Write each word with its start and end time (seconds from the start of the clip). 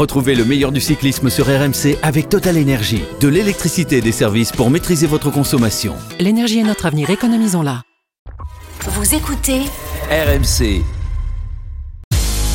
Retrouvez 0.00 0.34
le 0.34 0.46
meilleur 0.46 0.72
du 0.72 0.80
cyclisme 0.80 1.28
sur 1.28 1.44
RMC 1.44 1.98
avec 2.02 2.30
Total 2.30 2.56
Énergie. 2.56 3.02
De 3.20 3.28
l'électricité 3.28 3.98
et 3.98 4.00
des 4.00 4.12
services 4.12 4.50
pour 4.50 4.70
maîtriser 4.70 5.06
votre 5.06 5.30
consommation. 5.30 5.94
L'énergie 6.18 6.60
est 6.60 6.62
notre 6.62 6.86
avenir, 6.86 7.10
économisons-la. 7.10 7.82
Vous 8.86 9.14
écoutez 9.14 9.60
RMC. 10.10 10.82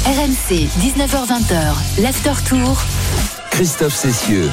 RMC 0.08 0.66
19h20h, 0.82 2.02
l'after 2.02 2.34
tour. 2.50 2.82
Christophe 3.52 3.94
Cessieux. 3.94 4.50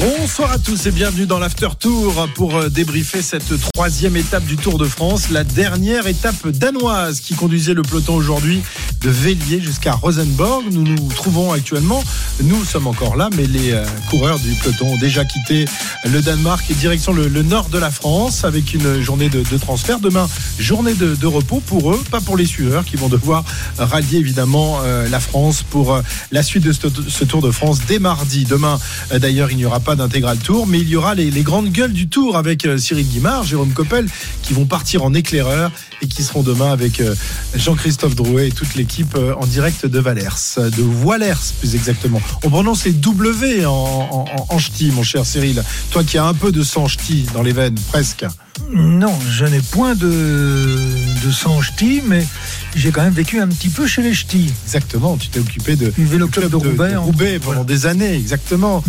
Bonsoir 0.00 0.52
à 0.52 0.58
tous 0.58 0.86
et 0.86 0.92
bienvenue 0.92 1.26
dans 1.26 1.38
l'After 1.38 1.68
Tour 1.78 2.26
pour 2.34 2.56
euh, 2.56 2.70
débriefer 2.70 3.20
cette 3.20 3.52
troisième 3.74 4.16
étape 4.16 4.46
du 4.46 4.56
Tour 4.56 4.78
de 4.78 4.86
France, 4.86 5.28
la 5.28 5.44
dernière 5.44 6.06
étape 6.06 6.48
danoise 6.48 7.20
qui 7.20 7.34
conduisait 7.34 7.74
le 7.74 7.82
peloton 7.82 8.14
aujourd'hui 8.14 8.62
de 9.02 9.10
Vélier 9.10 9.60
jusqu'à 9.60 9.92
Rosenborg. 9.92 10.64
Nous 10.72 10.84
nous 10.84 11.08
trouvons 11.14 11.52
actuellement, 11.52 12.02
nous 12.42 12.64
sommes 12.64 12.86
encore 12.86 13.16
là, 13.16 13.28
mais 13.36 13.44
les 13.44 13.72
euh, 13.72 13.84
coureurs 14.08 14.38
du 14.38 14.54
peloton 14.54 14.94
ont 14.94 14.96
déjà 14.96 15.26
quitté 15.26 15.66
le 16.06 16.22
Danemark 16.22 16.64
et 16.70 16.74
direction 16.74 17.12
le, 17.12 17.28
nord 17.42 17.68
de 17.68 17.78
la 17.78 17.90
France 17.90 18.44
avec 18.44 18.72
une 18.72 19.02
journée 19.02 19.28
de, 19.28 19.42
transfert. 19.58 20.00
Demain, 20.00 20.28
journée 20.58 20.94
de, 20.94 21.26
repos 21.26 21.60
pour 21.60 21.92
eux, 21.92 22.02
pas 22.10 22.22
pour 22.22 22.38
les 22.38 22.46
sueurs 22.46 22.86
qui 22.86 22.96
vont 22.96 23.08
devoir 23.08 23.44
rallier 23.76 24.18
évidemment 24.18 24.80
euh, 24.82 25.08
la 25.10 25.20
France 25.20 25.62
pour 25.62 26.00
la 26.32 26.42
suite 26.42 26.64
de 26.64 26.72
ce, 26.72 27.24
Tour 27.24 27.42
de 27.42 27.50
France 27.50 27.80
dès 27.86 27.98
mardi. 27.98 28.46
Demain, 28.46 28.78
d'ailleurs, 29.10 29.50
il 29.50 29.58
n'y 29.58 29.66
aura 29.66 29.80
pas 29.80 29.89
d'intégral 29.96 30.38
tour, 30.38 30.66
mais 30.66 30.78
il 30.78 30.88
y 30.88 30.96
aura 30.96 31.14
les, 31.14 31.30
grandes 31.42 31.70
gueules 31.70 31.92
du 31.92 32.08
tour 32.08 32.36
avec 32.36 32.64
euh, 32.64 32.78
Cyril 32.78 33.06
Guimard, 33.06 33.44
Jérôme 33.44 33.72
Coppel, 33.72 34.06
qui 34.42 34.52
vont 34.52 34.66
partir 34.66 35.04
en 35.04 35.14
éclaireur 35.14 35.70
et 36.02 36.06
qui 36.06 36.22
seront 36.22 36.42
demain 36.42 36.72
avec 36.72 37.00
euh, 37.00 37.14
Jean-Christophe 37.54 38.14
Drouet 38.14 38.48
et 38.48 38.52
toute 38.52 38.74
l'équipe 38.74 39.14
euh, 39.16 39.34
en 39.34 39.46
direct 39.46 39.86
de 39.86 39.98
Valers, 39.98 40.58
de 40.58 40.82
Voilers 40.82 41.40
plus 41.58 41.74
exactement. 41.74 42.20
On 42.44 42.50
prononce 42.50 42.84
les 42.84 42.92
W 42.92 43.66
en, 43.66 43.72
en, 43.72 44.46
en 44.48 44.58
ch'ti, 44.58 44.90
mon 44.90 45.02
cher 45.02 45.24
Cyril. 45.26 45.62
Toi 45.90 46.04
qui 46.04 46.18
as 46.18 46.24
un 46.24 46.34
peu 46.34 46.52
de 46.52 46.62
sang 46.62 46.86
ch'ti 46.86 47.26
dans 47.34 47.42
les 47.42 47.52
veines, 47.52 47.78
presque. 47.88 48.24
Non, 48.72 49.18
je 49.28 49.44
n'ai 49.46 49.60
point 49.60 49.94
de, 49.94 50.06
de 51.24 51.30
sang 51.30 51.60
ch'ti, 51.60 52.02
mais 52.06 52.24
j'ai 52.76 52.90
quand 52.90 53.02
même 53.02 53.12
vécu 53.12 53.40
un 53.40 53.48
petit 53.48 53.68
peu 53.68 53.86
chez 53.86 54.02
les 54.02 54.14
ch'tis. 54.14 54.52
Exactement, 54.64 55.16
tu 55.16 55.28
t'es 55.28 55.40
occupé 55.40 55.76
de 55.76 55.90
du 55.90 56.04
vélo 56.04 56.28
club 56.28 56.44
de, 56.44 56.50
de 56.50 56.56
Roubaix, 56.56 56.92
de 56.92 56.96
Roubaix 56.98 57.38
pendant 57.38 57.62
voilà. 57.62 57.64
des 57.64 57.86
années, 57.86 58.14
exactement. 58.14 58.84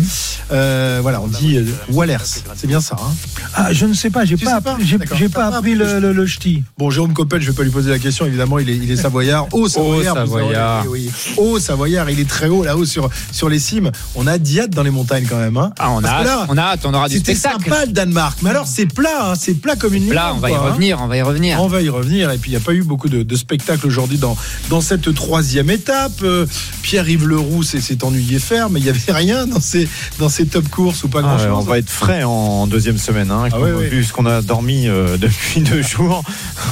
Euh, 0.52 1.00
voilà, 1.02 1.20
on 1.20 1.26
dit 1.26 1.56
euh, 1.56 1.64
Wallers, 1.90 2.18
c'est 2.54 2.66
bien 2.66 2.80
ça. 2.80 2.96
Hein 3.00 3.12
ah, 3.54 3.72
je 3.72 3.86
ne 3.86 3.94
sais 3.94 4.10
pas, 4.10 4.24
j'ai 4.24 4.36
pas, 4.36 4.60
pas, 4.60 4.76
j'ai, 4.80 5.28
pas 5.28 5.46
appris 5.46 5.74
le, 5.74 5.98
le, 5.98 6.12
le 6.12 6.26
ch'ti. 6.26 6.62
Bon, 6.78 6.90
Jérôme 6.90 7.12
Coppel, 7.12 7.40
je 7.42 7.50
vais 7.50 7.56
pas 7.56 7.64
lui 7.64 7.70
poser 7.70 7.90
la 7.90 7.98
question, 7.98 8.26
évidemment, 8.26 8.58
il 8.58 8.70
est, 8.70 8.76
il 8.76 8.90
est 8.90 8.96
savoyard, 8.96 9.48
haut 9.52 9.68
savoyard, 9.68 10.14
haut 10.14 10.26
savoyard. 10.26 10.84
Oui, 10.88 11.10
haut 11.36 11.58
savoyard, 11.58 12.08
il 12.10 12.20
est 12.20 12.28
très 12.28 12.48
haut 12.48 12.64
là-haut 12.64 12.84
sur 12.84 13.10
sur 13.32 13.48
les 13.48 13.58
cimes. 13.58 13.90
On 14.14 14.26
a 14.26 14.38
Diat 14.38 14.68
dans 14.68 14.82
les 14.82 14.90
montagnes 14.90 15.26
quand 15.28 15.38
même. 15.38 15.56
Hein 15.56 15.72
ah, 15.78 15.90
on 15.90 16.04
a, 16.04 16.22
là, 16.22 16.46
on 16.48 16.56
a 16.56 16.62
hâte, 16.62 16.80
on 16.84 16.94
aura 16.94 17.08
du 17.08 17.18
spectacle. 17.18 17.56
C'était 17.58 17.70
sympa 17.70 17.86
le 17.86 17.92
Danemark, 17.92 18.38
mais 18.42 18.50
alors 18.50 18.66
c'est 18.66 18.86
plat, 18.86 19.30
hein, 19.30 19.34
c'est 19.38 19.54
plat 19.62 19.76
comme 19.76 19.94
une 19.94 20.08
Plat, 20.08 20.34
on 20.34 20.38
va 20.38 20.50
y 20.50 20.56
revenir, 20.56 20.98
on 21.00 21.06
va 21.06 21.16
y 21.16 21.22
revenir. 21.22 21.60
On 21.60 21.68
va 21.68 21.80
y 21.80 21.88
revenir, 21.88 22.30
et 22.30 22.36
puis 22.36 22.50
il 22.50 22.54
n'y 22.54 22.60
a 22.60 22.64
pas 22.64 22.74
eu 22.74 22.82
beaucoup 22.82 23.08
de, 23.08 23.22
de 23.22 23.36
spectacles 23.36 23.86
aujourd'hui 23.86 24.18
dans 24.18 24.36
dans 24.68 24.80
cette 24.80 25.14
troisième 25.14 25.70
étape. 25.70 26.20
Euh, 26.22 26.46
Pierre-Yves 26.82 27.26
Leroux 27.26 27.62
s'est 27.62 28.04
ennuyé 28.04 28.38
ferme, 28.38 28.74
mais 28.74 28.80
il 28.80 28.84
n'y 28.84 28.88
avait 28.88 29.12
rien 29.12 29.46
dans 29.46 29.60
ces, 29.60 29.88
dans 30.18 30.28
ces 30.28 30.46
top 30.46 30.68
courses 30.68 31.04
ou 31.04 31.08
pas 31.08 31.22
grand-chose. 31.22 31.46
Ah 31.48 31.52
ouais, 31.52 31.58
on 31.58 31.64
va 31.64 31.78
être 31.78 31.90
frais 31.90 32.24
en 32.24 32.66
deuxième 32.66 32.98
semaine. 32.98 33.30
Hein, 33.30 33.48
ah 33.52 33.60
ouais, 33.60 33.88
vu 33.88 33.98
ouais. 33.98 34.02
ce 34.02 34.12
qu'on 34.12 34.26
a 34.26 34.42
dormi 34.42 34.88
euh, 34.88 35.16
depuis 35.18 35.60
deux 35.60 35.82
jours, 35.82 36.22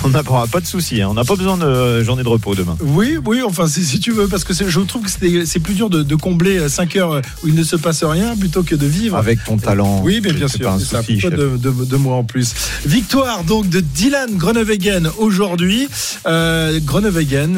on 0.05 0.09
n'a 0.09 0.23
pas 0.23 0.61
de 0.61 0.67
souci. 0.67 1.01
Hein, 1.01 1.09
on 1.11 1.15
n'a 1.15 1.25
pas 1.25 1.37
besoin 1.37 1.57
de 1.57 2.03
journée 2.03 2.23
de 2.23 2.29
repos 2.29 2.55
demain. 2.55 2.77
Oui, 2.81 3.19
oui, 3.25 3.43
enfin, 3.45 3.67
si 3.69 4.01
tu 4.01 4.13
veux, 4.13 4.27
parce 4.29 4.45
que 4.45 4.53
je 4.53 4.81
trouve 4.81 5.03
que 5.03 5.11
c'est 5.47 5.61
plus 5.61 5.75
dur 5.75 5.91
de, 5.91 6.03
de, 6.03 6.15
combler 6.15 6.69
5 6.69 6.97
heures 6.97 7.23
où 7.43 7.49
il 7.49 7.55
ne 7.55 7.63
se 7.63 7.77
passe 7.77 8.05
rien 8.05 8.37
plutôt 8.37 8.63
que 8.63 8.75
de 8.75 8.87
vivre. 8.87 9.17
Avec 9.17 9.45
ton 9.45 9.57
talent. 9.57 10.01
Oui, 10.03 10.21
mais 10.23 10.33
bien 10.33 10.49
sûr, 10.49 10.71
un 10.71 10.79
ça, 10.79 11.03
de, 11.03 11.57
de, 11.57 11.85
de, 11.85 11.97
moi 11.97 12.17
en 12.17 12.25
plus. 12.25 12.55
Victoire 12.87 13.45
donc 13.45 13.69
de 13.69 13.81
Dylan 13.81 14.37
Groenewegen 14.37 15.11
aujourd'hui. 15.19 15.89
Euh, 16.27 16.81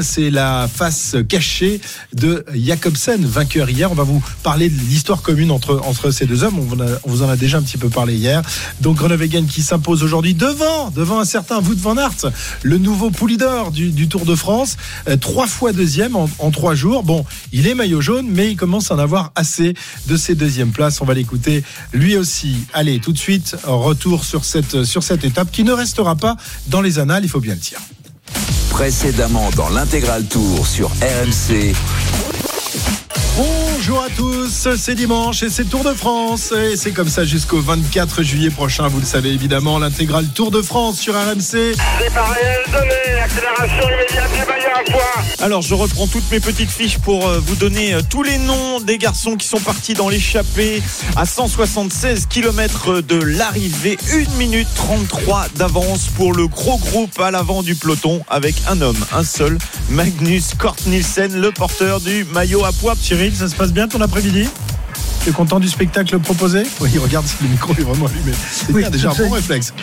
c'est 0.03 0.31
la 0.31 0.69
face 0.73 1.17
cachée 1.29 1.81
de 2.13 2.45
Jacobsen, 2.55 3.25
vainqueur 3.25 3.71
hier. 3.71 3.93
On 3.93 3.95
va 3.95 4.03
vous 4.03 4.23
parler 4.43 4.69
de 4.69 4.81
l'histoire 4.81 5.23
commune 5.23 5.51
entre, 5.51 5.81
entre 5.85 6.11
ces 6.11 6.27
deux 6.27 6.43
hommes. 6.43 6.59
On 6.59 6.63
vous, 6.63 6.83
a, 6.83 6.87
on 7.05 7.11
vous, 7.11 7.23
en 7.23 7.29
a 7.29 7.37
déjà 7.37 7.59
un 7.59 7.63
petit 7.63 7.79
peu 7.79 7.89
parlé 7.89 8.15
hier. 8.15 8.43
Donc 8.81 8.97
Groenewegen 8.97 9.47
qui 9.47 9.63
s'impose 9.63 10.03
aujourd'hui 10.03 10.35
devant, 10.35 10.91
devant 10.91 11.21
un 11.21 11.25
certain 11.25 11.61
Wout 11.61 11.79
van 11.79 11.97
Aert, 11.97 12.33
le 12.63 12.79
nouveau 12.79 13.11
poulidor 13.11 13.71
du, 13.71 13.91
du 13.91 14.09
Tour 14.09 14.25
de 14.25 14.35
France. 14.35 14.77
Euh, 15.09 15.17
trois 15.17 15.47
fois 15.47 15.73
deuxième 15.73 16.17
en, 16.17 16.29
en, 16.41 16.51
trois 16.51 16.75
jours. 16.75 17.05
Bon, 17.05 17.25
il 17.53 17.69
est 17.69 17.75
maillot 17.75 18.01
jaune, 18.01 18.27
mais 18.29 18.51
il 18.51 18.57
commence 18.57 18.91
à 18.91 18.97
en 18.97 18.99
avoir 18.99 19.33
assez 19.37 19.75
de 20.09 20.17
ces 20.17 20.35
deuxièmes 20.35 20.73
places. 20.73 21.01
On 21.01 21.05
va 21.05 21.15
l'écouter 21.15 21.63
lui 21.93 22.17
aussi. 22.17 22.57
Allez, 22.73 22.99
tout 22.99 23.13
de 23.13 23.19
suite, 23.19 23.57
retour 23.65 24.25
sur 24.25 24.45
cette, 24.45 24.85
sur 24.85 25.02
cette 25.03 25.25
étape 25.25 25.51
qui 25.51 25.65
ne 25.65 25.73
restera 25.73 26.17
pas 26.17 26.37
dans 26.69 26.81
les 26.81 26.99
annales, 26.99 27.25
il 27.25 27.29
faut 27.29 27.41
bien 27.41 27.55
le 27.55 27.61
dire. 27.61 27.81
Précédemment 28.71 29.51
dans 29.57 29.69
l'intégral 29.69 30.25
tour 30.25 30.67
sur 30.67 30.89
RMC. 30.89 31.75
Bonjour 33.37 34.03
à 34.03 34.11
tous, 34.11 34.69
c'est 34.77 34.95
dimanche 34.95 35.43
et 35.43 35.49
c'est 35.49 35.65
Tour 35.65 35.85
de 35.85 35.95
France 35.95 36.53
et 36.53 36.77
c'est 36.77 36.93
comme 36.93 37.09
ça 37.09 37.25
jusqu'au 37.25 37.61
24 37.61 38.23
juillet 38.23 38.51
prochain, 38.51 38.89
vous 38.89 39.01
le 39.01 39.07
savez 39.07 39.31
évidemment, 39.31 39.79
l'intégral 39.79 40.27
Tour 40.29 40.51
de 40.51 40.61
France 40.61 40.99
sur 40.99 41.15
RMC. 41.15 41.41
C'est 41.41 42.15
par 42.15 42.37
accélération 43.23 43.89
immédiate 43.89 44.33
du 44.33 44.47
maillot 44.47 44.71
à 44.75 44.91
poids. 44.91 45.23
Alors 45.41 45.63
je 45.63 45.75
reprends 45.75 46.07
toutes 46.07 46.31
mes 46.31 46.41
petites 46.41 46.71
fiches 46.71 46.99
pour 46.99 47.29
vous 47.29 47.55
donner 47.57 47.97
tous 48.11 48.23
les 48.23 48.39
noms 48.39 48.81
des 48.81 48.99
garçons 48.99 49.37
qui 49.37 49.47
sont 49.47 49.61
partis 49.61 49.95
dans 49.95 50.09
l'échappée 50.09 50.83
à 51.17 51.25
176 51.25 52.27
km 52.27 53.01
de 53.01 53.17
l'arrivée, 53.17 53.97
1 54.13 54.37
minute 54.39 54.69
33 54.75 55.47
d'avance 55.57 56.09
pour 56.17 56.35
le 56.35 56.47
gros 56.49 56.79
groupe 56.79 57.19
à 57.21 57.31
l'avant 57.31 57.63
du 57.63 57.75
peloton 57.75 58.23
avec 58.29 58.55
un 58.69 58.81
homme, 58.81 59.05
un 59.13 59.25
seul, 59.25 59.57
Magnus 59.89 60.55
Kort 60.59 60.77
Nielsen, 60.87 61.41
le 61.41 61.53
porteur 61.53 62.01
du 62.01 62.25
maillot 62.33 62.65
à 62.65 62.73
poids. 62.73 62.95
Ça 63.31 63.47
se 63.49 63.55
passe 63.55 63.73
bien 63.73 63.87
ton 63.87 64.01
après-midi? 64.01 64.49
Tu 65.23 65.31
es 65.31 65.33
content 65.33 65.61
du 65.61 65.69
spectacle 65.69 66.19
proposé 66.19 66.65
Oui, 66.81 66.91
regarde 66.99 67.27
si 67.27 67.37
le 67.43 67.49
micro 67.49 67.73
est 67.73 67.83
vraiment 67.83 68.07
allumé. 68.07 68.33
C'est 68.51 68.73
oui, 68.73 68.85
déjà 68.91 69.11
un 69.11 69.15
bon 69.15 69.31
réflexe. 69.31 69.73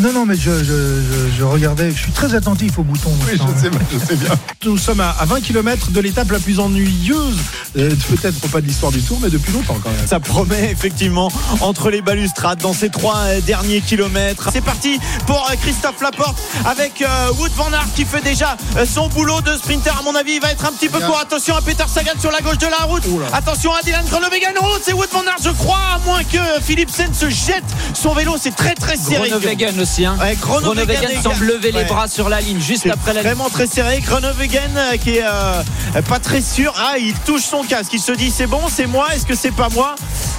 Non, 0.00 0.12
non, 0.12 0.26
mais 0.26 0.36
je, 0.36 0.50
je, 0.50 0.64
je, 0.64 1.38
je, 1.38 1.44
regardais, 1.44 1.90
je 1.90 1.96
suis 1.96 2.12
très 2.12 2.34
attentif 2.34 2.78
au 2.78 2.82
bouton. 2.82 3.10
Oui, 3.26 3.32
je 3.32 3.60
sais, 3.60 3.70
je 3.92 3.98
sais, 3.98 4.16
bien. 4.16 4.30
Nous 4.64 4.78
sommes 4.78 5.00
à 5.00 5.24
20 5.24 5.40
km 5.40 5.90
de 5.90 6.00
l'étape 6.00 6.30
la 6.30 6.38
plus 6.38 6.60
ennuyeuse, 6.60 7.38
euh, 7.76 7.90
peut-être 8.08 8.48
pas 8.48 8.60
de 8.60 8.66
l'histoire 8.66 8.92
du 8.92 9.02
Tour, 9.02 9.18
mais 9.22 9.30
depuis 9.30 9.52
longtemps 9.52 9.78
quand 9.82 9.90
même. 9.90 10.06
Ça 10.06 10.20
promet 10.20 10.70
effectivement 10.70 11.30
entre 11.60 11.90
les 11.90 12.02
balustrades 12.02 12.60
dans 12.60 12.72
ces 12.72 12.90
trois 12.90 13.16
euh, 13.16 13.40
derniers 13.40 13.80
kilomètres. 13.80 14.50
C'est 14.52 14.64
parti 14.64 14.98
pour 15.26 15.48
euh, 15.50 15.54
Christophe 15.60 16.00
Laporte 16.00 16.38
avec 16.66 17.02
euh, 17.02 17.32
Wood 17.38 17.52
Van 17.56 17.72
Aert 17.72 17.88
qui 17.94 18.04
fait 18.04 18.22
déjà 18.22 18.56
son 18.86 19.08
boulot 19.08 19.40
de 19.40 19.52
sprinter. 19.56 19.96
À 19.98 20.02
mon 20.02 20.14
avis, 20.14 20.34
il 20.34 20.40
va 20.40 20.50
être 20.50 20.64
un 20.64 20.72
petit 20.72 20.88
peu 20.88 21.00
court. 21.00 21.18
Attention 21.18 21.56
à 21.56 21.62
Peter 21.62 21.84
Sagan 21.88 22.18
sur 22.20 22.30
la 22.30 22.40
gauche 22.40 22.58
de 22.58 22.66
la 22.66 22.84
route. 22.86 23.02
Oula. 23.06 23.26
Attention 23.32 23.72
à 23.74 23.82
Dylan 23.82 24.04
Groenewegen 24.06 24.54
c'est 24.82 24.92
Wood 24.92 25.08
van 25.12 25.22
Aert 25.22 25.42
je 25.42 25.50
crois 25.50 25.78
à 25.94 25.98
moins 26.04 26.22
que 26.24 26.38
Philipsen 26.62 27.12
se 27.12 27.28
jette 27.28 27.64
son 27.94 28.14
vélo 28.14 28.36
c'est 28.40 28.54
très 28.54 28.74
très 28.74 28.96
serré. 28.96 29.28
Groenewegen 29.30 29.80
aussi 29.80 30.04
hein. 30.04 30.16
ouais, 30.20 30.36
Groenewegen 30.36 31.22
semble 31.22 31.46
lever 31.46 31.72
ouais. 31.72 31.82
les 31.82 31.84
bras 31.84 32.08
sur 32.08 32.28
la 32.28 32.40
ligne 32.40 32.60
juste 32.60 32.86
après 32.86 33.12
la 33.12 33.22
vraiment 33.22 33.48
très 33.48 33.66
serré. 33.66 34.00
Groenewegen 34.00 34.98
qui 35.02 35.16
est 35.16 35.24
euh, 35.24 35.62
pas 36.08 36.18
très 36.18 36.40
sûr. 36.40 36.72
Ah 36.76 36.98
il 36.98 37.14
touche 37.14 37.42
son 37.42 37.62
casque. 37.62 37.92
Il 37.92 38.00
se 38.00 38.12
dit 38.12 38.30
c'est 38.30 38.46
bon 38.46 38.60
c'est 38.68 38.86
moi. 38.86 39.08
Est-ce 39.14 39.26
que 39.26 39.34
c'est 39.34 39.50
pas 39.50 39.68
moi? 39.70 39.94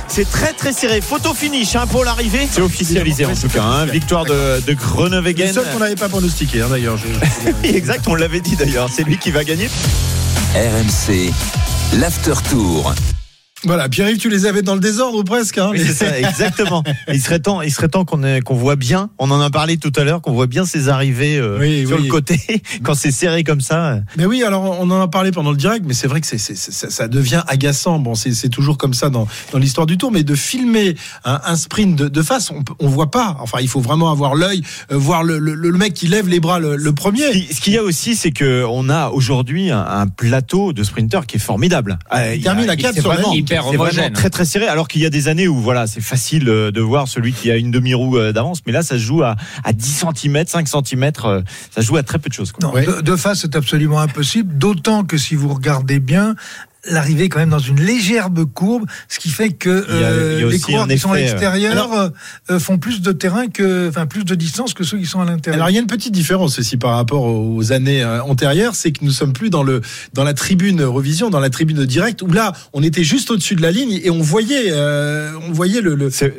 C'est 0.07 0.29
très 0.29 0.53
très 0.53 0.73
serré. 0.73 1.01
Photo 1.01 1.33
finish 1.33 1.75
hein, 1.75 1.87
pour 1.87 2.03
l'arrivée. 2.03 2.47
C'est 2.51 2.61
officialisé 2.61 3.25
en 3.25 3.35
tout 3.35 3.49
cas 3.49 3.63
hein. 3.63 3.85
victoire 3.85 4.25
de, 4.25 4.61
de 4.65 4.73
Groenewegen. 4.73 5.47
Le 5.47 5.53
seul 5.53 5.65
qu'on 5.71 5.79
n'avait 5.79 5.95
pas 5.95 6.09
pronostiqué 6.09 6.61
hein, 6.61 6.67
d'ailleurs 6.69 6.97
exact 7.63 8.07
on 8.07 8.15
l'avait 8.15 8.41
dit 8.41 8.55
d'ailleurs. 8.55 8.89
C'est 8.91 9.03
lui 9.03 9.17
qui 9.17 9.31
va 9.31 9.43
gagner. 9.43 9.69
RMC 10.55 11.31
l'after 11.93 12.33
tour 12.49 12.93
voilà, 13.65 13.89
Pierre-Yves, 13.89 14.19
tu 14.19 14.29
les 14.29 14.45
avais 14.45 14.61
dans 14.61 14.73
le 14.73 14.79
désordre 14.79 15.17
ou 15.17 15.23
presque. 15.23 15.57
Hein 15.57 15.69
oui, 15.71 15.81
c'est 15.85 15.93
ça, 15.93 16.17
exactement. 16.29 16.81
il 17.09 17.21
serait 17.21 17.39
temps, 17.39 17.61
il 17.61 17.71
serait 17.71 17.89
temps 17.89 18.05
qu'on 18.05 18.21
qu'on 18.41 18.55
voit 18.55 18.77
bien. 18.77 19.09
On 19.19 19.29
en 19.31 19.41
a 19.41 19.49
parlé 19.49 19.77
tout 19.77 19.91
à 19.97 20.05
l'heure, 20.05 20.21
qu'on 20.21 20.31
voit 20.31 20.47
bien 20.47 20.65
ces 20.65 20.87
arrivées 20.87 21.37
euh, 21.37 21.57
oui, 21.59 21.85
sur 21.85 21.97
oui. 21.97 22.03
le 22.05 22.09
côté 22.09 22.39
quand 22.83 22.93
c'est 22.93 23.11
serré 23.11 23.43
comme 23.43 23.59
ça. 23.59 23.99
Mais 24.17 24.25
oui, 24.25 24.43
alors 24.43 24.63
on 24.63 24.89
en 24.89 25.01
a 25.01 25.07
parlé 25.09 25.31
pendant 25.31 25.51
le 25.51 25.57
direct, 25.57 25.83
mais 25.85 25.93
c'est 25.93 26.07
vrai 26.07 26.21
que 26.21 26.27
c'est, 26.27 26.37
ça, 26.37 26.89
ça, 26.89 27.07
devient 27.09 27.43
agaçant. 27.47 27.99
Bon, 27.99 28.15
c'est 28.15 28.49
toujours 28.49 28.77
comme 28.77 28.93
ça 28.93 29.09
dans, 29.09 29.27
dans 29.51 29.59
l'histoire 29.59 29.87
du 29.87 29.97
Tour, 29.97 30.11
mais 30.11 30.23
de 30.23 30.35
filmer 30.35 30.95
un, 31.25 31.41
un 31.43 31.55
sprint 31.57 31.97
de, 31.97 32.07
de, 32.07 32.21
face, 32.21 32.51
on, 32.51 32.63
on 32.79 32.87
voit 32.87 33.11
pas. 33.11 33.35
Enfin, 33.41 33.57
il 33.61 33.67
faut 33.67 33.81
vraiment 33.81 34.09
avoir 34.09 34.35
l'œil, 34.35 34.63
euh, 34.91 34.97
voir 34.97 35.23
le, 35.23 35.37
le, 35.37 35.53
le, 35.53 35.71
mec 35.77 35.93
qui 35.93 36.07
lève 36.07 36.29
les 36.29 36.39
bras 36.39 36.59
le, 36.59 36.77
le 36.77 36.93
premier. 36.93 37.47
Ce 37.51 37.59
qu'il 37.59 37.73
y 37.73 37.77
a 37.77 37.83
aussi, 37.83 38.15
c'est 38.15 38.31
que 38.31 38.63
on 38.69 38.89
a 38.89 39.09
aujourd'hui 39.09 39.69
un, 39.69 39.85
un, 39.85 40.07
plateau 40.07 40.71
de 40.71 40.83
sprinteurs 40.83 41.25
qui 41.25 41.37
est 41.37 41.39
formidable. 41.39 41.99
Euh, 42.13 42.35
il 42.35 42.43
termine 42.43 42.69
à 42.69 42.77
4 42.77 42.93
sur 42.93 43.11
vraiment, 43.11 43.33
hyper 43.53 43.67
homogène. 43.67 44.13
très 44.13 44.29
très 44.29 44.45
serré. 44.45 44.67
Alors 44.67 44.87
qu'il 44.87 45.01
y 45.01 45.05
a 45.05 45.09
des 45.09 45.27
années 45.27 45.47
où 45.47 45.59
voilà, 45.59 45.87
c'est 45.87 46.01
facile 46.01 46.45
de 46.45 46.81
voir 46.81 47.07
celui 47.07 47.33
qui 47.33 47.51
a 47.51 47.57
une 47.57 47.71
demi-roue 47.71 48.31
d'avance, 48.31 48.61
mais 48.65 48.71
là 48.71 48.83
ça 48.83 48.95
se 48.95 49.03
joue 49.03 49.23
à, 49.23 49.35
à 49.63 49.73
10 49.73 50.05
cm, 50.15 50.45
5 50.45 50.67
cm, 50.67 51.11
ça 51.15 51.41
se 51.81 51.81
joue 51.81 51.97
à 51.97 52.03
très 52.03 52.19
peu 52.19 52.29
de 52.29 52.33
choses. 52.33 52.51
Quoi. 52.51 52.67
Non, 52.67 52.73
ouais. 52.73 52.85
de, 52.85 53.01
de, 53.01 53.15
face, 53.15 53.41
c'est 53.41 53.55
absolument 53.55 53.99
impossible. 53.99 54.57
D'autant 54.57 55.03
que 55.03 55.17
si 55.17 55.35
vous 55.35 55.53
regardez 55.53 55.99
bien, 55.99 56.35
l'arrivée 56.89 57.25
est 57.25 57.29
quand 57.29 57.39
même 57.39 57.49
dans 57.49 57.59
une 57.59 57.79
légère 57.79 58.29
courbe, 58.43 58.85
ce 59.07 59.19
qui 59.19 59.29
fait 59.29 59.49
que 59.49 59.69
euh, 59.69 60.49
les 60.49 60.59
coureurs 60.59 60.87
qui 60.87 60.97
sont 60.99 61.11
à 61.11 61.17
euh, 61.17 61.19
l'extérieur 61.21 61.71
alors- 61.71 61.93
euh, 61.93 62.09
euh, 62.51 62.59
font 62.59 62.77
plus 62.77 63.01
de 63.01 63.11
terrain 63.11 63.47
que, 63.47 63.87
enfin 63.89 64.05
plus 64.05 64.25
de 64.25 64.35
distance 64.35 64.73
que 64.73 64.83
ceux 64.83 64.97
qui 64.97 65.05
sont 65.05 65.21
à 65.21 65.25
l'intérieur. 65.25 65.55
Alors 65.61 65.69
il 65.69 65.73
y 65.73 65.77
a 65.77 65.81
une 65.81 65.87
petite 65.87 66.13
différence 66.13 66.59
aussi 66.59 66.77
par 66.77 66.95
rapport 66.95 67.23
aux 67.25 67.71
années 67.71 68.03
euh, 68.03 68.21
antérieures, 68.23 68.75
c'est 68.75 68.91
que 68.91 69.03
nous 69.05 69.11
sommes 69.11 69.33
plus 69.33 69.49
dans 69.49 69.63
le 69.63 69.81
dans 70.13 70.23
la 70.23 70.33
tribune 70.33 70.81
revision, 70.83 71.29
dans 71.29 71.39
la 71.39 71.49
tribune 71.49 71.85
directe 71.85 72.21
où 72.21 72.27
là 72.31 72.53
on 72.73 72.83
était 72.83 73.03
juste 73.03 73.31
au-dessus 73.31 73.55
de 73.55 73.61
la 73.61 73.71
ligne 73.71 73.99
et 74.03 74.09
on 74.09 74.21
voyait 74.21 74.65
euh, 74.71 75.31
on 75.47 75.51
voyait 75.51 75.81
le, 75.81 75.95
le- 75.95 76.09
c'est- 76.09 76.35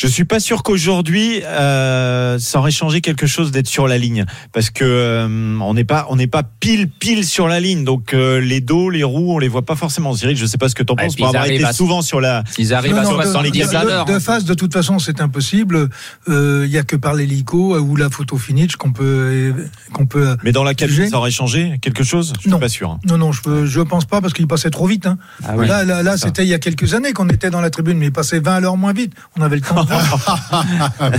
Je 0.00 0.06
suis 0.06 0.24
pas 0.24 0.38
sûr 0.38 0.62
qu'aujourd'hui 0.62 1.42
euh, 1.44 2.38
ça 2.38 2.60
aurait 2.60 2.70
changé 2.70 3.00
quelque 3.00 3.26
chose 3.26 3.50
d'être 3.50 3.66
sur 3.66 3.88
la 3.88 3.98
ligne 3.98 4.26
parce 4.52 4.70
que 4.70 4.84
euh, 4.84 5.58
on 5.60 5.74
n'est 5.74 5.82
pas 5.82 6.06
on 6.08 6.14
n'est 6.14 6.28
pas 6.28 6.44
pile 6.44 6.88
pile 6.88 7.24
sur 7.26 7.48
la 7.48 7.58
ligne 7.58 7.82
donc 7.82 8.14
euh, 8.14 8.40
les 8.40 8.60
dos 8.60 8.90
les 8.90 9.02
roues 9.02 9.34
on 9.34 9.40
les 9.40 9.48
voit 9.48 9.64
pas 9.64 9.74
forcément 9.74 10.14
Cyril 10.14 10.36
je 10.36 10.46
sais 10.46 10.56
pas 10.56 10.68
ce 10.68 10.76
que 10.76 10.84
tu 10.84 10.92
en 10.92 10.94
Ouais, 10.94 11.06
penses 11.06 11.16
pour 11.16 11.26
avoir 11.26 11.46
été 11.46 11.64
à- 11.64 11.72
souvent 11.72 12.00
sur 12.00 12.20
la 12.20 12.44
Ils 12.58 12.72
arrivent 12.74 12.92
Non, 12.94 12.98
à 13.00 13.02
non, 13.02 13.10
70 13.22 13.50
de, 13.70 13.74
à 13.76 13.84
l'heure. 13.84 14.04
de, 14.04 14.12
de 14.14 14.18
face, 14.20 14.44
de 14.44 14.54
toute 14.54 14.72
façon, 14.72 15.00
c'est 15.00 15.20
impossible. 15.20 15.88
Euh, 16.28 16.62
Il 16.64 16.70
y 16.72 16.78
a 16.78 16.84
que 16.84 16.94
par 16.94 17.14
l'hélico 17.14 17.74
euh, 17.74 17.80
ou 17.80 17.96
la 17.96 18.08
photo 18.08 18.36
finish 18.38 18.76
qu'on 18.76 18.92
peut 18.92 19.04
euh, 19.04 19.52
qu'on 19.92 20.06
peut. 20.06 20.36
mais 20.44 20.52
dans 20.52 20.62
la 20.62 20.74
cabine 20.74 21.08
ça 21.10 21.18
aurait 21.18 21.32
changé 21.32 21.76
quelque 21.82 22.04
chose? 22.04 22.34
Je 22.36 22.42
suis 22.42 22.50
Non. 22.50 22.60
pas 22.60 22.68
sûr 22.68 22.92
hein. 22.92 23.00
Non, 23.04 23.18
non, 23.18 23.32
je 23.32 23.42
peux- 23.42 23.66
je 23.66 23.80
pense 23.80 24.04
pas 24.04 24.20
parce 24.20 24.32
qu'il 24.32 24.46
passait 24.46 24.70
trop 24.70 24.86
vite. 24.86 25.06
Hein. 25.08 25.18
Ah 25.44 25.54
oui. 25.56 25.66
là, 25.66 25.82
là, 25.84 26.04
là, 26.04 26.16
c'était 26.16 26.44
il 26.44 26.48
y 26.48 26.54
a 26.54 26.60
quelques 26.60 26.94
années 26.94 27.12
qu'on 27.12 27.28
était 27.28 27.50
dans 27.50 27.60
la 27.60 27.70
tribune, 27.70 27.98
mais 27.98 28.06
il 28.06 28.12
passait 28.12 28.38
20 28.38 28.54
à 28.54 28.60
l'heure 28.60 28.76
moins 28.76 28.92
vite. 28.92 29.12
On 29.36 29.42
avait 29.42 29.56
le 29.56 29.62
temps. 29.62 29.84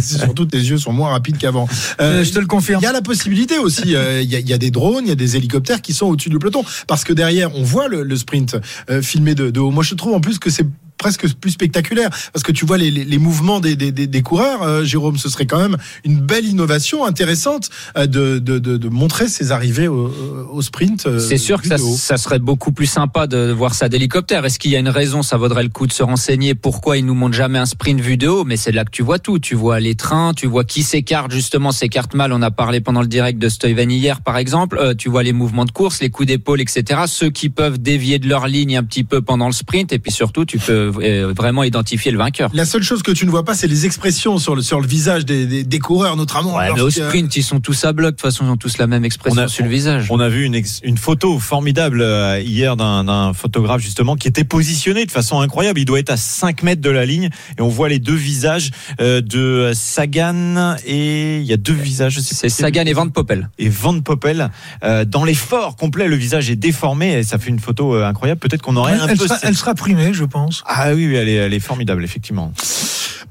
c'est 0.01 0.19
surtout 0.19 0.45
tes 0.45 0.57
yeux 0.57 0.77
sont 0.77 0.94
moins 0.94 1.10
rapides 1.12 1.38
qu'avant. 1.38 1.68
Euh, 2.01 2.10
Euh, 2.10 2.24
je 2.24 2.31
te 2.31 2.39
le 2.39 2.48
confirme. 2.48 2.81
Il 2.81 2.86
y 2.86 2.88
a 2.88 2.92
la 2.92 3.01
possibilité 3.01 3.57
aussi, 3.60 3.95
euh, 3.95 4.21
il 4.21 4.30
y, 4.30 4.36
a, 4.36 4.39
il 4.39 4.50
y 4.50 4.54
a 4.54 4.57
des 4.57 4.71
drones, 4.71 5.06
il 5.06 5.10
y 5.10 5.12
a 5.12 5.16
des 5.16 5.36
hélicoptères 5.38 5.81
qui 5.81 5.94
sont 5.94 6.07
au-dessus 6.07 6.30
du 6.30 6.39
peloton, 6.39 6.63
parce 6.88 7.04
que 7.04 7.13
derrière, 7.13 7.56
on 7.56 7.63
voit 7.63 7.88
le, 7.88 8.04
le 8.04 8.16
sprint 8.18 8.57
euh, 8.89 9.01
filmé 9.01 9.36
de, 9.36 9.50
de 9.51 9.60
haut. 9.60 9.71
Moi, 9.71 9.83
je 9.83 9.95
trouve 9.95 10.13
en 10.13 10.21
plus 10.21 10.39
que 10.39 10.50
c'est 10.50 10.66
presque 11.00 11.34
plus 11.36 11.51
spectaculaire 11.51 12.10
parce 12.34 12.44
que 12.44 12.51
tu 12.51 12.66
vois 12.66 12.78
les, 12.78 12.92
les, 12.92 13.06
les 13.06 13.18
mouvements 13.18 13.60
des, 13.60 13.75
des, 13.75 13.92
des, 13.92 14.06
des 14.06 14.22
coureurs 14.22 14.62
euh, 14.62 14.84
Jérôme 14.84 15.18
ce 15.18 15.30
serait 15.30 15.48
quand 15.48 15.60
même 15.60 15.78
une 16.04 16.19
belle 16.19 16.46
innovation 16.46 17.06
intéressante 17.06 17.69
euh, 17.98 18.06
de, 18.06 18.38
de, 18.38 18.60
de, 18.60 18.78
de 18.78 18.90
montrer 18.90 19.28
ses 19.28 19.51
arrivées 19.51 19.88
au, 19.88 20.12
au 20.51 20.62
sprint 20.62 21.07
euh, 21.07 21.19
C'est 21.19 21.38
sûr 21.38 21.62
que 21.62 21.68
vu 21.68 21.98
ça, 21.98 22.18
serait 22.18 22.40
beaucoup 22.40 22.72
plus 22.72 22.86
sympa 22.86 23.28
de 23.28 23.51
voir 23.51 23.74
ça 23.74 23.90
d'hélicoptère. 23.90 24.46
Est-ce 24.46 24.60
qu'il 24.60 24.72
y 24.72 24.75
a 24.75 24.80
une 24.80 24.90
raison? 24.90 25.22
Ça 25.22 25.38
vaudrait 25.38 25.63
le 25.63 25.69
coup 25.69 25.88
de 25.88 25.94
se 25.94 26.04
renseigner 26.04 26.56
pourquoi 26.56 26.98
ils 26.98 27.06
nous 27.06 27.13
montrent 27.13 27.36
jamais 27.36 27.60
un 27.60 27.66
sprint 27.66 28.00
vue 28.00 28.18
de 28.18 28.28
haut. 28.28 28.44
Mais 28.44 28.57
c'est 28.57 28.72
là 28.72 28.86
que 28.86 28.92
tu 28.92 29.04
vois 29.04 29.19
tout. 29.19 29.40
Tu 29.40 29.56
vois 29.56 29.80
les 29.80 29.96
trains, 29.96 30.34
tu 30.34 30.48
vois 30.48 30.63
qui 30.63 30.84
s'écarte 30.84 31.31
justement, 31.31 31.72
s'écarte 31.72 32.13
mal. 32.13 32.34
On 32.34 32.42
a 32.42 32.51
parlé 32.51 32.81
pendant 32.81 33.01
le 33.01 33.07
direct 33.07 33.40
de 33.40 33.50
Stuyven 33.50 33.92
hier, 33.92 34.22
par 34.22 34.38
exemple. 34.38 34.78
Euh, 34.80 34.94
tu 34.94 35.10
vois 35.10 35.24
les 35.24 35.34
mouvements 35.34 35.66
de 35.66 35.72
course, 35.72 36.01
les 36.01 36.10
coups 36.10 36.28
d'épaule, 36.28 36.62
etc. 36.62 37.04
Ceux 37.07 37.30
qui 37.30 37.50
peuvent 37.50 37.80
dévier 37.80 38.19
de 38.19 38.28
leur 38.28 38.48
ligne 38.48 38.78
un 38.78 38.84
petit 38.84 39.04
peu 39.04 39.22
pendant 39.22 39.48
le 39.48 39.54
sprint. 39.54 39.94
Et 39.94 40.00
puis 40.00 40.12
surtout, 40.12 40.46
tu 40.46 40.57
peux 40.60 40.88
euh, 40.97 41.33
vraiment 41.36 41.63
identifier 41.63 42.12
le 42.12 42.18
vainqueur. 42.18 42.50
La 42.53 42.65
seule 42.65 42.83
chose 42.83 43.03
que 43.03 43.12
tu 43.12 43.25
ne 43.25 43.31
vois 43.31 43.44
pas, 43.45 43.53
c'est 43.53 43.68
les 43.68 43.86
expressions 43.86 44.38
sur 44.38 44.56
le, 44.56 44.62
sur 44.62 44.80
le 44.81 44.88
visage 44.88 45.25
des, 45.25 45.45
des, 45.45 45.63
des 45.63 45.80
coureurs, 45.80 46.15
notamment. 46.15 46.56
Ouais, 46.56 46.69
mais 46.74 46.81
au 46.81 46.89
sprint, 46.89 47.36
ils 47.36 47.44
sont 47.44 47.59
tous 47.59 47.83
à 47.86 47.94
bloc. 47.94 48.12
De 48.12 48.15
toute 48.15 48.21
façon, 48.21 48.45
ils 48.45 48.50
ont 48.50 48.57
tous 48.57 48.77
la 48.77 48.88
même 48.88 49.06
expression 49.06 49.41
a- 49.41 49.47
sur 49.47 49.63
le 49.63 49.69
visage. 49.69 50.07
On 50.09 50.19
a 50.19 50.30
vu 50.30 50.44
une, 50.45 50.56
ex- 50.56 50.80
une 50.83 50.97
photo 50.97 51.39
formidable 51.39 52.01
euh, 52.01 52.39
hier 52.39 52.75
d'un 52.77 53.03
d'un 53.03 53.33
photographe 53.33 53.81
justement 53.81 54.15
qui 54.15 54.27
était 54.27 54.44
positionné 54.44 55.06
de 55.06 55.12
façon 55.12 55.39
incroyable. 55.41 55.80
Il 55.80 55.86
doit 55.86 56.00
être 56.00 56.09
à 56.12 56.18
5 56.18 56.63
mètres 56.63 56.81
de 56.81 56.89
la 56.89 57.06
ligne 57.06 57.30
et 57.57 57.62
on 57.62 57.68
voit 57.69 57.89
les 57.89 58.00
deux 58.00 58.15
visages 58.15 58.71
euh, 59.01 59.21
de 59.21 59.71
Sagan 59.74 60.75
et 60.86 61.38
il 61.39 61.44
y 61.45 61.53
a 61.53 61.57
deux 61.57 61.74
visages. 61.74 62.13
je 62.13 62.19
sais 62.21 62.36
C'est 62.36 62.50
Sagan 62.50 62.86
et 62.86 62.94
Van 62.94 63.09
Poppel. 63.09 63.50
et 63.59 63.69
Van 63.69 64.00
Poppel 64.01 64.50
euh, 64.83 65.06
dans 65.06 65.24
l'effort 65.25 65.75
complet. 65.75 66.07
Le 66.07 66.15
visage 66.15 66.50
est 66.50 66.56
déformé 66.56 67.13
et 67.19 67.24
ça 67.24 67.38
fait 67.38 67.50
une 67.50 67.59
photo 67.59 67.95
euh, 67.95 68.06
incroyable. 68.06 68.39
Peut-être 68.39 68.62
qu'on 68.62 68.75
aurait 68.77 68.94
un 68.94 69.07
elle, 69.07 69.18
peu. 69.18 69.27
sera, 69.27 69.38
elle 69.44 69.56
sera 69.56 69.74
primée, 69.75 70.13
je 70.13 70.24
pense. 70.25 70.63
Ah 70.65 70.79
oui, 70.88 71.08
oui, 71.08 71.16
elle 71.16 71.54
est 71.54 71.60
formidable 71.60 72.04
effectivement. 72.04 72.52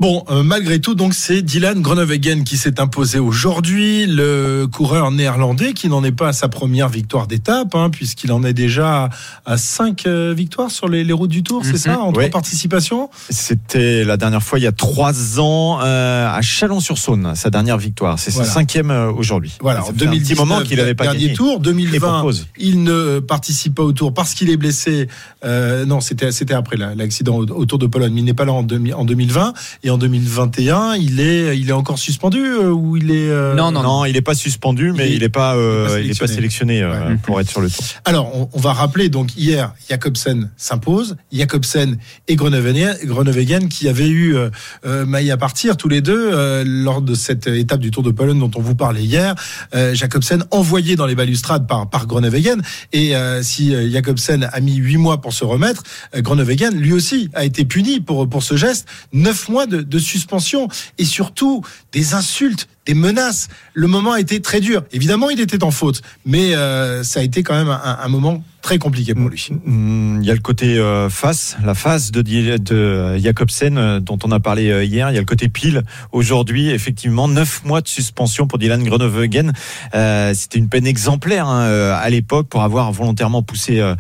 Bon, 0.01 0.23
euh, 0.31 0.45
malgré 0.45 0.81
tout, 0.81 0.95
donc 0.95 1.13
c'est 1.13 1.43
Dylan 1.43 1.83
Groenewegen 1.83 2.45
qui 2.45 2.57
s'est 2.57 2.79
imposé 2.79 3.19
aujourd'hui, 3.19 4.07
le 4.07 4.67
coureur 4.71 5.11
néerlandais 5.11 5.73
qui 5.73 5.89
n'en 5.89 6.05
est 6.05 6.13
pas 6.13 6.29
à 6.29 6.33
sa 6.33 6.47
première 6.49 6.89
victoire 6.89 7.27
d'étape, 7.27 7.75
hein, 7.75 7.91
puisqu'il 7.91 8.31
en 8.31 8.45
est 8.45 8.53
déjà 8.53 9.09
à 9.45 9.57
cinq 9.57 10.07
euh, 10.07 10.33
victoires 10.37 10.71
sur 10.71 10.87
les, 10.87 11.03
les 11.03 11.13
routes 11.13 11.31
du 11.33 11.43
Tour, 11.43 11.63
c'est 11.65 11.73
Mhm. 11.73 11.77
ça, 11.79 11.99
en 11.99 12.13
trois 12.13 12.29
participations? 12.29 13.11
C'était 13.29 14.05
la 14.05 14.17
dernière 14.17 14.41
fois 14.43 14.61
il 14.61 14.63
y 14.63 14.69
a 14.69 14.73
trois 14.73 15.41
ans 15.41 15.81
euh, 15.83 16.29
à 16.33 16.41
Chalon-sur-Saône, 16.43 17.33
sa 17.35 17.51
dernière 17.51 17.77
victoire. 17.79 18.21
C'est 18.21 18.31
Voilà. 18.33 18.47
sa 18.49 18.55
cinquième 18.55 18.93
aujourd'hui. 19.17 19.57
Voilà, 19.61 19.81
en 19.83 19.87
fait 19.87 19.91
un 19.91 19.95
petit 19.95 20.05
2019, 20.05 20.39
moment 20.39 20.61
qu'il 20.63 20.77
n'avait 20.77 20.95
pas 20.95 21.05
dernier 21.07 21.23
gagné. 21.25 21.35
tour, 21.35 21.49
Et 21.49 21.55
pour 21.55 21.61
2020. 21.63 22.23
cause. 22.23 22.47
Il 22.57 22.85
ne 22.85 23.19
participe 23.19 23.75
pas 23.75 23.83
au 23.83 23.93
tour 23.93 24.15
parce 24.15 24.35
qu'il 24.35 24.49
est 24.51 24.57
blessé. 24.57 25.09
Non, 25.45 26.01
c'était 26.01 26.31
c'était 26.31 26.55
après 26.55 26.77
l'accident 26.77 27.37
au, 27.39 27.43
au 27.51 27.65
Tour 27.67 27.81
de 27.81 27.87
Pologne. 27.89 28.13
Mais 28.15 28.21
il 28.21 28.25
n'est 28.25 28.35
pas 28.35 28.45
là 28.45 28.53
en, 28.53 28.63
demi- 28.63 28.93
en 28.93 29.05
2020 29.05 29.55
et 29.83 29.88
en 29.91 29.99
2021, 29.99 30.95
il 30.97 31.21
est 31.21 31.57
il 31.59 31.69
est 31.69 31.73
encore 31.73 31.99
suspendu 31.99 32.41
euh, 32.45 32.71
ou 32.71 32.97
il 32.97 33.11
est 33.11 33.29
euh, 33.31 33.55
Non, 33.55 33.71
non, 33.71 33.83
Non, 33.83 34.05
il 34.05 34.13
n'est 34.15 34.21
pas 34.23 34.35
suspendu, 34.35 34.93
mais 34.93 35.07
Il 35.09 35.13
est- 35.13 35.17
il 35.17 35.21
n'est 35.23 35.29
pas, 35.29 35.57
euh, 35.57 35.87
il 35.89 35.91
est 35.91 35.95
pas 35.97 36.01
il 36.05 36.11
est 36.11 36.19
pas 36.19 36.27
sélectionné 36.27 36.83
euh, 36.83 36.91
Ouais. 37.11 37.17
pour 37.23 37.41
être 37.41 37.49
sur 37.51 37.61
le 37.61 37.71
tour. 37.71 37.85
Alors, 38.05 38.35
on, 38.35 38.49
on 38.53 38.61
va 38.61 38.73
rappeler 38.73 39.09
donc 39.09 39.37
hier, 39.37 39.73
Jacobsen 39.89 40.51
s'impose. 40.57 41.17
Jacobsen 41.33 41.99
et 42.29 42.37
Groenewegen, 42.37 43.69
qui 43.69 43.89
avaient 43.89 44.09
eu 44.09 44.37
maille 44.85 45.31
à 45.31 45.37
partir 45.37 45.77
tous 45.77 45.89
les 45.89 46.01
deux 46.01 46.31
euh, 46.33 46.65
lors 46.67 47.03
de 47.03 47.15
cette 47.15 47.47
étape 47.47 47.81
du 47.81 47.91
Tour 47.91 48.03
de 48.03 48.11
Pologne 48.11 48.39
dont 48.39 48.51
on 48.57 48.61
vous 48.61 48.75
parlait 48.75 49.03
hier. 49.03 49.35
Euh, 49.75 49.95
Jacobsen 49.95 50.45
envoyé 50.51 50.97
dans 50.97 51.07
les 51.07 51.15
balustrades 51.15 51.67
par 51.67 51.89
par 51.89 52.07
Groenewegen 52.07 52.63
et 52.93 53.15
euh, 53.17 53.43
si 53.43 53.75
Jacobsen 53.91 54.49
a 54.53 54.61
mis 54.61 54.77
huit 54.77 54.97
mois 54.97 55.21
pour 55.21 55.33
se 55.33 55.45
remettre, 55.45 55.83
euh, 56.17 56.21
Groenewegen 56.21 56.75
lui 56.79 56.93
aussi 56.93 57.29
a 57.35 57.45
été 57.45 57.65
puni 57.65 58.01
pour 58.01 58.29
pour 58.29 58.43
ce 58.43 58.57
geste. 58.57 58.87
Neuf 59.13 59.49
mois 59.49 59.67
de, 59.67 59.78
de 59.83 59.99
suspension 59.99 60.69
et 60.99 61.05
surtout 61.05 61.63
des 61.93 62.15
insultes. 62.15 62.69
Des 62.89 62.95
menaces. 62.95 63.49
Le 63.75 63.87
moment 63.87 64.13
a 64.13 64.21
été 64.21 64.41
très 64.41 64.61
dur. 64.61 64.83
Évidemment, 64.93 65.29
il 65.29 65.41
était 65.41 65.63
en 65.63 65.71
faute, 65.71 66.01
mais 66.25 66.55
euh, 66.55 67.03
ça 67.05 67.21
a 67.21 67.23
été 67.23 67.43
quand 67.43 67.55
même 67.55 67.69
un, 67.69 67.99
un 68.03 68.09
moment 68.09 68.43
très 68.63 68.79
compliqué 68.79 69.15
pour 69.15 69.29
lui. 69.29 69.49
Mm, 69.65 70.21
Il 70.23 70.27
y 70.27 70.31
a 70.31 70.35
le 70.35 70.41
côté 70.41 70.79
euh, 70.79 71.09
face, 71.11 71.57
la 71.65 71.75
face 71.75 72.11
de, 72.11 72.23
de 72.23 73.19
Jacobsen 73.19 73.79
euh, 73.79 74.01
dont 74.01 74.19
on 74.25 74.33
a 74.33 74.41
parlé 74.41 74.71
euh, 74.71 74.85
hier. 74.85 75.11
Il 75.11 75.15
y 75.15 75.17
a 75.17 75.21
le 75.21 75.27
côté 75.27 75.49
pile 75.49 75.83
aujourd'hui. 76.13 76.71
Effectivement, 76.71 77.29
neuf 77.29 77.63
mois 77.65 77.83
de 77.83 77.89
suspension 77.89 78.47
pour 78.47 78.59
Dylan 78.59 78.83
Groenewegen. 78.83 79.53
Euh, 79.95 80.33
C'était 80.35 80.59
une 80.59 80.69
peine 80.69 80.87
exemplaire 80.87 81.47
hein, 81.47 81.63
euh, 81.65 81.95
à 81.95 82.09
l'époque 82.11 82.49
pour 82.49 82.63
avoir 82.63 82.91
volontairement 82.91 83.43
poussé 83.43 83.81
euh, 83.81 83.95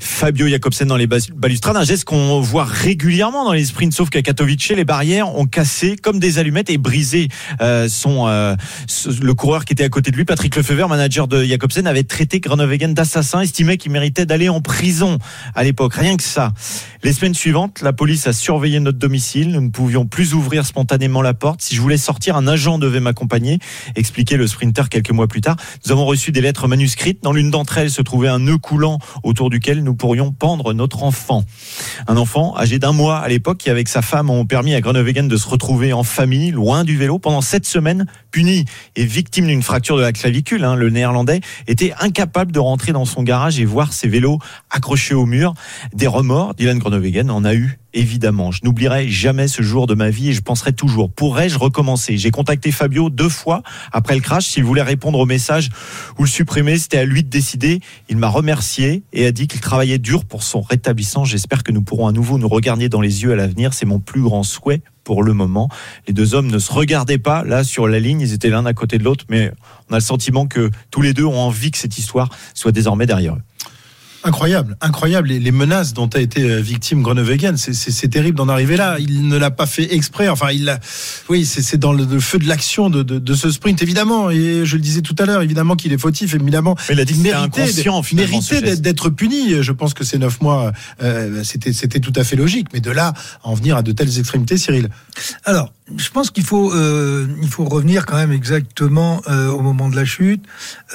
Fabio 0.00 0.48
Jacobsen 0.48 0.88
dans 0.88 0.96
les 0.96 1.06
balustrades. 1.06 1.76
Un 1.76 1.84
geste 1.84 2.04
qu'on 2.04 2.40
voit 2.40 2.64
régulièrement 2.64 3.44
dans 3.44 3.52
les 3.52 3.64
sprints, 3.64 3.94
sauf 3.94 4.10
qu'à 4.10 4.22
Katowice, 4.22 4.70
les 4.70 4.84
barrières 4.84 5.34
ont 5.36 5.46
cassé 5.46 5.96
comme 5.96 6.18
des 6.18 6.38
allumettes 6.38 6.70
et 6.70 6.78
brisé 6.78 7.28
son 7.88 8.31
euh, 8.32 8.56
le 9.20 9.34
coureur 9.34 9.64
qui 9.64 9.72
était 9.72 9.84
à 9.84 9.88
côté 9.88 10.10
de 10.10 10.16
lui, 10.16 10.24
Patrick 10.24 10.56
Lefebvre, 10.56 10.88
manager 10.88 11.28
de 11.28 11.44
Jacobsen, 11.44 11.86
avait 11.86 12.04
traité 12.04 12.40
Groenewegen 12.40 12.94
d'assassin, 12.94 13.40
estimait 13.40 13.76
qu'il 13.76 13.92
méritait 13.92 14.26
d'aller 14.26 14.48
en 14.48 14.60
prison 14.60 15.18
à 15.54 15.64
l'époque. 15.64 15.94
Rien 15.94 16.16
que 16.16 16.22
ça. 16.22 16.52
Les 17.02 17.12
semaines 17.12 17.34
suivantes, 17.34 17.80
la 17.82 17.92
police 17.92 18.26
a 18.26 18.32
surveillé 18.32 18.80
notre 18.80 18.98
domicile. 18.98 19.50
Nous 19.50 19.60
ne 19.60 19.70
pouvions 19.70 20.06
plus 20.06 20.34
ouvrir 20.34 20.64
spontanément 20.66 21.22
la 21.22 21.34
porte. 21.34 21.62
Si 21.62 21.74
je 21.74 21.80
voulais 21.80 21.96
sortir, 21.96 22.36
un 22.36 22.46
agent 22.46 22.78
devait 22.78 23.00
m'accompagner, 23.00 23.58
expliquait 23.96 24.36
le 24.36 24.46
sprinter 24.46 24.88
quelques 24.88 25.10
mois 25.10 25.26
plus 25.26 25.40
tard. 25.40 25.56
Nous 25.84 25.92
avons 25.92 26.06
reçu 26.06 26.32
des 26.32 26.40
lettres 26.40 26.68
manuscrites. 26.68 27.22
Dans 27.22 27.32
l'une 27.32 27.50
d'entre 27.50 27.78
elles 27.78 27.90
se 27.90 28.02
trouvait 28.02 28.28
un 28.28 28.38
nœud 28.38 28.58
coulant 28.58 28.98
autour 29.22 29.50
duquel 29.50 29.82
nous 29.82 29.94
pourrions 29.94 30.32
pendre 30.32 30.72
notre 30.72 31.02
enfant. 31.02 31.44
Un 32.06 32.16
enfant 32.16 32.56
âgé 32.56 32.78
d'un 32.78 32.92
mois 32.92 33.18
à 33.18 33.28
l'époque 33.28 33.58
qui, 33.58 33.70
avec 33.70 33.88
sa 33.88 34.02
femme, 34.02 34.30
ont 34.30 34.46
permis 34.46 34.74
à 34.74 34.80
Groenewegen 34.80 35.28
de 35.28 35.36
se 35.36 35.48
retrouver 35.48 35.92
en 35.92 36.04
famille, 36.04 36.50
loin 36.50 36.84
du 36.84 36.96
vélo, 36.96 37.18
pendant 37.18 37.40
sept 37.40 37.66
semaines, 37.66 38.06
puni 38.32 38.64
et 38.96 39.04
victime 39.04 39.46
d'une 39.46 39.62
fracture 39.62 39.96
de 39.96 40.02
la 40.02 40.12
clavicule. 40.12 40.64
hein. 40.64 40.74
Le 40.74 40.90
néerlandais 40.90 41.40
était 41.68 41.94
incapable 42.00 42.50
de 42.50 42.58
rentrer 42.58 42.90
dans 42.92 43.04
son 43.04 43.22
garage 43.22 43.60
et 43.60 43.64
voir 43.64 43.92
ses 43.92 44.08
vélos 44.08 44.40
accrochés 44.70 45.14
au 45.14 45.26
mur. 45.26 45.54
Des 45.94 46.08
remords, 46.08 46.54
Dylan 46.54 46.78
Groenewegen 46.78 47.30
en 47.30 47.44
a 47.44 47.54
eu 47.54 47.78
évidemment. 47.94 48.50
Je 48.50 48.60
n'oublierai 48.64 49.08
jamais 49.08 49.48
ce 49.48 49.62
jour 49.62 49.86
de 49.86 49.94
ma 49.94 50.08
vie 50.08 50.30
et 50.30 50.32
je 50.32 50.40
penserai 50.40 50.72
toujours, 50.72 51.10
pourrais-je 51.10 51.58
recommencer? 51.58 52.16
J'ai 52.16 52.30
contacté 52.30 52.72
Fabio 52.72 53.10
deux 53.10 53.28
fois 53.28 53.62
après 53.92 54.14
le 54.14 54.22
crash. 54.22 54.46
S'il 54.46 54.64
voulait 54.64 54.82
répondre 54.82 55.18
au 55.18 55.26
message 55.26 55.68
ou 56.18 56.22
le 56.22 56.28
supprimer, 56.28 56.78
c'était 56.78 56.98
à 56.98 57.04
lui 57.04 57.22
de 57.22 57.28
décider. 57.28 57.80
Il 58.08 58.16
m'a 58.16 58.28
remercié 58.28 59.02
et 59.12 59.26
a 59.26 59.32
dit 59.32 59.46
qu'il 59.46 59.60
travaillait 59.60 59.98
dur 59.98 60.24
pour 60.24 60.42
son 60.42 60.62
rétablissement. 60.62 61.26
J'espère 61.26 61.62
que 61.62 61.70
nous 61.70 61.82
pourrons 61.82 62.06
à 62.06 62.12
nouveau 62.12 62.38
nous 62.38 62.48
regarder 62.48 62.88
dans 62.88 63.02
les 63.02 63.24
yeux 63.24 63.32
à 63.32 63.36
l'avenir. 63.36 63.74
C'est 63.74 63.86
mon 63.86 64.00
plus 64.00 64.22
grand 64.22 64.42
souhait 64.42 64.80
pour 65.04 65.22
le 65.22 65.34
moment. 65.34 65.68
Les 66.06 66.14
deux 66.14 66.34
hommes 66.34 66.46
ne 66.46 66.58
se 66.58 66.72
regardaient 66.72 67.18
pas 67.18 67.42
là 67.44 67.64
sur 67.64 67.88
la 67.88 67.98
ligne, 67.98 68.21
ils 68.22 68.32
étaient 68.32 68.50
l'un 68.50 68.64
à 68.66 68.72
côté 68.72 68.98
de 68.98 69.04
l'autre, 69.04 69.24
mais 69.28 69.52
on 69.90 69.94
a 69.94 69.98
le 69.98 70.02
sentiment 70.02 70.46
que 70.46 70.70
tous 70.90 71.02
les 71.02 71.12
deux 71.12 71.24
ont 71.24 71.38
envie 71.38 71.70
que 71.70 71.78
cette 71.78 71.98
histoire 71.98 72.28
soit 72.54 72.72
désormais 72.72 73.06
derrière 73.06 73.34
eux. 73.34 73.42
Incroyable, 74.24 74.76
incroyable 74.80 75.30
les, 75.30 75.40
les 75.40 75.50
menaces 75.50 75.94
dont 75.94 76.06
a 76.06 76.20
été 76.20 76.42
euh, 76.48 76.60
victime 76.60 77.02
Groenewegen. 77.02 77.56
C'est- 77.56 77.72
terrible 78.08 78.36
d'en 78.38 78.48
arriver 78.48 78.76
là. 78.76 78.98
Il 79.00 79.26
ne 79.26 79.36
l'a 79.36 79.50
pas 79.50 79.66
fait 79.66 79.92
exprès. 79.94 80.28
Enfin, 80.28 80.52
il 80.52 80.64
l'a. 80.64 80.78
Oui, 81.28 81.44
c'est 81.44 81.76
dans 81.76 81.92
le, 81.92 82.04
le 82.04 82.20
feu 82.20 82.38
de 82.38 82.46
l'action 82.46 82.88
de, 82.88 83.02
de, 83.02 83.18
de 83.18 83.34
ce 83.34 83.50
sprint, 83.50 83.82
évidemment. 83.82 84.30
Et 84.30 84.64
je 84.64 84.76
le 84.76 84.80
disais 84.82 85.00
tout 85.00 85.16
à 85.18 85.26
l'heure, 85.26 85.42
évidemment 85.42 85.74
qu'il 85.74 85.92
est 85.92 85.98
fautif, 85.98 86.34
évidemment. 86.34 86.76
Mais 86.88 86.94
il 86.94 87.00
a 87.00 87.04
dit 87.04 87.14
que 87.14 87.18
c'était 87.18 87.32
méritait 87.32 87.62
inconscient, 87.62 88.00
d'être- 88.76 89.08
puni. 89.10 89.60
Je 89.60 89.72
pense 89.72 89.92
que 89.92 90.04
ces 90.04 90.18
neuf 90.18 90.40
mois, 90.40 90.70
euh, 91.02 91.42
c'était 91.42 91.72
c'était 91.72 91.98
tout 91.98 92.12
à 92.14 92.22
fait 92.22 92.36
logique. 92.36 92.68
Mais 92.72 92.80
de 92.80 92.92
là 92.92 93.14
à 93.42 93.48
en 93.48 93.54
venir 93.54 93.76
à 93.76 93.82
de 93.82 93.90
telles 93.90 94.20
extrémités, 94.20 94.56
Cyril. 94.56 94.88
Alors, 95.44 95.72
je 95.96 96.10
pense 96.10 96.30
qu'il 96.30 96.44
faut, 96.44 96.72
euh, 96.72 97.26
il 97.42 97.48
faut 97.48 97.64
revenir 97.64 98.06
quand 98.06 98.16
même 98.16 98.32
exactement 98.32 99.22
euh, 99.28 99.48
au 99.48 99.60
moment 99.60 99.88
de 99.88 99.96
la 99.96 100.04
chute. 100.04 100.44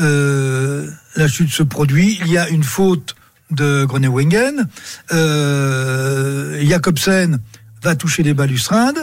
Euh, 0.02 0.90
la 1.16 1.28
chute 1.28 1.52
se 1.52 1.64
produit, 1.64 2.20
il 2.26 2.32
y 2.32 2.38
a 2.38 2.50
une 2.50 2.64
faute 2.64 3.16
de 3.52 3.86
Groenewegen. 3.86 4.68
Euh, 5.12 6.62
Jacobsen 6.66 7.40
va 7.84 7.96
toucher 7.96 8.24
les 8.24 8.34
balustrades 8.34 9.00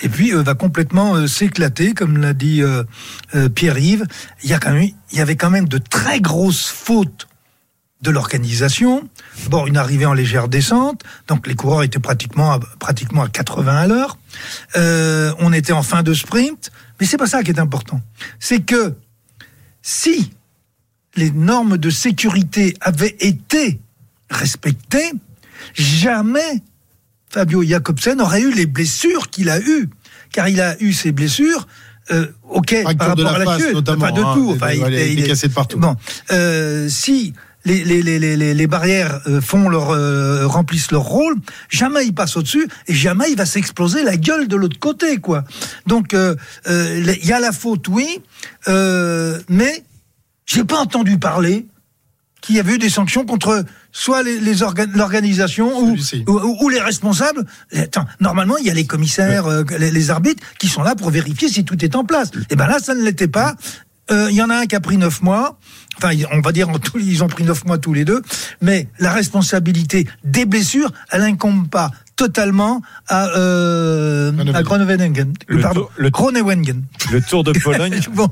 et 0.00 0.08
puis 0.08 0.32
euh, 0.32 0.42
va 0.42 0.54
complètement 0.54 1.16
euh, 1.16 1.26
s'éclater, 1.26 1.92
comme 1.92 2.18
l'a 2.18 2.34
dit 2.34 2.62
euh, 2.62 2.84
euh, 3.34 3.48
Pierre-Yves. 3.48 4.06
Il 4.44 4.56
il 5.12 5.18
y 5.18 5.20
avait 5.20 5.36
quand 5.36 5.50
même 5.50 5.68
de 5.68 5.78
très 5.78 6.20
grosses 6.20 6.66
fautes 6.68 7.26
de 8.02 8.10
l'organisation. 8.10 9.08
Bon, 9.48 9.66
une 9.66 9.76
arrivée 9.76 10.06
en 10.06 10.12
légère 10.12 10.48
descente, 10.48 11.02
donc 11.28 11.46
les 11.46 11.54
coureurs 11.54 11.84
étaient 11.84 12.00
pratiquement 12.00 12.52
à, 12.52 12.60
pratiquement 12.78 13.22
à 13.22 13.28
80 13.28 13.76
à 13.76 13.86
l'heure. 13.86 14.18
Euh, 14.76 15.32
on 15.38 15.52
était 15.52 15.72
en 15.72 15.82
fin 15.82 16.02
de 16.02 16.12
sprint, 16.12 16.70
mais 17.00 17.06
c'est 17.06 17.16
pas 17.16 17.26
ça 17.26 17.42
qui 17.42 17.50
est 17.50 17.60
important. 17.60 18.00
C'est 18.40 18.60
que 18.60 18.94
si 19.82 20.32
les 21.14 21.30
normes 21.30 21.78
de 21.78 21.90
sécurité 21.90 22.74
avaient 22.80 23.16
été 23.20 23.80
respectées, 24.30 25.12
jamais 25.74 26.62
Fabio 27.30 27.62
Jacobsen 27.62 28.20
aurait 28.20 28.42
eu 28.42 28.52
les 28.52 28.66
blessures 28.66 29.30
qu'il 29.30 29.48
a 29.48 29.60
eues, 29.60 29.88
car 30.32 30.48
il 30.48 30.60
a 30.60 30.80
eu 30.82 30.92
ces 30.92 31.12
blessures. 31.12 31.66
Euh, 32.10 32.26
ok, 32.50 32.82
Fracture 32.82 32.96
par 32.96 33.16
de 33.16 33.22
rapport 33.22 33.38
la 33.38 33.42
à 33.42 33.44
la 33.44 33.52
face, 33.52 33.62
chute, 33.62 33.74
notamment, 33.74 34.04
enfin 34.06 34.12
de 34.12 34.20
hein, 34.22 34.34
tout. 34.34 34.52
Enfin, 34.56 34.72
il 34.72 35.20
est 35.20 35.26
cassé 35.28 35.48
de 35.48 35.52
partout. 35.52 35.78
Bon, 35.78 35.96
euh, 36.32 36.88
si 36.88 37.32
les, 37.64 37.84
les, 37.84 38.02
les, 38.02 38.18
les, 38.36 38.54
les 38.54 38.66
barrières 38.66 39.20
euh, 39.26 39.40
font 39.40 39.68
leur 39.68 39.90
euh, 39.90 40.46
remplissent 40.46 40.90
leur 40.90 41.02
rôle, 41.02 41.36
jamais 41.68 42.04
il 42.06 42.12
passe 42.14 42.36
au-dessus 42.36 42.66
et 42.88 42.94
jamais 42.94 43.30
il 43.30 43.36
va 43.36 43.46
s'exploser 43.46 44.02
la 44.02 44.16
gueule 44.16 44.48
de 44.48 44.56
l'autre 44.56 44.78
côté, 44.78 45.18
quoi. 45.18 45.44
Donc 45.86 46.14
euh, 46.14 46.34
euh, 46.68 47.14
il 47.22 47.26
y 47.26 47.32
a 47.32 47.40
la 47.40 47.52
faute, 47.52 47.88
oui, 47.88 48.20
euh, 48.68 49.40
mais 49.48 49.84
j'ai 50.46 50.64
pas 50.64 50.78
entendu 50.78 51.18
parler 51.18 51.66
qu'il 52.40 52.56
y 52.56 52.58
avait 52.60 52.74
eu 52.74 52.78
des 52.78 52.90
sanctions 52.90 53.24
contre 53.24 53.64
soit 53.92 54.24
les, 54.24 54.40
les 54.40 54.62
orga- 54.62 54.90
l'organisation 54.92 55.78
ou, 55.78 55.96
ou, 56.26 56.56
ou 56.64 56.68
les 56.68 56.80
responsables. 56.80 57.46
Attends, 57.72 58.06
normalement, 58.18 58.56
il 58.58 58.66
y 58.66 58.70
a 58.70 58.74
les 58.74 58.86
commissaires, 58.86 59.46
euh, 59.46 59.62
les, 59.78 59.92
les 59.92 60.10
arbitres 60.10 60.42
qui 60.58 60.66
sont 60.66 60.82
là 60.82 60.96
pour 60.96 61.10
vérifier 61.10 61.48
si 61.48 61.64
tout 61.64 61.84
est 61.84 61.94
en 61.94 62.04
place. 62.04 62.30
Et 62.50 62.56
ben 62.56 62.66
là, 62.66 62.80
ça 62.80 62.94
ne 62.96 63.02
l'était 63.02 63.28
pas. 63.28 63.54
Euh, 64.10 64.26
Il 64.30 64.36
y 64.36 64.42
en 64.42 64.50
a 64.50 64.56
un 64.56 64.66
qui 64.66 64.74
a 64.74 64.80
pris 64.80 64.96
neuf 64.96 65.22
mois. 65.22 65.56
Enfin, 65.98 66.10
on 66.32 66.40
va 66.40 66.52
dire 66.52 66.68
ils 66.98 67.22
ont 67.22 67.28
pris 67.28 67.44
neuf 67.44 67.64
mois 67.64 67.78
tous 67.78 67.92
les 67.92 68.04
deux. 68.04 68.22
Mais 68.60 68.88
la 68.98 69.12
responsabilité 69.12 70.06
des 70.24 70.44
blessures, 70.46 70.90
elle 71.10 71.22
incombe 71.22 71.68
pas 71.68 71.90
totalement 72.16 72.82
à, 73.08 73.28
euh, 73.36 74.32
à. 74.54 74.62
Le 75.48 75.60
Pardon, 75.60 75.80
tour- 75.80 75.90
le-. 75.96 76.10
Le 77.10 77.20
Tour 77.20 77.42
de 77.44 77.52
Pologne, 77.62 77.98
bon, 78.14 78.28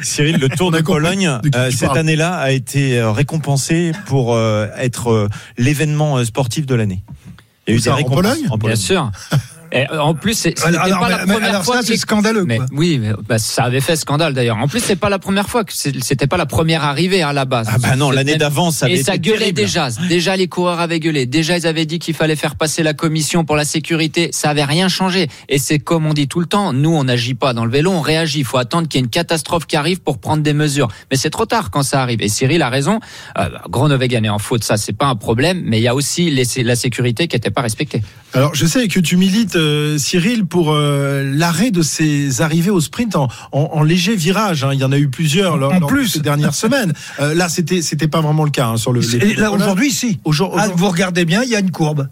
Cyril, 0.00 0.38
le 0.38 0.48
Tour 0.48 0.70
de 0.70 0.80
Pologne, 0.80 1.38
de 1.42 1.50
euh, 1.56 1.70
cette 1.70 1.90
année-là 1.96 2.34
a 2.36 2.50
été 2.50 2.98
euh, 2.98 3.10
récompensé 3.10 3.92
pour 4.06 4.34
euh, 4.34 4.66
être 4.78 5.10
euh, 5.10 5.28
l'événement 5.58 6.24
sportif 6.24 6.64
de 6.66 6.74
l'année. 6.74 7.02
Il 7.66 7.72
y 7.72 7.74
a 7.74 7.76
eu 7.76 7.80
ça, 7.80 7.92
en 7.92 7.96
récompenses 7.96 8.22
Pologne 8.22 8.46
en 8.50 8.56
Bien 8.58 8.76
sûr. 8.76 9.10
Et 9.72 9.86
euh, 9.90 10.00
en 10.00 10.14
plus, 10.14 10.34
c'est- 10.34 10.60
pas 10.60 10.70
la 10.70 10.78
première 11.26 11.48
alors 11.48 11.64
fois 11.64 11.76
ça, 11.76 11.82
c'est 11.82 11.96
scandaleux. 11.96 12.44
Mais 12.44 12.58
quoi. 12.58 12.66
oui, 12.72 12.98
mais, 13.00 13.12
bah, 13.28 13.38
ça 13.38 13.64
avait 13.64 13.80
fait 13.80 13.96
scandale 13.96 14.34
d'ailleurs. 14.34 14.58
En 14.58 14.68
plus, 14.68 14.80
c'est 14.80 14.96
pas 14.96 15.08
la 15.08 15.18
première 15.18 15.48
fois 15.48 15.64
que 15.64 15.72
c'était 15.72 16.26
pas 16.26 16.36
la 16.36 16.46
première 16.46 16.84
arrivée 16.84 17.22
à 17.22 17.32
la 17.32 17.44
base. 17.44 17.68
Ah 17.72 17.78
bah 17.78 17.96
non, 17.96 18.10
l'année 18.10 18.36
d'avant, 18.36 18.70
ça 18.70 18.86
avait 18.86 18.96
Et 18.96 19.02
ça 19.02 19.14
été 19.14 19.30
gueulait 19.30 19.38
terrible. 19.52 19.56
déjà. 19.56 19.88
Déjà, 20.08 20.36
les 20.36 20.48
coureurs 20.48 20.80
avaient 20.80 21.00
gueulé. 21.00 21.26
Déjà, 21.26 21.56
ils 21.56 21.66
avaient 21.66 21.86
dit 21.86 21.98
qu'il 21.98 22.14
fallait 22.14 22.36
faire 22.36 22.56
passer 22.56 22.82
la 22.82 22.92
commission 22.94 23.44
pour 23.44 23.56
la 23.56 23.64
sécurité. 23.64 24.28
Ça 24.32 24.50
avait 24.50 24.64
rien 24.64 24.88
changé. 24.88 25.28
Et 25.48 25.58
c'est 25.58 25.78
comme 25.78 26.06
on 26.06 26.12
dit 26.12 26.28
tout 26.28 26.40
le 26.40 26.46
temps. 26.46 26.72
Nous, 26.72 26.90
on 26.94 27.04
n'agit 27.04 27.34
pas 27.34 27.54
dans 27.54 27.64
le 27.64 27.70
vélo, 27.70 27.90
on 27.90 28.00
réagit. 28.00 28.40
Il 28.40 28.44
faut 28.44 28.58
attendre 28.58 28.88
qu'il 28.88 28.98
y 29.00 29.02
ait 29.02 29.04
une 29.04 29.10
catastrophe 29.10 29.66
qui 29.66 29.76
arrive 29.76 30.00
pour 30.00 30.18
prendre 30.18 30.42
des 30.42 30.52
mesures. 30.52 30.88
Mais 31.10 31.16
c'est 31.16 31.30
trop 31.30 31.46
tard 31.46 31.70
quand 31.70 31.82
ça 31.82 32.02
arrive. 32.02 32.20
Et 32.22 32.28
Cyril 32.28 32.60
a 32.62 32.68
raison. 32.68 33.00
Euh, 33.38 33.48
Groenewegen 33.70 34.24
est 34.24 34.28
en 34.28 34.38
faute. 34.38 34.64
Ça, 34.64 34.76
c'est 34.76 34.92
pas 34.92 35.06
un 35.06 35.16
problème. 35.16 35.62
Mais 35.64 35.78
il 35.78 35.82
y 35.82 35.88
a 35.88 35.94
aussi 35.94 36.30
les- 36.30 36.62
la 36.62 36.76
sécurité 36.76 37.26
qui 37.28 37.36
n'était 37.36 37.50
pas 37.50 37.62
respectée. 37.62 38.02
Alors, 38.34 38.54
je 38.54 38.66
sais 38.66 38.86
que 38.88 39.00
tu 39.00 39.16
milites, 39.16 39.56
euh, 39.62 39.98
Cyril, 39.98 40.44
pour 40.46 40.72
euh, 40.72 41.22
l'arrêt 41.34 41.70
de 41.70 41.82
ces 41.82 42.40
arrivées 42.42 42.70
au 42.70 42.80
sprint 42.80 43.16
en, 43.16 43.28
en, 43.52 43.60
en 43.72 43.82
léger 43.82 44.16
virage. 44.16 44.64
hein. 44.64 44.70
Il 44.74 44.80
y 44.80 44.84
en 44.84 44.92
a 44.92 44.98
eu 44.98 45.08
plusieurs 45.08 45.56
lors, 45.56 45.72
En 45.72 45.80
lors 45.80 45.88
de 45.88 45.94
plus. 45.94 46.08
ces 46.08 46.20
dernières 46.20 46.54
semaines. 46.54 46.92
Euh, 47.20 47.34
là, 47.34 47.48
c'était 47.48 47.82
c'était 47.82 48.08
pas 48.08 48.20
vraiment 48.20 48.44
le 48.44 48.50
cas 48.50 48.66
hein, 48.68 48.76
sur 48.76 48.92
le. 48.92 49.00
les- 49.00 49.34
là, 49.34 49.50
aujourd'hui, 49.52 49.90
si. 49.90 50.18
Aujourd- 50.24 50.54
Ah, 50.58 50.68
vous 50.74 50.88
regardez 50.88 51.24
bien, 51.24 51.42
il 51.42 51.50
y 51.50 51.56
a 51.56 51.60
une 51.60 51.70
courbe. 51.70 52.08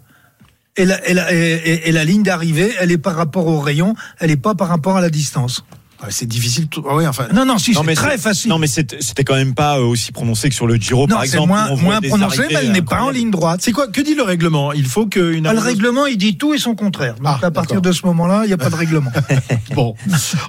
Et 0.77 0.85
la, 0.85 1.05
et 1.09 1.13
la, 1.13 1.33
et- 1.33 1.37
et- 1.65 1.89
et 1.89 1.91
la 1.91 2.05
ligne 2.05 2.23
d'arrivée, 2.23 2.71
elle 2.79 2.91
est 2.91 2.97
par 2.97 3.15
rapport 3.15 3.47
au 3.47 3.59
rayon, 3.59 3.93
elle 4.19 4.29
n'est 4.29 4.37
pas 4.37 4.55
par 4.55 4.69
rapport 4.69 4.95
à 4.95 5.01
la 5.01 5.09
distance. 5.09 5.65
Ouais, 6.03 6.07
c'est 6.09 6.25
difficile. 6.25 6.67
tout- 6.67 6.83
ah 6.89 6.95
ouais, 6.95 7.05
enfin. 7.05 7.27
Non, 7.33 7.45
non, 7.45 7.57
si, 7.57 7.73
c'est 7.73 7.83
mais 7.83 7.93
très 7.93 8.17
facile. 8.17 8.49
Non, 8.49 8.57
mais 8.57 8.67
c'était 8.67 9.23
quand 9.23 9.35
même 9.35 9.53
pas 9.53 9.79
aussi 9.79 10.11
prononcé 10.11 10.49
que 10.49 10.55
sur 10.55 10.65
le 10.67 10.75
Giro, 10.75 11.01
Non, 11.07 11.15
par 11.15 11.23
exemple. 11.23 11.47
moins, 11.49 11.75
moins 11.75 12.01
prononcé, 12.01 12.41
mais 12.49 12.55
elle 12.61 12.71
n'est 12.71 12.81
pas 12.81 13.01
en 13.03 13.09
ligne 13.11 13.29
droite. 13.29 13.61
C'est 13.63 13.71
quoi 13.71 13.87
Que 13.87 14.01
dit 14.01 14.15
le 14.15 14.23
règlement? 14.23 14.73
Il 14.73 14.85
faut 14.85 15.05
qu'une. 15.05 15.45
Ah, 15.45 15.53
le 15.53 15.59
règlement, 15.59 16.07
il 16.07 16.17
dit 16.17 16.37
tout 16.37 16.53
et 16.53 16.57
son 16.57 16.73
contraire. 16.75 17.15
Donc, 17.15 17.25
Ah, 17.41 17.45
à 17.45 17.51
partir 17.51 17.81
de 17.81 17.91
ce 17.91 18.05
moment-là, 18.07 18.41
il 18.45 18.47
n'y 18.47 18.53
a 18.53 18.57
pas 18.57 18.69
de 18.69 18.75
règlement. 18.75 19.11
Bon, 19.75 19.95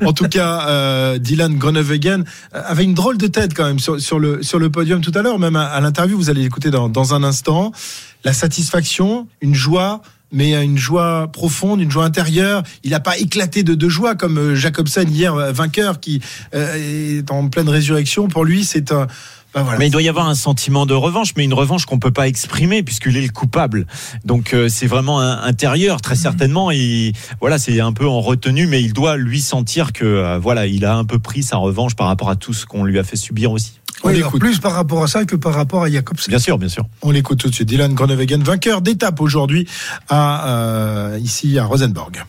en 0.04 0.12
tout 0.12 0.28
cas, 0.28 0.66
euh, 0.68 1.18
Dylan 1.18 1.54
Groenewegen 1.56 2.24
euh, 2.54 2.62
avait 2.66 2.84
une 2.84 2.94
drôle 2.94 3.18
de 3.18 3.26
tête 3.28 3.54
quand 3.54 3.64
même 3.66 3.78
sur, 3.78 4.00
sur 4.00 4.18
le 4.18 4.42
sur 4.42 4.58
le 4.58 4.68
podium 4.70 5.00
tout 5.00 5.12
à 5.14 5.22
l'heure, 5.22 5.38
même 5.38 5.54
à, 5.56 5.66
à 5.66 5.80
l'interview. 5.80 6.16
Vous 6.16 6.28
allez 6.30 6.42
l'écouter 6.42 6.70
dans, 6.70 6.88
dans 6.88 7.14
un 7.14 7.22
instant. 7.22 7.72
La 8.24 8.32
satisfaction, 8.32 9.26
une 9.40 9.54
joie, 9.54 10.00
mais 10.32 10.62
une 10.64 10.78
joie 10.78 11.28
profonde, 11.32 11.80
une 11.80 11.90
joie 11.90 12.04
intérieure. 12.04 12.62
Il 12.84 12.90
n'a 12.90 13.00
pas 13.00 13.18
éclaté 13.18 13.62
de, 13.62 13.74
de 13.74 13.88
joie 13.88 14.14
comme 14.14 14.38
euh, 14.38 14.54
Jacobsen 14.54 15.08
hier, 15.10 15.34
euh, 15.34 15.52
vainqueur, 15.52 16.00
qui 16.00 16.20
euh, 16.54 17.18
est 17.18 17.30
en 17.30 17.48
pleine 17.48 17.68
résurrection. 17.68 18.28
Pour 18.28 18.44
lui, 18.44 18.64
c'est 18.64 18.90
un. 18.92 19.06
ben 19.54 19.62
voilà. 19.62 19.78
Mais 19.78 19.88
il 19.88 19.90
doit 19.90 20.02
y 20.02 20.08
avoir 20.08 20.28
un 20.28 20.34
sentiment 20.34 20.86
de 20.86 20.94
revanche, 20.94 21.34
mais 21.36 21.44
une 21.44 21.52
revanche 21.54 21.84
qu'on 21.84 21.98
peut 21.98 22.10
pas 22.10 22.26
exprimer 22.28 22.82
puisqu'il 22.82 23.16
est 23.16 23.22
le 23.26 23.28
coupable. 23.32 23.86
Donc 24.24 24.54
euh, 24.54 24.68
c'est 24.70 24.86
vraiment 24.86 25.20
un- 25.20 25.42
intérieur, 25.42 26.00
très 26.00 26.16
certainement. 26.16 26.70
Et 26.70 27.12
voilà, 27.40 27.58
c'est 27.58 27.80
un 27.80 27.92
peu 27.92 28.08
en 28.08 28.20
retenue, 28.22 28.66
mais 28.66 28.82
il 28.82 28.92
doit 28.94 29.16
lui 29.18 29.40
sentir 29.42 29.92
que 29.92 30.04
euh, 30.04 30.38
voilà, 30.38 30.66
il 30.66 30.84
a 30.86 30.96
un 30.96 31.04
peu 31.04 31.18
pris 31.18 31.42
sa 31.42 31.58
revanche 31.58 31.94
par 31.94 32.06
rapport 32.06 32.30
à 32.30 32.36
tout 32.36 32.54
ce 32.54 32.64
qu'on 32.64 32.84
lui 32.84 32.98
a 32.98 33.04
fait 33.04 33.16
subir 33.16 33.52
aussi. 33.52 33.72
On 34.02 34.08
Oui, 34.08 34.22
plus 34.38 34.58
par 34.58 34.72
rapport 34.72 35.02
à 35.02 35.06
ça 35.06 35.24
que 35.24 35.36
par 35.36 35.54
rapport 35.54 35.84
à 35.84 35.90
Jacobsen. 35.90 36.30
Bien 36.30 36.38
sûr, 36.38 36.58
bien 36.58 36.68
sûr. 36.68 36.84
On 37.02 37.10
l'écoute 37.10 37.38
tout 37.38 37.48
de 37.48 37.54
suite. 37.54 37.68
Dylan 37.68 37.94
Groenewegen, 37.94 38.42
vainqueur 38.42 38.80
d'étape 38.80 39.20
aujourd'hui 39.20 39.68
à 40.08 40.48
euh, 40.48 41.18
ici 41.20 41.58
à 41.58 41.64
Rosenborg. 41.64 42.24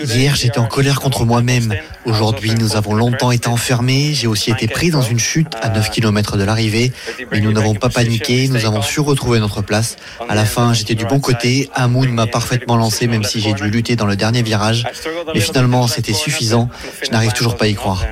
Hier, 0.00 0.34
j'étais 0.34 0.58
en 0.58 0.66
colère 0.66 1.00
contre 1.00 1.24
moi-même. 1.24 1.72
Aujourd'hui, 2.04 2.52
nous 2.56 2.74
avons 2.74 2.94
longtemps 2.94 3.30
été 3.30 3.46
enfermés. 3.46 4.12
J'ai 4.12 4.26
aussi 4.26 4.50
été 4.50 4.66
pris 4.66 4.90
dans 4.90 5.02
une 5.02 5.20
chute 5.20 5.54
à 5.62 5.68
9 5.68 5.90
km 5.90 6.36
de 6.36 6.42
l'arrivée. 6.42 6.92
Mais 7.30 7.40
nous 7.40 7.52
n'avons 7.52 7.76
pas 7.76 7.90
paniqué. 7.90 8.48
Nous 8.48 8.66
avons 8.66 8.82
su 8.82 8.98
retrouver 8.98 9.38
notre 9.38 9.62
place. 9.62 9.96
À 10.28 10.34
la 10.34 10.44
fin, 10.44 10.72
j'étais 10.72 10.96
du 10.96 11.04
bon 11.04 11.20
côté. 11.20 11.70
Hamoud 11.74 12.08
m'a 12.08 12.26
parfaitement 12.26 12.76
lancé, 12.76 13.06
même 13.06 13.22
si 13.22 13.40
j'ai 13.40 13.52
dû 13.52 13.70
lutter 13.70 13.94
dans 13.94 14.06
le 14.06 14.16
dernier 14.16 14.42
virage. 14.42 14.84
Mais 15.32 15.40
finalement, 15.40 15.86
c'était 15.86 16.12
suffisant. 16.12 16.68
Je 17.04 17.10
n'arrive 17.12 17.34
toujours 17.34 17.56
pas 17.56 17.66
à 17.66 17.68
y 17.68 17.74
croire. 17.74 18.04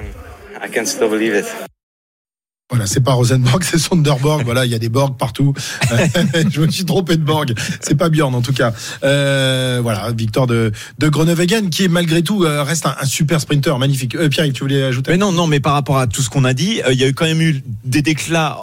Voilà, 2.72 2.86
c'est 2.86 3.02
pas 3.02 3.12
Rosenborg, 3.12 3.62
c'est 3.70 3.76
Sonderborg. 3.76 4.44
Voilà, 4.44 4.64
il 4.64 4.72
y 4.72 4.74
a 4.74 4.78
des 4.78 4.88
Borg 4.88 5.18
partout. 5.18 5.52
je 6.50 6.60
me 6.60 6.70
suis 6.70 6.86
trompé 6.86 7.18
de 7.18 7.22
Borg. 7.22 7.52
C'est 7.82 7.96
pas 7.96 8.08
Bjorn 8.08 8.34
en 8.34 8.40
tout 8.40 8.54
cas. 8.54 8.72
Euh, 9.04 9.80
voilà, 9.82 10.10
victoire 10.12 10.46
de, 10.46 10.72
de 10.98 11.08
Groenewegen 11.08 11.68
qui 11.68 11.84
est 11.84 11.88
malgré 11.88 12.22
tout 12.22 12.44
euh, 12.44 12.62
reste 12.62 12.86
un, 12.86 12.96
un 12.98 13.04
super 13.04 13.42
sprinter 13.42 13.78
magnifique. 13.78 14.14
Euh, 14.14 14.30
Pierre, 14.30 14.50
tu 14.54 14.60
voulais 14.60 14.84
ajouter? 14.84 15.10
Mais 15.10 15.18
non, 15.18 15.32
non, 15.32 15.46
mais 15.46 15.60
par 15.60 15.74
rapport 15.74 15.98
à 15.98 16.06
tout 16.06 16.22
ce 16.22 16.30
qu'on 16.30 16.44
a 16.44 16.54
dit, 16.54 16.80
euh, 16.86 16.94
il 16.94 16.98
y 16.98 17.04
a 17.04 17.08
eu 17.08 17.12
quand 17.12 17.26
même 17.26 17.42
eu 17.42 17.62
des 17.84 18.00
déclats 18.00 18.58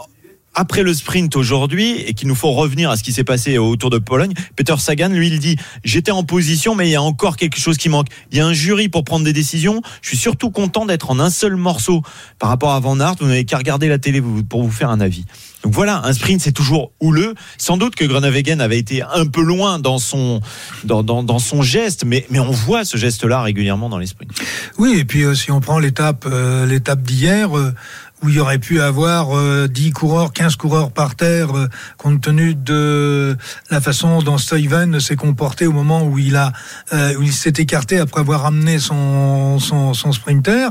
après 0.60 0.84
le 0.84 0.94
sprint 0.94 1.38
aujourd'hui 1.38 2.02
et 2.02 2.14
qu'il 2.14 2.28
nous 2.28 2.36
faut 2.36 2.52
revenir 2.52 2.90
à 2.90 2.98
ce 2.98 3.04
qui 3.04 3.14
s'est 3.14 3.24
passé 3.24 3.58
au 3.58 3.78
Tour 3.78 3.90
de 3.90 3.98
Pologne. 3.98 4.34
Peter 4.58 4.76
Sagan, 4.78 5.08
lui, 5.08 5.30
il 5.30 5.40
dit 5.40 5.56
j'étais 5.86 6.12
en 6.12 6.24
position, 6.24 6.76
mais 6.76 6.90
il 6.90 6.92
y 6.92 6.98
a 6.98 7.02
encore 7.02 7.38
quelque 7.38 7.58
chose 7.58 7.78
qui 7.78 7.88
manque. 7.88 8.08
Il 8.34 8.38
y 8.38 8.42
a 8.42 8.46
un 8.46 8.52
jury 8.52 8.90
pour 8.90 9.06
prendre 9.06 9.24
des 9.24 9.32
décisions. 9.32 9.82
Je 10.02 10.10
suis 10.10 10.18
surtout 10.18 10.52
content 10.52 10.86
d'être 10.86 11.12
en 11.12 11.20
un 11.22 11.30
seul 11.30 11.56
morceau 11.56 12.02
par 12.40 12.50
rapport 12.50 12.74
à 12.74 12.80
Van 12.82 13.00
Aert. 13.00 13.16
Vous 13.22 13.28
n'avez 13.28 13.46
qu'à 13.46 13.58
regarder 13.58 13.88
la 13.88 14.00
télé 14.00 14.22
pour 14.50 14.64
vous 14.64 14.72
faire 14.72 14.90
un 14.90 15.00
avis. 15.00 15.24
Donc 15.64 15.74
voilà, 15.74 16.02
un 16.06 16.14
sprint 16.14 16.42
c'est 16.42 16.52
toujours 16.52 16.92
houleux. 17.00 17.36
Sans 17.58 17.78
doute 17.78 17.96
que 17.96 18.06
Groenewegen 18.06 18.62
avait 18.62 18.80
été 18.80 19.02
un 19.02 19.26
peu 19.26 19.42
loin 19.42 19.80
dans 19.80 19.98
son 19.98 20.40
dans, 20.86 21.04
dans, 21.04 21.40
son 21.40 21.62
geste, 21.62 22.06
mais 22.06 22.26
mais 22.30 22.40
on 22.40 22.52
voit 22.52 22.86
ce 22.86 22.98
geste-là 22.98 23.42
régulièrement 23.42 23.90
dans 23.90 23.98
les 23.98 24.08
sprints. 24.08 24.32
Oui, 24.78 24.98
et 25.00 25.06
puis 25.06 25.24
euh, 25.24 25.36
si 25.36 25.52
on 25.52 25.60
prend 25.60 25.80
l'étape 25.80 26.26
euh, 26.28 26.96
d'hier, 26.96 27.58
euh, 27.58 27.74
où 28.22 28.30
il 28.30 28.36
y 28.36 28.40
aurait 28.40 28.60
pu 28.60 28.82
avoir 28.82 29.38
euh, 29.38 29.68
10 29.68 29.92
coureurs, 29.92 30.34
15 30.34 30.56
coureurs 30.56 30.92
par 30.92 31.16
terre, 31.16 31.56
euh, 31.56 31.68
compte 31.98 32.22
tenu 32.22 32.56
de 32.56 33.38
la 33.70 33.82
façon 33.82 34.22
dont 34.22 34.38
Steven 34.38 35.00
s'est 35.00 35.16
comporté 35.16 35.68
au 35.68 35.72
moment 35.72 36.04
où 36.04 36.18
il 36.18 36.36
a 36.36 36.52
euh, 36.94 37.16
où 37.16 37.24
il 37.24 37.34
s'est 37.34 37.54
écarté 37.58 38.00
après 38.00 38.22
avoir 38.22 38.46
amené 38.46 38.80
son 38.80 39.60
son, 39.60 39.94
son 39.94 40.12
sprinter. 40.12 40.70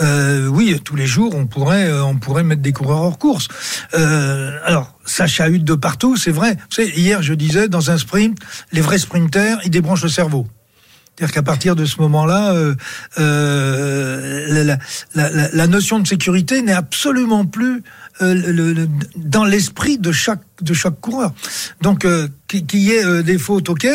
Euh, 0.00 0.46
oui, 0.46 0.78
tous 0.84 0.96
les 0.96 1.06
jours, 1.06 1.34
on 1.34 1.46
pourrait 1.46 1.88
euh, 1.88 2.04
on 2.04 2.16
pourrait 2.16 2.44
mettre 2.44 2.62
des 2.62 2.72
coureurs 2.72 3.02
hors 3.02 3.18
course. 3.18 3.48
Euh, 3.94 4.58
alors 4.64 4.92
ça 5.04 5.26
chahute 5.26 5.64
de 5.64 5.74
partout, 5.74 6.16
c'est 6.16 6.30
vrai. 6.30 6.54
Vous 6.54 6.74
savez, 6.76 6.92
hier, 6.96 7.22
je 7.22 7.34
disais, 7.34 7.68
dans 7.68 7.90
un 7.90 7.98
sprint, 7.98 8.38
les 8.72 8.80
vrais 8.80 8.98
sprinters, 8.98 9.58
ils 9.64 9.70
débranchent 9.70 10.02
le 10.02 10.08
cerveau. 10.08 10.46
C'est-à-dire 11.16 11.34
qu'à 11.34 11.42
partir 11.42 11.76
de 11.76 11.86
ce 11.86 11.98
moment-là, 12.02 12.52
euh, 12.52 12.74
euh, 13.18 14.46
la, 14.48 14.64
la, 15.14 15.30
la, 15.30 15.48
la, 15.50 15.66
notion 15.66 15.98
de 15.98 16.06
sécurité 16.06 16.60
n'est 16.60 16.74
absolument 16.74 17.46
plus 17.46 17.82
euh, 18.20 18.34
le, 18.34 18.74
le, 18.74 18.88
dans 19.16 19.44
l'esprit 19.44 19.96
de 19.96 20.12
chaque 20.12 20.42
de 20.60 20.74
chaque 20.74 21.00
coureur. 21.00 21.32
Donc 21.80 22.06
qu'il 22.48 22.80
y 22.80 22.92
ait 22.92 23.22
des 23.22 23.38
fautes, 23.38 23.68
ok, 23.68 23.86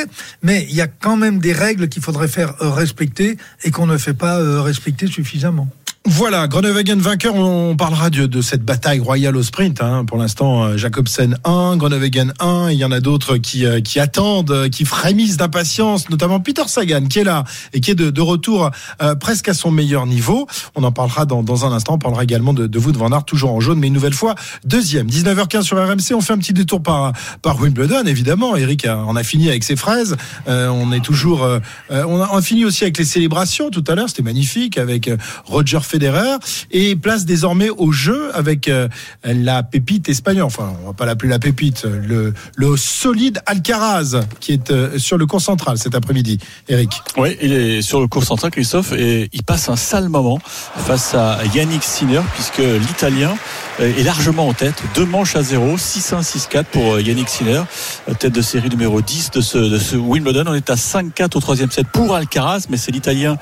mais 0.42 0.66
il 0.70 0.76
y 0.76 0.82
a 0.82 0.88
quand 0.88 1.16
même 1.16 1.40
des 1.40 1.54
règles 1.54 1.90
qu'il 1.90 2.02
faudrait 2.02 2.28
faire 2.28 2.56
euh, 2.62 2.70
respecter 2.70 3.38
et 3.64 3.72
qu'on 3.72 3.88
ne 3.88 3.98
fait 3.98 4.14
pas 4.14 4.40
euh, 4.40 4.62
respecter 4.62 5.08
suffisamment. 5.08 5.70
Voilà, 6.06 6.48
Groenewegen 6.48 7.00
vainqueur. 7.00 7.36
On 7.36 7.76
parlera 7.76 8.10
de, 8.10 8.26
de 8.26 8.42
cette 8.42 8.66
bataille 8.66 9.00
royale 9.00 9.38
au 9.38 9.44
sprint. 9.44 9.84
Hein. 9.84 10.04
Pour 10.04 10.18
l'instant, 10.18 10.64
euh, 10.64 10.78
Jacobsen 10.78 11.38
1, 11.44 11.78
Groenewegen 11.78 12.34
1. 12.40 12.70
Il 12.72 12.80
y 12.80 12.84
en 12.84 12.92
a 12.92 13.00
d'autres 13.00 13.38
qui, 13.38 13.68
euh, 13.68 13.82
qui 13.82 14.00
attendent, 14.00 14.68
qui 14.72 14.84
frémissent 14.84 15.38
d'impatience, 15.38 16.10
notamment 16.10 16.40
Peter 16.40 16.64
Sagan 16.66 17.06
qui 17.06 17.20
est 17.20 17.24
là 17.24 17.44
et 17.74 17.82
qui 17.82 17.92
est 17.92 17.96
de, 17.96 18.10
de 18.10 18.22
retour 18.22 18.72
euh, 19.04 19.14
presque 19.14 19.48
à 19.50 19.54
son 19.54 19.70
meilleur 19.70 20.08
niveau. 20.08 20.48
On 20.74 20.84
en 20.84 20.92
parlera 20.92 21.28
dans, 21.28 21.44
dans 21.44 21.68
un 21.68 21.72
instant. 21.72 21.94
On 21.94 22.00
parlera 22.00 22.24
également 22.24 22.54
de, 22.54 22.66
de 22.66 22.80
Wout 22.80 22.94
van 22.98 23.22
toujours 23.22 23.54
en 23.54 23.60
jaune, 23.60 23.78
mais 23.78 23.88
une 23.88 23.94
nouvelle 23.94 24.16
fois 24.16 24.34
deuxième. 24.66 25.06
19h15 25.06 25.62
sur 25.62 25.78
RMC. 25.78 26.16
On 26.16 26.22
fait 26.22 26.34
un 26.34 26.40
petit 26.40 26.54
détour 26.54 26.82
par, 26.82 27.14
par 27.44 27.62
Wimbledon, 27.62 28.06
évidemment. 28.08 28.56
Eric 28.56 28.88
en 28.88 29.16
a 29.16 29.24
fini 29.24 29.50
avec 29.50 29.64
ses 29.64 29.76
fraises. 29.76 30.18
Euh, 30.48 30.68
on 30.70 30.92
est 30.94 31.02
toujours, 31.02 31.44
euh, 31.44 31.60
on, 31.92 32.20
a, 32.20 32.30
on 32.34 32.38
a 32.38 32.42
fini 32.42 32.66
aussi 32.66 32.86
avec 32.86 32.98
les 32.98 33.06
célébrations 33.06 33.70
tout 33.70 33.84
à 33.88 33.94
l'heure. 33.94 34.10
C'était 34.10 34.24
magnifique 34.24 34.80
avec 34.80 35.12
Roger 35.46 35.80
Federer 35.92 36.38
et 36.72 36.96
place 36.96 37.26
désormais 37.26 37.70
au 37.70 37.92
jeu 37.92 38.32
avec 38.34 38.70
euh, 38.70 38.88
la 39.26 39.62
pépite 39.62 40.08
espagnole. 40.08 40.46
Enfin, 40.46 40.74
on 40.84 40.88
va 40.88 40.94
pas 40.94 41.06
l'appeler 41.06 41.30
la 41.30 41.40
pépite, 41.40 41.84
le, 41.84 42.34
solide 42.78 43.42
Alcaraz 43.46 44.22
qui 44.40 44.54
est 44.54 44.72
euh, 44.72 44.98
sur 44.98 45.18
le 45.18 45.26
cours 45.26 45.42
central 45.42 45.78
cet 45.78 45.94
après-midi. 45.94 46.38
Eric. 46.70 47.02
Oui, 47.18 47.38
il 47.42 47.52
est 47.52 47.82
sur 47.82 48.00
le 48.00 48.08
cours 48.08 48.24
central, 48.24 48.52
Christophe, 48.52 48.94
et 48.94 49.30
il 49.34 49.44
passe 49.44 49.68
un 49.68 49.76
sale 49.76 50.08
moment 50.08 50.40
face 50.78 51.14
à 51.14 51.40
Yannick 51.54 51.84
Sinner 51.84 52.22
puisque 52.34 52.60
l'Italien 52.60 53.36
est 53.80 54.04
largement 54.04 54.48
en 54.48 54.54
tête. 54.54 54.82
Deux 54.96 55.06
manches 55.06 55.36
à 55.36 55.44
zéro, 55.44 55.76
6-1, 55.76 56.22
6-4 56.22 56.64
pour 56.66 56.94
euh, 56.94 57.02
Yannick 57.02 57.28
Sinner, 57.28 57.64
tête 58.20 58.32
de 58.32 58.42
série 58.42 58.70
numéro 58.70 59.02
10 59.02 59.32
de 59.32 59.42
ce, 59.42 59.96
Wimbledon. 59.98 60.46
On 60.48 60.54
est 60.54 60.70
à 60.70 60.76
5-4 60.76 61.38
au 61.38 61.40
troisième 61.42 61.72
set 61.72 61.88
pour 61.92 62.16
Alcaraz, 62.16 62.68
mais 62.70 62.78
c'est 62.78 62.92
l'Italien 62.92 63.38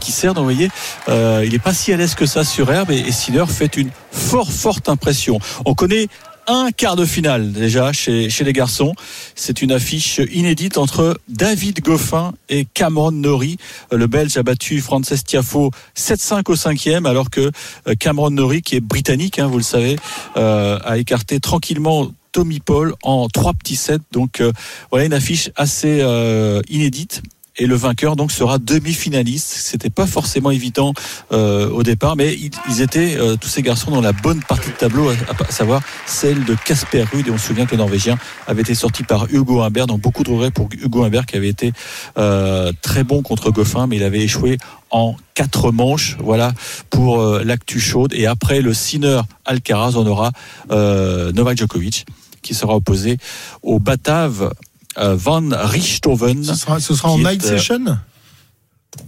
qui 0.00 0.12
sert. 0.12 0.32
Donc, 0.32 0.46
vous 0.46 0.52
voyez, 0.52 0.70
il 1.08 1.50
n'est 1.50 1.58
pas 1.58 1.74
si 1.74 1.89
à 1.92 1.96
l'aise 1.96 2.14
que 2.14 2.26
ça 2.26 2.44
sur 2.44 2.70
herbe 2.70 2.90
et, 2.90 2.98
et 2.98 3.46
fait 3.46 3.76
une 3.76 3.90
fort 4.10 4.50
forte 4.50 4.88
impression. 4.88 5.38
On 5.64 5.74
connaît 5.74 6.08
un 6.46 6.70
quart 6.72 6.96
de 6.96 7.04
finale 7.04 7.52
déjà 7.52 7.92
chez, 7.92 8.28
les 8.28 8.52
garçons. 8.52 8.94
C'est 9.34 9.62
une 9.62 9.72
affiche 9.72 10.20
inédite 10.32 10.78
entre 10.78 11.18
David 11.28 11.80
Goffin 11.80 12.32
et 12.48 12.66
Cameron 12.74 13.12
Norrie. 13.12 13.56
Le 13.92 14.06
Belge 14.06 14.36
a 14.36 14.42
battu 14.42 14.80
Frances 14.80 15.24
Tiafo 15.24 15.70
7-5 15.96 16.50
au 16.50 16.56
cinquième, 16.56 17.06
alors 17.06 17.30
que 17.30 17.50
Cameron 17.98 18.30
Norrie, 18.30 18.62
qui 18.62 18.76
est 18.76 18.80
britannique, 18.80 19.38
hein, 19.38 19.46
vous 19.46 19.58
le 19.58 19.62
savez, 19.62 19.96
euh, 20.36 20.78
a 20.84 20.98
écarté 20.98 21.38
tranquillement 21.40 22.10
Tommy 22.32 22.60
Paul 22.60 22.94
en 23.02 23.28
trois 23.28 23.52
petits 23.52 23.76
sets. 23.76 23.98
Donc 24.12 24.40
euh, 24.40 24.52
voilà 24.90 25.06
une 25.06 25.12
affiche 25.12 25.50
assez 25.56 26.00
euh, 26.00 26.62
inédite 26.68 27.22
et 27.56 27.66
le 27.66 27.74
vainqueur 27.74 28.16
donc 28.16 28.32
sera 28.32 28.58
demi-finaliste. 28.58 29.48
C'était 29.48 29.90
pas 29.90 30.06
forcément 30.06 30.50
évident 30.50 30.94
euh, 31.32 31.68
au 31.70 31.82
départ, 31.82 32.16
mais 32.16 32.36
ils, 32.68 32.80
étaient 32.80 33.16
euh, 33.16 33.36
tous 33.36 33.48
ces 33.48 33.62
garçons 33.62 33.90
dans 33.90 34.00
la 34.00 34.12
bonne 34.12 34.40
partie 34.40 34.70
de 34.70 34.76
tableau, 34.76 35.10
à, 35.10 35.14
savoir 35.50 35.82
celle 36.06 36.44
de 36.44 36.54
Casper 36.64 37.02
Ruud. 37.02 37.26
Et 37.26 37.30
on 37.30 37.38
se 37.38 37.48
souvient 37.48 37.66
que 37.66 37.72
le 37.72 37.78
Norvégien 37.78 38.18
avait 38.46 38.62
été 38.62 38.74
sorti 38.74 39.02
par 39.02 39.26
Hugo 39.30 39.60
Humbert, 39.60 39.86
donc 39.86 40.00
beaucoup 40.00 40.22
de 40.22 40.30
regrets 40.30 40.50
pour 40.50 40.68
Hugo 40.72 41.04
Humbert 41.04 41.26
qui 41.26 41.36
avait 41.36 41.48
été 41.48 41.72
euh, 42.18 42.72
très 42.82 43.04
bon 43.04 43.22
contre 43.22 43.50
Goffin, 43.50 43.86
mais 43.86 43.96
il 43.96 44.02
avait 44.02 44.20
échoué 44.20 44.58
en 44.90 45.16
quatre 45.34 45.70
manches. 45.72 46.16
Voilà 46.20 46.52
pour 46.88 47.22
l'actu 47.24 47.80
chaude. 47.80 48.12
Et 48.14 48.26
après 48.26 48.60
le 48.60 48.74
Sinner 48.74 49.20
Alcaraz, 49.44 49.92
on 49.96 50.06
aura 50.06 50.32
Novak 50.68 51.56
Djokovic 51.56 52.06
qui 52.42 52.54
sera 52.54 52.74
opposé 52.74 53.18
au 53.62 53.78
Batave 53.78 54.52
Van 54.96 55.50
Richthoven. 55.52 56.44
Ce 56.44 56.54
sera, 56.54 56.80
ce 56.80 56.94
sera 56.94 57.10
en 57.10 57.18
night 57.18 57.44
est, 57.44 57.58
session? 57.58 57.98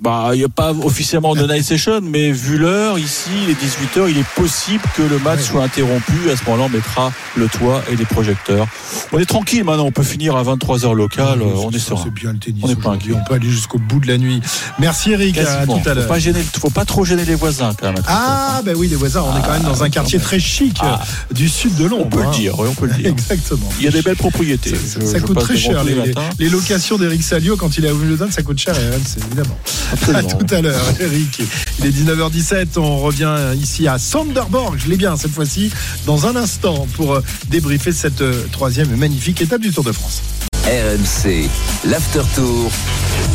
Bah, 0.01 0.31
il 0.33 0.38
n'y 0.38 0.45
a 0.45 0.49
pas 0.49 0.73
officiellement 0.73 1.35
de 1.35 1.47
night 1.47 1.64
session, 1.64 2.01
mais 2.03 2.31
vu 2.33 2.59
l'heure, 2.59 2.99
ici, 2.99 3.31
les 3.47 3.55
18h, 3.55 4.11
il 4.11 4.18
est 4.18 4.29
possible 4.35 4.83
que 4.97 5.03
le 5.03 5.18
match 5.18 5.40
soit 5.40 5.62
interrompu. 5.62 6.31
À 6.31 6.37
ce 6.37 6.45
moment-là, 6.45 6.64
on 6.64 6.68
mettra 6.68 7.12
le 7.37 7.49
toit 7.49 7.83
et 7.90 7.97
les 7.97 8.05
projecteurs. 8.05 8.66
On 9.12 9.18
est 9.18 9.27
tranquille 9.27 9.64
maintenant, 9.64 9.85
on 9.85 9.92
peut 9.92 10.03
finir 10.03 10.37
à 10.37 10.42
23h 10.42 10.95
local. 10.95 11.40
Oui, 11.42 11.53
on 11.57 11.71
est 11.71 11.79
serein. 11.79 12.03
C'est 12.05 12.14
bien 12.14 12.33
le 12.33 12.38
tennis. 12.38 12.62
On 12.64 12.68
est 12.68 12.81
pas 12.81 12.90
inquiet. 12.90 13.12
On 13.14 13.25
peut 13.25 13.35
aller 13.35 13.51
jusqu'au 13.51 13.79
bout 13.79 14.01
de 14.01 14.07
la 14.07 14.18
nuit. 14.18 14.40
Merci 14.79 15.12
Eric, 15.12 15.38
à 15.38 15.66
tout 15.66 15.81
à 15.85 15.95
l'heure. 15.95 16.09
Pas 16.09 16.18
gêner, 16.18 16.42
faut 16.42 16.71
pas 16.71 16.85
trop 16.85 17.05
gêner 17.05 17.25
les 17.25 17.35
voisins 17.35 17.73
quand 17.79 17.92
même. 17.92 18.03
Ah, 18.07 18.61
ben 18.64 18.77
oui, 18.77 18.88
les 18.88 18.97
voisins, 18.97 19.23
on 19.23 19.37
est 19.37 19.42
quand 19.42 19.53
même 19.53 19.62
dans 19.62 19.83
un 19.83 19.90
quartier 19.90 20.18
très 20.18 20.38
chic 20.38 20.79
ah. 20.81 21.01
du 21.33 21.49
sud 21.49 21.77
de 21.77 21.87
Londres. 21.87 22.07
On 22.07 22.09
peut 22.09 22.23
hein. 22.23 22.31
le 22.31 22.37
dire, 22.37 22.59
oui, 22.59 22.68
on 22.71 22.75
peut 22.75 22.87
le 22.87 22.95
dire. 22.95 23.07
Exactement. 23.11 23.68
Il 23.79 23.85
y 23.85 23.88
a 23.88 23.90
des 23.90 24.03
belles 24.03 24.16
propriétés. 24.16 24.75
Ça, 24.75 25.01
je, 25.01 25.07
ça 25.07 25.18
je 25.18 25.25
coûte 25.25 25.38
très 25.38 25.57
cher. 25.57 25.85
Les, 25.85 25.95
les, 25.95 26.14
les, 26.38 26.49
locations 26.49 26.99
d'Eric 26.99 27.23
Salio, 27.23 27.57
quand 27.57 27.77
il 27.79 27.85
est 27.85 27.88
à 27.88 27.95
Wimbledon, 27.95 28.29
ça 28.31 28.42
coûte 28.42 28.59
cher, 28.59 28.75
évidemment. 28.77 29.59
Absolument. 29.92 30.28
À 30.28 30.32
tout 30.32 30.54
à 30.54 30.61
l'heure, 30.61 30.85
Eric. 31.00 31.42
Il 31.78 31.87
est 31.87 31.90
19h17. 31.90 32.78
On 32.78 32.98
revient 32.98 33.35
ici 33.61 33.88
à 33.88 33.98
Sanderborg. 33.98 34.78
Je 34.78 34.88
l'ai 34.88 34.96
bien 34.96 35.16
cette 35.16 35.32
fois-ci. 35.32 35.70
Dans 36.06 36.26
un 36.26 36.37
instant 36.37 36.87
pour 36.94 37.14
euh, 37.14 37.22
débriefer 37.48 37.92
cette 37.92 38.22
troisième 38.50 38.94
magnifique 38.96 39.40
étape 39.40 39.61
du 39.61 39.72
Tour 39.72 39.85
de 39.85 39.92
France. 39.92 40.22
RMC, 40.64 41.48
l'After 41.85 42.22
Tour. 42.35 42.70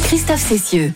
Christophe 0.04 0.48
Cessieux. 0.48 0.94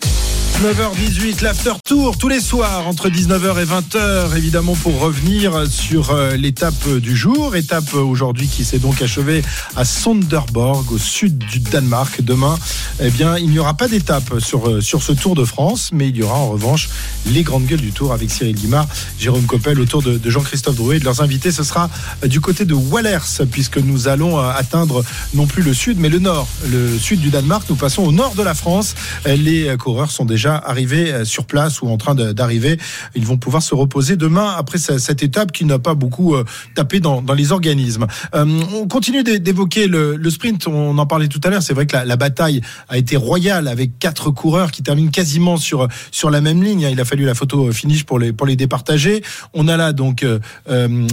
9h18, 0.62 1.42
l'after 1.42 1.72
tour 1.84 2.16
tous 2.16 2.28
les 2.28 2.38
soirs 2.38 2.86
entre 2.86 3.08
19h 3.08 3.60
et 3.60 3.64
20h, 3.64 4.36
évidemment 4.36 4.76
pour 4.76 5.00
revenir 5.00 5.66
sur 5.68 6.12
euh, 6.12 6.36
l'étape 6.36 6.88
du 6.88 7.16
jour. 7.16 7.56
Étape 7.56 7.94
aujourd'hui 7.94 8.46
qui 8.46 8.64
s'est 8.64 8.78
donc 8.78 9.02
achevée 9.02 9.42
à 9.74 9.84
Sonderborg, 9.84 10.92
au 10.92 10.98
sud 10.98 11.36
du 11.36 11.58
Danemark. 11.58 12.22
Demain, 12.22 12.56
eh 13.00 13.10
bien, 13.10 13.38
il 13.38 13.50
n'y 13.50 13.58
aura 13.58 13.74
pas 13.74 13.88
d'étape 13.88 14.38
sur, 14.38 14.68
euh, 14.68 14.80
sur 14.80 15.02
ce 15.02 15.10
Tour 15.10 15.34
de 15.34 15.44
France, 15.44 15.90
mais 15.92 16.10
il 16.10 16.16
y 16.16 16.22
aura 16.22 16.36
en 16.36 16.50
revanche 16.50 16.90
les 17.26 17.42
grandes 17.42 17.66
gueules 17.66 17.80
du 17.80 17.90
Tour 17.90 18.12
avec 18.12 18.30
Cyril 18.30 18.54
Guimard, 18.54 18.86
Jérôme 19.18 19.46
Coppel 19.46 19.80
autour 19.80 20.00
de, 20.00 20.16
de 20.16 20.30
Jean-Christophe 20.30 20.76
Drouet. 20.76 21.00
De 21.00 21.04
leurs 21.04 21.22
invités, 21.22 21.50
ce 21.50 21.64
sera 21.64 21.90
euh, 22.22 22.28
du 22.28 22.40
côté 22.40 22.64
de 22.66 22.74
Wallers, 22.74 23.44
puisque 23.50 23.78
nous 23.78 24.06
allons 24.06 24.38
atteindre 24.38 25.02
non 25.34 25.48
plus 25.48 25.64
le 25.64 25.74
sud, 25.74 25.98
mais 25.98 26.08
le 26.08 26.20
nord. 26.20 26.46
Le 26.70 26.96
sud 26.98 27.20
du 27.20 27.30
Danemark, 27.30 27.68
nous 27.68 27.74
passons 27.74 28.04
au 28.04 28.12
nord 28.12 28.36
de 28.36 28.44
la 28.44 28.54
France. 28.54 28.94
Les 29.26 29.76
coureurs 29.76 30.12
sont 30.12 30.24
déjà 30.24 30.51
arrivés 30.56 31.24
sur 31.24 31.44
place 31.44 31.82
ou 31.82 31.88
en 31.88 31.96
train 31.96 32.14
d'arriver. 32.14 32.78
Ils 33.14 33.26
vont 33.26 33.36
pouvoir 33.36 33.62
se 33.62 33.74
reposer 33.74 34.16
demain 34.16 34.54
après 34.56 34.78
cette 34.78 35.22
étape 35.22 35.52
qui 35.52 35.64
n'a 35.64 35.78
pas 35.78 35.94
beaucoup 35.94 36.34
tapé 36.74 37.00
dans, 37.00 37.22
les 37.34 37.52
organismes. 37.52 38.06
Euh, 38.34 38.44
on 38.74 38.88
continue 38.88 39.22
d'évoquer 39.22 39.86
le, 39.86 40.30
sprint. 40.30 40.66
On 40.66 40.96
en 40.98 41.06
parlait 41.06 41.28
tout 41.28 41.40
à 41.44 41.50
l'heure. 41.50 41.62
C'est 41.62 41.74
vrai 41.74 41.86
que 41.86 41.96
la, 41.96 42.16
bataille 42.16 42.60
a 42.88 42.98
été 42.98 43.16
royale 43.16 43.68
avec 43.68 43.98
quatre 43.98 44.30
coureurs 44.30 44.70
qui 44.70 44.82
terminent 44.82 45.10
quasiment 45.10 45.56
sur 45.56 45.88
sur 46.10 46.30
la 46.30 46.40
même 46.40 46.62
ligne. 46.62 46.88
Il 46.90 47.00
a 47.00 47.04
fallu 47.04 47.24
la 47.24 47.34
photo 47.34 47.72
finish 47.72 48.04
pour 48.04 48.18
les 48.18 48.32
pour 48.32 48.46
les 48.46 48.56
départager. 48.56 49.22
On 49.54 49.68
a 49.68 49.76
là 49.76 49.92
donc 49.92 50.24
euh, 50.68 51.08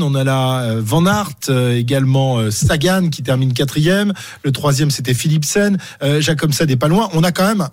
on 0.00 0.14
a 0.14 0.24
là 0.24 0.62
euh, 0.62 0.80
Van 0.84 1.06
Aert, 1.06 1.32
euh, 1.48 1.76
également 1.76 2.50
Sagan 2.50 3.08
qui 3.10 3.22
termine 3.22 3.52
quatrième. 3.52 4.12
Le 4.42 4.52
troisième 4.52 4.90
c'était 4.90 5.14
Philipsen. 5.14 5.78
Jacobsen 6.20 6.66
n'est 6.66 6.76
pas 6.76 6.88
loin. 6.88 7.08
On 7.12 7.22
a 7.22 7.32
quand 7.32 7.46
même 7.46 7.68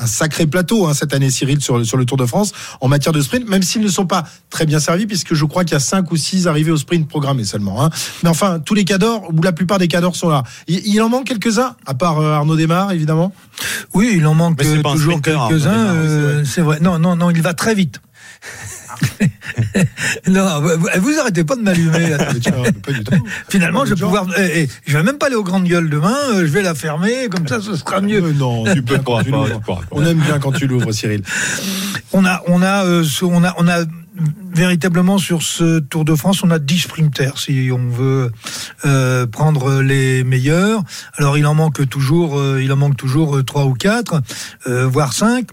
un 0.00 0.06
sacré 0.06 0.46
plateau 0.46 0.86
hein, 0.86 0.94
cette 0.94 1.14
année, 1.14 1.30
Cyril, 1.30 1.60
sur, 1.60 1.84
sur 1.84 1.96
le 1.96 2.04
Tour 2.04 2.16
de 2.16 2.26
France 2.26 2.52
en 2.80 2.88
matière 2.88 3.12
de 3.12 3.20
sprint, 3.20 3.48
même 3.48 3.62
s'ils 3.62 3.82
ne 3.82 3.88
sont 3.88 4.06
pas 4.06 4.24
très 4.48 4.66
bien 4.66 4.80
servis, 4.80 5.06
puisque 5.06 5.34
je 5.34 5.44
crois 5.44 5.64
qu'il 5.64 5.74
y 5.74 5.76
a 5.76 5.80
cinq 5.80 6.10
ou 6.10 6.16
six 6.16 6.46
arrivés 6.46 6.70
au 6.70 6.76
sprint 6.76 7.08
programmés 7.08 7.44
seulement. 7.44 7.84
Hein. 7.84 7.90
Mais 8.22 8.28
enfin, 8.28 8.58
tous 8.60 8.74
les 8.74 8.84
cadors, 8.84 9.28
ou 9.32 9.42
la 9.42 9.52
plupart 9.52 9.78
des 9.78 9.88
cadors 9.88 10.16
sont 10.16 10.28
là. 10.28 10.42
Il, 10.66 10.80
il 10.86 11.02
en 11.02 11.08
manque 11.08 11.26
quelques-uns, 11.26 11.76
à 11.86 11.94
part 11.94 12.18
euh, 12.18 12.32
Arnaud 12.32 12.56
Desmar, 12.56 12.92
évidemment. 12.92 13.32
Oui, 13.94 14.14
il 14.16 14.26
en 14.26 14.34
manque 14.34 14.62
euh, 14.64 14.82
toujours 14.82 15.20
quelques-uns. 15.20 15.70
Euh, 15.70 16.44
c'est 16.44 16.62
vrai. 16.62 16.78
Non, 16.80 16.98
non, 16.98 17.16
non, 17.16 17.30
il 17.30 17.42
va 17.42 17.54
très 17.54 17.74
vite. 17.74 18.00
non, 20.28 20.60
vous 20.98 21.18
arrêtez 21.20 21.44
pas 21.44 21.56
de 21.56 21.62
m'allumer. 21.62 22.16
Finalement, 23.48 23.84
je 23.84 23.94
vais 23.94 24.00
pouvoir. 24.00 24.26
Eh, 24.38 24.62
eh, 24.62 24.68
je 24.86 24.96
vais 24.96 25.02
même 25.02 25.18
pas 25.18 25.26
aller 25.26 25.36
aux 25.36 25.44
grandes 25.44 25.64
gueules 25.64 25.90
demain. 25.90 26.16
Je 26.34 26.46
vais 26.46 26.62
la 26.62 26.74
fermer, 26.74 27.28
comme 27.30 27.46
ça, 27.46 27.60
ce 27.60 27.76
sera 27.76 28.00
mieux. 28.00 28.22
Euh, 28.22 28.32
non, 28.32 28.64
tu 28.64 28.82
peux 28.82 28.98
pas. 29.02 29.22
tu 29.22 29.32
on 29.90 30.04
aime 30.04 30.18
bien 30.18 30.38
quand 30.38 30.52
tu 30.52 30.66
l'ouvres, 30.66 30.92
Cyril. 30.92 31.22
On 32.12 32.24
a, 32.24 32.42
on 32.46 32.62
a, 32.62 32.84
euh, 32.84 33.04
on 33.22 33.44
a, 33.44 33.54
on 33.58 33.68
a 33.68 33.84
véritablement 34.52 35.18
sur 35.18 35.42
ce 35.42 35.78
Tour 35.78 36.04
de 36.04 36.14
France, 36.14 36.42
on 36.42 36.50
a 36.50 36.58
10 36.58 36.78
sprinters 36.78 37.38
si 37.38 37.70
on 37.72 37.88
veut 37.88 38.30
euh, 38.84 39.26
prendre 39.26 39.80
les 39.80 40.24
meilleurs. 40.24 40.82
Alors 41.16 41.38
il 41.38 41.46
en 41.46 41.54
manque 41.54 41.88
toujours, 41.88 42.38
euh, 42.38 42.62
il 42.62 42.72
en 42.72 42.76
manque 42.76 42.96
toujours 42.96 43.36
euh, 43.36 43.42
trois 43.42 43.64
ou 43.64 43.74
quatre, 43.74 44.20
euh, 44.66 44.86
voire 44.86 45.12
cinq. 45.12 45.48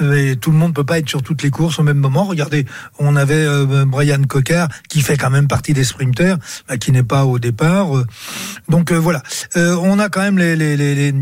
Et 0.00 0.36
tout 0.36 0.50
le 0.50 0.56
monde 0.56 0.74
peut 0.74 0.84
pas 0.84 0.98
être 0.98 1.08
sur 1.08 1.22
toutes 1.22 1.42
les 1.42 1.50
courses 1.50 1.78
au 1.78 1.82
même 1.82 1.98
moment. 1.98 2.24
Regardez, 2.24 2.66
on 2.98 3.16
avait 3.16 3.46
Brian 3.86 4.22
Cocker 4.22 4.66
qui 4.88 5.00
fait 5.00 5.16
quand 5.16 5.30
même 5.30 5.48
partie 5.48 5.72
des 5.72 5.84
sprinters, 5.84 6.38
bah, 6.68 6.76
qui 6.76 6.92
n'est 6.92 7.02
pas 7.02 7.24
au 7.24 7.38
départ. 7.38 7.88
Donc 8.68 8.92
voilà, 8.92 9.22
on 9.56 9.98
a 9.98 10.08
quand 10.08 10.20
même 10.20 10.38
les, 10.38 10.56
les, 10.56 10.76
les, 10.76 10.94
les, 10.94 11.14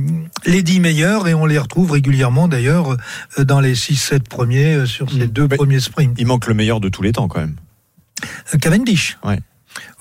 les 0.47 0.63
10 0.63 0.81
meilleurs 0.81 1.29
et 1.29 1.35
on 1.35 1.47
les 1.47 1.59
retrouve 1.59 1.93
régulièrement 1.93 2.49
d'ailleurs 2.49 2.97
dans 3.39 3.61
les 3.61 3.75
6-7 3.75 4.21
premiers 4.21 4.87
sur 4.87 5.11
ces 5.11 5.27
deux 5.27 5.49
premiers 5.49 5.81
sprints. 5.81 6.15
Il 6.19 6.27
manque 6.27 6.47
le 6.47 6.55
meilleur 6.55 6.81
de 6.81 6.89
tous 6.91 7.03
les 7.03 7.13
temps 7.13 7.29
quand 7.29 7.41
même. 7.41 7.57
Euh, 8.55 8.59
Cavendish. 8.59 9.19
Ouais. 9.25 9.39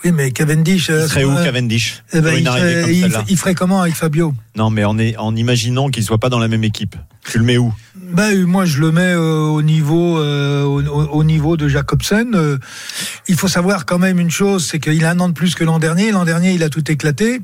Oui, 0.03 0.11
mais 0.11 0.31
Cavendish. 0.31 0.89
euh, 0.89 1.03
Il 1.05 1.09
serait 1.09 1.23
où 1.23 1.35
Cavendish 1.35 2.03
eh 2.13 2.21
ben, 2.21 2.33
il, 2.35 2.91
il- 2.91 3.13
il 3.29 3.37
ferait 3.37 3.53
comment 3.55 3.81
avec 3.81 3.95
Fabio? 3.95 4.33
Non, 4.59 4.69
mais 4.69 4.83
en, 4.83 4.97
est, 4.99 5.15
en 5.15 5.35
imaginant 5.37 5.87
qu'il 5.89 6.03
soit 6.03 6.17
pas 6.17 6.27
dans 6.27 6.37
la 6.39 6.49
même 6.49 6.65
équipe. 6.65 6.95
Tu 7.31 7.37
le 7.39 7.45
mets 7.45 7.57
où? 7.57 7.73
Ben, 8.11 8.33
euh, 8.33 8.45
moi, 8.45 8.65
je 8.65 8.79
le 8.79 8.91
mets 8.91 9.01
euh, 9.13 9.41
au 9.41 9.61
niveau 9.61 10.17
euh, 10.19 10.63
au, 10.63 10.81
au- 10.81 11.07
au 11.19 11.23
niveau 11.23 11.57
de 11.57 11.67
Jacobsen. 11.67 12.33
Euh, 12.33 12.57
il 13.27 13.35
faut 13.35 13.47
savoir 13.47 13.85
quand 13.85 13.99
même 13.99 14.19
une 14.19 14.31
chose, 14.31 14.65
c'est 14.65 14.79
qu'il 14.79 15.05
a 15.05 15.11
un 15.11 15.19
an 15.19 15.29
de 15.29 15.33
plus 15.33 15.53
que 15.55 15.63
l'an 15.63 15.79
dernier. 15.79 16.11
L'an 16.11 16.25
dernier, 16.25 16.51
il 16.53 16.63
a 16.63 16.69
tout 16.69 16.89
éclaté. 16.91 17.41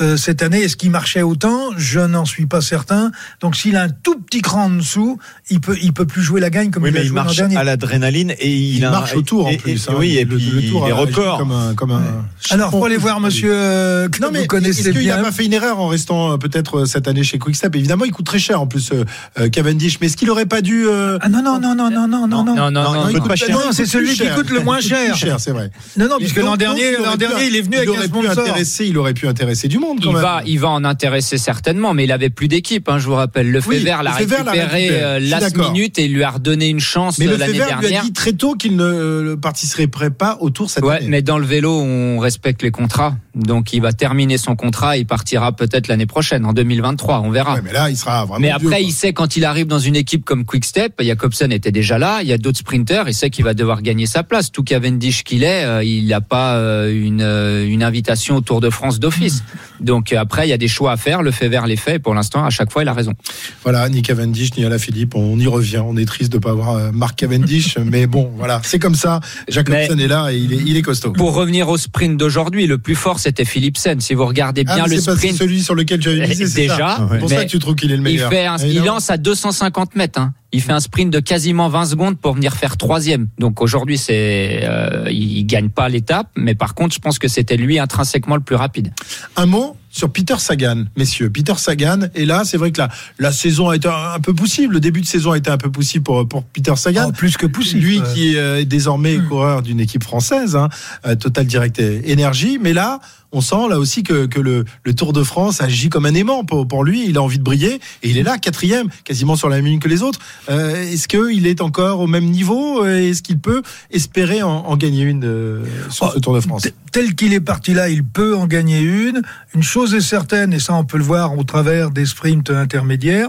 Euh, 0.00 0.16
cette 0.16 0.42
année, 0.42 0.60
est-ce 0.62 0.76
qu'il 0.76 0.90
marchait 0.90 1.22
autant? 1.22 1.70
Je 1.76 2.00
n'en 2.00 2.24
suis 2.24 2.46
pas 2.46 2.60
certain. 2.60 3.12
Donc, 3.40 3.54
s'il 3.56 3.76
a 3.76 3.82
un 3.84 3.88
tout 3.90 4.18
petit 4.20 4.42
cran 4.42 4.64
en 4.64 4.70
dessous, 4.70 5.18
il 5.50 5.60
peut 5.60 5.76
il 5.80 5.92
peut 5.92 6.06
plus 6.06 6.22
jouer 6.22 6.40
la 6.40 6.50
gagne 6.50 6.70
comme 6.70 6.82
Oui, 6.82 6.90
il 6.90 6.96
a 6.96 7.00
mais 7.00 7.04
il 7.04 7.08
joué 7.08 7.16
l'an 7.16 7.24
marche 7.24 7.36
dernier. 7.36 7.56
à 7.56 7.64
l'adrénaline 7.64 8.32
et 8.40 8.50
il, 8.52 8.76
Il 8.78 8.84
a 8.84 8.90
marche 8.90 9.14
au 9.14 9.22
tour 9.22 9.46
en 9.46 9.50
et- 9.50 9.54
et- 9.54 9.58
plus. 9.58 9.88
hein. 9.88 9.94
oui, 9.98 10.16
et 10.16 10.24
Le- 10.24 10.36
puis 10.36 10.50
le 10.50 10.68
tour 10.68 10.84
les 10.86 10.92
a 10.92 10.94
agi 10.96 11.04
records. 11.06 11.38
Comme 11.38 11.52
un, 11.52 11.74
comme 11.74 11.92
un 11.92 12.02
Alors, 12.50 12.70
pour 12.70 12.84
aller 12.86 12.96
voir 12.96 13.20
Monsieur 13.20 13.52
euh, 13.54 14.08
que 14.08 14.20
Non 14.20 14.28
vous 14.28 14.34
mais 14.34 14.46
connaissez 14.46 14.80
est-ce 14.80 14.90
qu'il 14.90 14.98
bien. 15.00 15.16
n'a 15.16 15.22
pas 15.22 15.32
fait 15.32 15.44
une 15.46 15.52
erreur 15.52 15.78
en 15.78 15.86
restant 15.86 16.32
euh, 16.32 16.36
peut-être 16.62 16.80
euh, 16.80 16.86
cette 16.86 17.08
année 17.08 17.22
chez 17.22 17.38
Quickstep 17.38 17.74
Évidemment, 17.76 18.04
il 18.04 18.12
coûte 18.12 18.26
très 18.26 18.38
cher 18.38 18.60
en 18.60 18.66
plus 18.66 18.90
euh, 18.92 19.04
euh, 19.38 19.48
Cavendish. 19.48 20.00
Mais 20.00 20.06
est-ce 20.08 20.16
qu'il 20.16 20.30
aurait 20.30 20.46
pas 20.46 20.60
dû 20.60 20.86
euh, 20.86 21.18
Ah 21.20 21.28
non 21.28 21.42
non 21.42 21.60
non 21.60 21.74
non 21.74 21.90
non 21.90 22.06
non 22.08 22.26
non 22.26 22.44
non. 22.44 22.54
Non, 22.56 22.70
non, 22.70 22.82
non, 22.92 23.72
c'est 23.72 23.86
celui 23.86 24.08
plus 24.14 24.16
qui 24.28 24.34
coûte 24.34 24.50
le 24.50 24.60
moins 24.60 24.80
cher. 24.80 25.16
cher, 25.16 25.38
c'est 25.40 25.52
vrai. 25.52 25.70
Non 25.96 26.08
non, 26.08 26.16
puisque 26.18 26.36
l'an 26.38 26.56
dernier 26.56 26.92
l'an 27.02 27.16
dernier, 27.16 27.46
il 27.46 27.56
est 27.56 27.60
venu 27.60 27.76
avec 27.76 27.88
un 27.90 28.02
sponsor. 28.02 28.30
intéresser, 28.40 28.86
il 28.86 28.98
aurait 28.98 29.14
pu 29.14 29.28
intéresser 29.28 29.68
du 29.68 29.78
monde 29.78 29.98
quand 30.02 30.10
Il 30.10 30.14
même. 30.14 30.22
va, 30.22 30.42
il 30.46 30.58
va 30.58 30.68
en 30.68 30.84
intéresser 30.84 31.38
certainement, 31.38 31.94
mais 31.94 32.04
il 32.04 32.12
avait 32.12 32.30
plus 32.30 32.48
d'équipe. 32.48 32.88
Hein, 32.88 32.98
je 32.98 33.06
vous 33.06 33.14
rappelle, 33.14 33.50
le 33.50 33.60
Fever 33.60 33.96
l'a 34.02 34.12
récupéré 34.12 35.20
last 35.20 35.56
minute 35.56 35.98
et 35.98 36.08
lui 36.08 36.22
a 36.22 36.30
redonné 36.30 36.68
une 36.68 36.80
chance 36.80 37.18
Mais 37.18 37.26
euh, 37.26 37.32
le 37.32 37.36
l'année 37.36 37.52
Fever 37.54 37.64
lui 37.66 37.72
a 37.72 37.80
dernière. 37.80 38.02
dit 38.02 38.12
très 38.12 38.32
tôt 38.32 38.54
qu'il 38.54 38.76
ne 38.76 39.34
participerait 39.34 40.10
pas 40.10 40.38
au 40.40 40.50
Tour 40.50 40.70
cette 40.70 40.84
Ouais, 40.84 40.96
année. 40.96 41.06
mais 41.08 41.22
dans 41.22 41.38
le 41.38 41.46
vélo, 41.46 41.72
on 41.80 42.18
respecte 42.18 42.62
les 42.62 42.70
contrats. 42.70 43.16
Donc, 43.38 43.72
il 43.72 43.80
va 43.80 43.92
terminer 43.92 44.38
son 44.38 44.56
contrat. 44.56 44.96
Il 44.96 45.06
partira 45.06 45.52
peut-être 45.52 45.88
l'année 45.88 46.06
prochaine, 46.06 46.44
en 46.44 46.52
2023. 46.52 47.20
On 47.20 47.30
verra. 47.30 47.54
Ouais, 47.54 47.60
mais 47.64 47.72
là, 47.72 47.90
il 47.90 47.96
sera 47.96 48.24
vraiment. 48.24 48.40
Mais 48.40 48.50
après, 48.50 48.82
il 48.82 48.92
sait 48.92 49.12
quand 49.12 49.36
il 49.36 49.44
arrive 49.44 49.66
dans 49.66 49.78
une 49.78 49.96
équipe 49.96 50.24
comme 50.24 50.44
Quickstep, 50.44 51.00
Jacobsen 51.00 51.52
était 51.52 51.72
déjà 51.72 51.98
là, 51.98 52.20
il 52.22 52.28
y 52.28 52.32
a 52.32 52.38
d'autres 52.38 52.58
sprinters, 52.58 53.08
il 53.08 53.14
sait 53.14 53.30
qu'il 53.30 53.44
va 53.44 53.54
devoir 53.54 53.82
gagner 53.82 54.06
sa 54.06 54.22
place. 54.22 54.52
Tout 54.52 54.62
Cavendish 54.62 55.24
qu'il 55.24 55.42
est, 55.42 55.64
euh, 55.64 55.82
il 55.82 56.06
n'a 56.08 56.20
pas 56.20 56.56
euh, 56.56 56.92
une, 56.92 57.22
euh, 57.22 57.66
une 57.66 57.82
invitation 57.82 58.36
au 58.36 58.40
Tour 58.40 58.60
de 58.60 58.70
France 58.70 58.98
d'office. 59.00 59.42
Donc 59.80 60.12
euh, 60.12 60.18
après, 60.18 60.46
il 60.46 60.50
y 60.50 60.52
a 60.52 60.58
des 60.58 60.68
choix 60.68 60.92
à 60.92 60.96
faire, 60.96 61.22
le 61.22 61.30
fait 61.30 61.48
vert 61.48 61.66
les 61.66 61.76
fait, 61.76 61.96
et 61.96 61.98
pour 61.98 62.14
l'instant, 62.14 62.44
à 62.44 62.50
chaque 62.50 62.72
fois, 62.72 62.82
il 62.82 62.88
a 62.88 62.92
raison. 62.92 63.14
Voilà, 63.62 63.88
ni 63.88 64.02
Cavendish, 64.02 64.56
ni 64.56 64.64
Alaphilippe, 64.64 65.14
on 65.14 65.38
y 65.38 65.46
revient. 65.46 65.82
On 65.84 65.96
est 65.96 66.04
triste 66.04 66.32
de 66.32 66.36
ne 66.38 66.42
pas 66.42 66.50
avoir 66.50 66.92
Marc 66.92 67.16
Cavendish, 67.16 67.78
mais 67.84 68.06
bon, 68.06 68.30
voilà, 68.36 68.60
c'est 68.64 68.78
comme 68.78 68.94
ça. 68.94 69.20
Jacobsen 69.48 69.96
Mais- 69.96 70.04
est 70.04 70.08
là 70.08 70.30
et 70.32 70.36
il 70.36 70.52
est, 70.52 70.62
il 70.66 70.76
est 70.76 70.82
costaud. 70.82 71.12
Pour 71.12 71.34
revenir 71.34 71.68
au 71.68 71.76
sprint 71.76 72.16
d'aujourd'hui, 72.16 72.66
le 72.66 72.78
plus 72.78 72.94
fort, 72.94 73.18
c'était 73.28 73.44
Philipsen. 73.44 74.00
Si 74.00 74.14
vous 74.14 74.24
regardez 74.26 74.64
Ah, 74.66 74.74
bien 74.74 74.86
le 74.86 74.96
c'est 74.98 75.12
sprint, 75.12 75.36
celui 75.36 75.62
sur 75.62 75.74
lequel 75.74 76.00
tu 76.00 76.08
avais 76.08 76.26
misé, 76.26 76.46
c'est 76.46 76.60
déjà. 76.62 77.06
C'est 77.12 77.18
pour 77.18 77.28
ça 77.28 77.44
que 77.44 77.50
tu 77.50 77.58
trouves 77.58 77.74
qu'il 77.74 77.90
est 77.92 77.96
le 77.96 78.00
il, 78.00 78.04
meilleur. 78.04 78.30
fait 78.30 78.46
un- 78.46 78.56
il 78.58 78.82
lance 78.84 79.10
à 79.10 79.16
250 79.18 79.94
mètres. 79.96 80.18
hein. 80.20 80.32
Il 80.50 80.62
fait 80.62 80.72
un 80.72 80.80
sprint 80.80 81.12
de 81.12 81.20
quasiment 81.20 81.68
20 81.68 81.84
secondes 81.84 82.18
pour 82.18 82.32
venir 82.32 82.54
faire 82.54 82.78
troisième. 82.78 83.28
Donc 83.38 83.60
aujourd'hui, 83.60 83.98
c'est, 83.98 84.60
euh, 84.62 85.04
il 85.10 85.44
gagne 85.44 85.68
pas 85.68 85.90
l'étape, 85.90 86.28
mais 86.36 86.54
par 86.54 86.74
contre, 86.74 86.94
je 86.94 87.00
pense 87.00 87.18
que 87.18 87.28
c'était 87.28 87.58
lui 87.58 87.78
intrinsèquement 87.78 88.34
le 88.36 88.40
plus 88.40 88.56
rapide. 88.56 88.92
Un 89.36 89.44
mot 89.44 89.76
sur 89.98 90.10
Peter 90.10 90.36
Sagan, 90.38 90.84
messieurs. 90.96 91.28
Peter 91.28 91.54
Sagan, 91.56 92.08
et 92.14 92.24
là, 92.24 92.44
c'est 92.44 92.56
vrai 92.56 92.72
que 92.72 92.78
la, 92.78 92.88
la 93.18 93.32
saison 93.32 93.68
a 93.68 93.76
été 93.76 93.88
un 93.88 94.20
peu 94.20 94.32
poussive. 94.32 94.72
Le 94.72 94.80
début 94.80 95.02
de 95.02 95.06
saison 95.06 95.32
a 95.32 95.36
été 95.36 95.50
un 95.50 95.58
peu 95.58 95.70
poussif 95.70 96.02
pour, 96.02 96.26
pour 96.26 96.44
Peter 96.44 96.76
Sagan. 96.76 97.06
Oh, 97.08 97.12
plus 97.12 97.36
que. 97.36 97.46
Lui 97.74 98.00
euh. 98.00 98.14
qui 98.14 98.36
est 98.36 98.64
désormais 98.64 99.18
Hmm. 99.18 99.28
coureur 99.28 99.62
d'une 99.62 99.80
équipe 99.80 100.04
française, 100.04 100.56
hein, 100.56 100.68
euh, 101.06 101.14
Total 101.14 101.46
Direct 101.46 101.78
Énergie. 101.80 102.58
Mais 102.60 102.72
là, 102.72 103.00
on 103.32 103.40
sent 103.40 103.68
là 103.68 103.78
aussi 103.78 104.02
que, 104.02 104.26
que 104.26 104.40
le, 104.40 104.64
le 104.84 104.94
Tour 104.94 105.12
de 105.12 105.22
France 105.22 105.60
agit 105.60 105.88
comme 105.90 106.06
un 106.06 106.14
aimant 106.14 106.44
pour, 106.44 106.66
pour 106.66 106.84
lui. 106.84 107.06
Il 107.08 107.16
a 107.18 107.22
envie 107.22 107.38
de 107.38 107.44
briller 107.44 107.80
et 108.02 108.10
il 108.10 108.16
est 108.18 108.22
là, 108.22 108.38
quatrième, 108.38 108.88
quasiment 109.04 109.36
sur 109.36 109.48
la 109.48 109.56
même 109.56 109.66
ligne 109.66 109.78
que 109.80 109.88
les 109.88 110.02
autres. 110.02 110.18
Euh, 110.50 110.90
Est-ce 110.90 111.08
qu'il 111.08 111.46
est 111.46 111.60
encore 111.60 112.00
au 112.00 112.06
même 112.06 112.24
niveau 112.24 112.84
Est-ce 112.86 113.22
qu'il 113.22 113.38
peut 113.38 113.62
espérer 113.90 114.42
en, 114.42 114.50
en 114.50 114.76
gagner 114.76 115.02
une 115.02 115.24
euh, 115.24 115.64
sur 115.90 116.06
Oh, 116.06 116.12
ce 116.14 116.20
Tour 116.20 116.34
de 116.34 116.40
France 116.40 116.66
Tel 116.90 117.14
qu'il 117.14 117.34
est 117.34 117.40
parti 117.40 117.74
là, 117.74 117.88
il 117.90 118.02
peut 118.02 118.34
en 118.34 118.46
gagner 118.46 118.80
une. 118.80 119.20
Une 119.54 119.62
chose 119.62 119.94
est 119.94 120.00
certaine, 120.00 120.54
et 120.54 120.58
ça 120.58 120.74
on 120.74 120.84
peut 120.84 120.96
le 120.96 121.04
voir 121.04 121.36
au 121.36 121.44
travers 121.44 121.90
des 121.90 122.06
sprints 122.06 122.50
intermédiaires, 122.50 123.28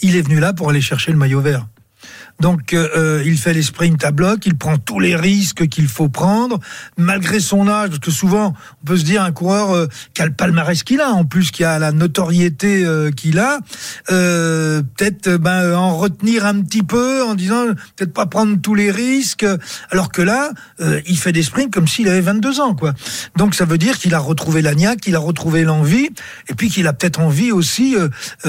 il 0.00 0.16
est 0.16 0.22
venu 0.22 0.40
là 0.40 0.52
pour 0.54 0.70
aller 0.70 0.80
chercher 0.80 1.12
le 1.12 1.18
maillot 1.18 1.40
vert. 1.40 1.66
Donc 2.40 2.72
euh, 2.72 2.88
euh, 2.96 3.22
il 3.24 3.38
fait 3.38 3.54
les 3.54 3.62
sprints 3.62 4.04
à 4.04 4.10
bloc, 4.10 4.44
il 4.44 4.56
prend 4.56 4.76
tous 4.76 4.98
les 4.98 5.14
risques 5.14 5.68
qu'il 5.68 5.86
faut 5.86 6.08
prendre, 6.08 6.58
malgré 6.96 7.38
son 7.38 7.68
âge, 7.68 7.90
parce 7.90 8.00
que 8.00 8.10
souvent 8.10 8.54
on 8.82 8.86
peut 8.86 8.96
se 8.96 9.04
dire 9.04 9.22
un 9.22 9.30
coureur 9.30 9.70
euh, 9.70 9.86
qui 10.14 10.22
a 10.22 10.26
le 10.26 10.32
palmarès 10.32 10.82
qu'il 10.82 11.00
a, 11.00 11.10
en 11.10 11.24
plus 11.24 11.52
qui 11.52 11.62
a 11.62 11.78
la 11.78 11.92
notoriété 11.92 12.84
euh, 12.84 13.10
qu'il 13.12 13.38
a, 13.38 13.60
euh, 14.10 14.82
peut-être 14.96 15.28
euh, 15.28 15.38
ben, 15.38 15.74
en 15.76 15.96
retenir 15.96 16.44
un 16.44 16.60
petit 16.60 16.82
peu, 16.82 17.22
en 17.22 17.34
disant 17.34 17.66
peut-être 17.96 18.12
pas 18.12 18.26
prendre 18.26 18.60
tous 18.60 18.74
les 18.74 18.90
risques, 18.90 19.46
alors 19.90 20.10
que 20.10 20.22
là 20.22 20.50
il 21.06 21.16
fait 21.16 21.32
des 21.32 21.42
sprints 21.42 21.72
comme 21.72 21.86
s'il 21.86 22.08
avait 22.08 22.20
22 22.20 22.60
ans, 22.60 22.74
quoi. 22.74 22.94
Donc 23.36 23.54
ça 23.54 23.64
veut 23.64 23.78
dire 23.78 23.98
qu'il 23.98 24.14
a 24.14 24.18
retrouvé 24.18 24.60
l'agnac, 24.60 25.00
qu'il 25.00 25.14
a 25.14 25.18
retrouvé 25.18 25.62
l'envie, 25.62 26.08
et 26.48 26.54
puis 26.54 26.68
qu'il 26.68 26.86
a 26.86 26.92
peut-être 26.92 27.20
envie 27.20 27.52
aussi, 27.52 27.96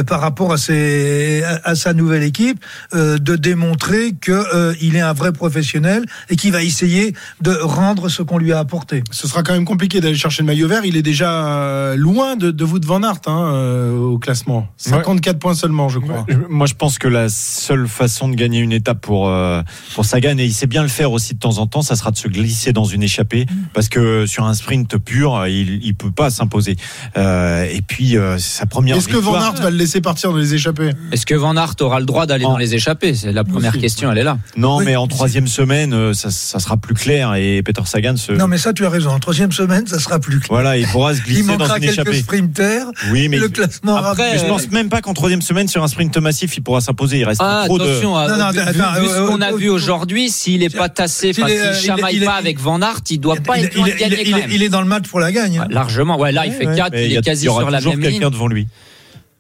par 0.08 0.22
rapport 0.22 0.54
à, 0.54 0.58
ses, 0.58 1.44
à, 1.44 1.62
à 1.64 1.76
sa 1.76 1.94
nouvelle 1.94 2.24
équipe, 2.24 2.64
de 2.94 3.36
démontrer 3.36 3.75
que 3.78 4.32
euh, 4.32 4.74
il 4.82 4.96
est 4.96 5.02
un 5.02 5.14
vrai 5.14 5.32
professionnel 5.32 6.06
et 6.30 6.36
qu'il 6.36 6.52
va 6.52 6.64
essayer 6.64 7.14
de 7.42 7.52
rendre 7.62 8.10
ce 8.10 8.22
qu'on 8.24 8.38
lui 8.38 8.52
a 8.54 8.60
apporté. 8.60 9.04
Ce 9.12 9.28
sera 9.28 9.44
quand 9.44 9.54
même 9.54 9.66
compliqué 9.66 10.02
d'aller 10.02 10.16
chercher 10.16 10.42
le 10.44 10.48
maillot 10.48 10.68
vert. 10.68 10.82
Il 10.86 10.98
est 10.98 11.02
déjà 11.02 11.46
euh, 11.48 11.96
loin 11.96 12.36
de, 12.36 12.52
de 12.52 12.64
vous 12.64 12.80
de 12.80 12.86
Van 12.86 13.02
Aert 13.04 13.22
hein, 13.28 13.52
euh, 13.54 13.98
au 13.98 14.18
classement. 14.18 14.68
54 14.78 15.40
points 15.40 15.56
seulement, 15.56 15.90
je 15.90 16.00
crois. 16.00 16.26
Moi, 16.50 16.68
je 16.68 16.74
pense 16.74 16.98
que 16.98 17.08
la 17.08 17.30
seule 17.30 17.88
façon 17.88 18.30
de 18.30 18.36
gagner 18.36 18.60
une 18.60 18.72
étape 18.72 19.02
pour 19.02 19.30
euh, 19.30 19.62
pour 19.94 20.06
Sagan, 20.06 20.38
et 20.38 20.46
il 20.46 20.54
sait 20.54 20.68
bien 20.68 20.82
le 20.82 20.88
faire 20.90 21.12
aussi 21.12 21.34
de 21.34 21.40
temps 21.40 21.58
en 21.58 21.68
temps, 21.68 21.82
ça 21.82 21.96
sera 21.96 22.12
de 22.12 22.18
se 22.18 22.28
glisser 22.28 22.74
dans 22.74 22.86
une 22.86 23.04
échappée, 23.04 23.46
parce 23.74 23.90
que 23.90 24.26
sur 24.26 24.46
un 24.46 24.54
sprint 24.54 24.98
pur, 24.98 25.46
il 25.48 25.84
il 25.84 25.96
peut 25.96 26.12
pas 26.12 26.30
s'imposer. 26.30 26.76
Euh, 27.18 27.66
et 27.72 27.82
puis 27.82 28.18
euh, 28.18 28.38
sa 28.38 28.66
première. 28.66 28.98
Est-ce 28.98 29.08
que 29.08 29.18
Van. 29.18 29.36
Aert 29.40 29.54
va 29.62 29.70
le 29.70 29.78
laisser 29.78 30.02
partir 30.02 30.32
dans 30.32 30.38
les 30.38 30.54
échappées? 30.54 30.92
Est-ce 31.12 31.26
que 31.26 31.36
Van 31.36 31.56
Aert 31.56 31.76
aura 31.82 32.00
le 32.00 32.06
droit 32.06 32.26
d'aller 32.26 32.46
En- 32.46 32.52
dans 32.52 32.58
les 32.58 32.76
échappées? 32.76 33.14
C'est 33.14 33.32
la 33.32 33.44
première 33.44 33.65
Aussi, 33.70 33.80
question, 33.80 34.12
elle 34.12 34.18
est 34.20 34.24
là. 34.24 34.38
Non, 34.58 34.78
Oui, 34.78 34.86
mais 34.86 34.96
en 34.96 35.08
troisième 35.08 35.48
semaine, 35.48 35.94
euh, 35.94 36.14
ça, 36.14 36.30
ça 36.32 36.60
sera 36.60 36.78
plus 36.78 36.94
clair 36.96 37.34
et 37.36 37.62
Peter 37.64 37.82
Sagan 37.86 38.16
se. 38.18 38.32
Non, 38.32 38.48
mais 38.48 38.58
ça, 38.58 38.74
tu 38.74 38.86
as 38.86 38.90
raison. 38.90 39.10
En 39.12 39.20
troisième 39.20 39.52
semaine, 39.52 39.86
ça 39.88 40.00
sera 40.00 40.20
plus 40.20 40.40
clair. 40.40 40.50
Voilà, 40.50 40.78
il 40.78 40.88
pourra 40.88 41.14
se 41.14 41.20
Il 41.20 41.24
glisser 41.26 41.44
dans 41.44 41.58
manquera 41.58 41.78
une 41.78 41.84
quelques 41.84 41.94
échappée. 41.94 42.20
sprinters. 42.20 42.86
Oui, 43.12 43.30
mais 43.30 43.38
le 43.38 43.50
classement 43.50 43.96
Après, 43.98 44.34
mais 44.34 44.40
je 44.40 44.46
pense 44.46 44.70
même 44.72 44.90
pas 44.90 45.02
qu'en 45.02 45.14
troisième 45.14 45.42
semaine 45.42 45.68
sur 45.68 45.84
un 45.84 45.88
sprint 45.88 46.18
massif, 46.18 46.56
il 46.58 46.62
pourra 46.62 46.82
s'imposer. 46.82 47.20
Il 47.20 47.26
reste 47.26 47.42
Ah, 47.44 47.64
trop 47.66 47.78
de. 47.78 47.84
attention, 47.84 48.16
à- 48.18 48.28
Non, 48.28 48.38
non, 48.38 48.52
vu, 48.52 48.60
attends, 48.60 48.72
vu- 48.72 48.82
attends, 48.82 49.02
vu 49.02 49.08
euh, 49.08 49.26
ce 49.26 49.28
qu'on 49.32 49.42
a 49.42 49.52
euh, 49.54 49.58
vu 49.58 49.68
euh, 49.70 49.74
aujourd'hui, 49.74 50.30
s'il 50.30 50.64
est 50.64 50.76
pas 50.76 50.90
tassé, 50.90 51.34
s'il 51.34 51.44
euh, 51.44 51.74
il 51.74 51.86
chamaille 51.86 52.16
il 52.18 52.26
pas 52.26 52.34
avec 52.36 52.60
Van 52.60 52.82
Aert, 52.82 53.02
il 53.10 53.20
doit 53.20 53.36
pas 53.38 53.58
il, 53.58 53.66
être 53.66 53.76
loin 53.76 53.88
il- 53.88 53.94
de 53.94 54.00
gagner 54.00 54.22
il- 54.22 54.38
il- 54.50 54.54
il 54.56 54.64
est 54.64 54.70
dans 54.70 54.82
le 54.82 54.88
match 54.88 55.08
pour 55.08 55.20
la 55.20 55.32
gagne. 55.32 55.60
hein. 55.60 55.66
Ouais, 55.68 55.74
Largement, 55.74 56.18
ouais, 56.20 56.32
là 56.32 56.46
il 56.46 56.52
fait 56.54 56.68
Ouais, 56.68 56.76
4, 56.76 56.92
mais 56.94 57.08
il 57.10 57.18
est 57.18 57.22
quasi 57.22 57.44
il 57.44 57.46
y 57.46 57.50
aura 57.50 57.62
sur 57.62 57.70
la 57.72 57.78
toujours 57.80 57.94
même 57.94 58.02
quelqu'un 58.02 58.20
ligne. 58.20 58.30
devant 58.30 58.48
lui. 58.48 58.68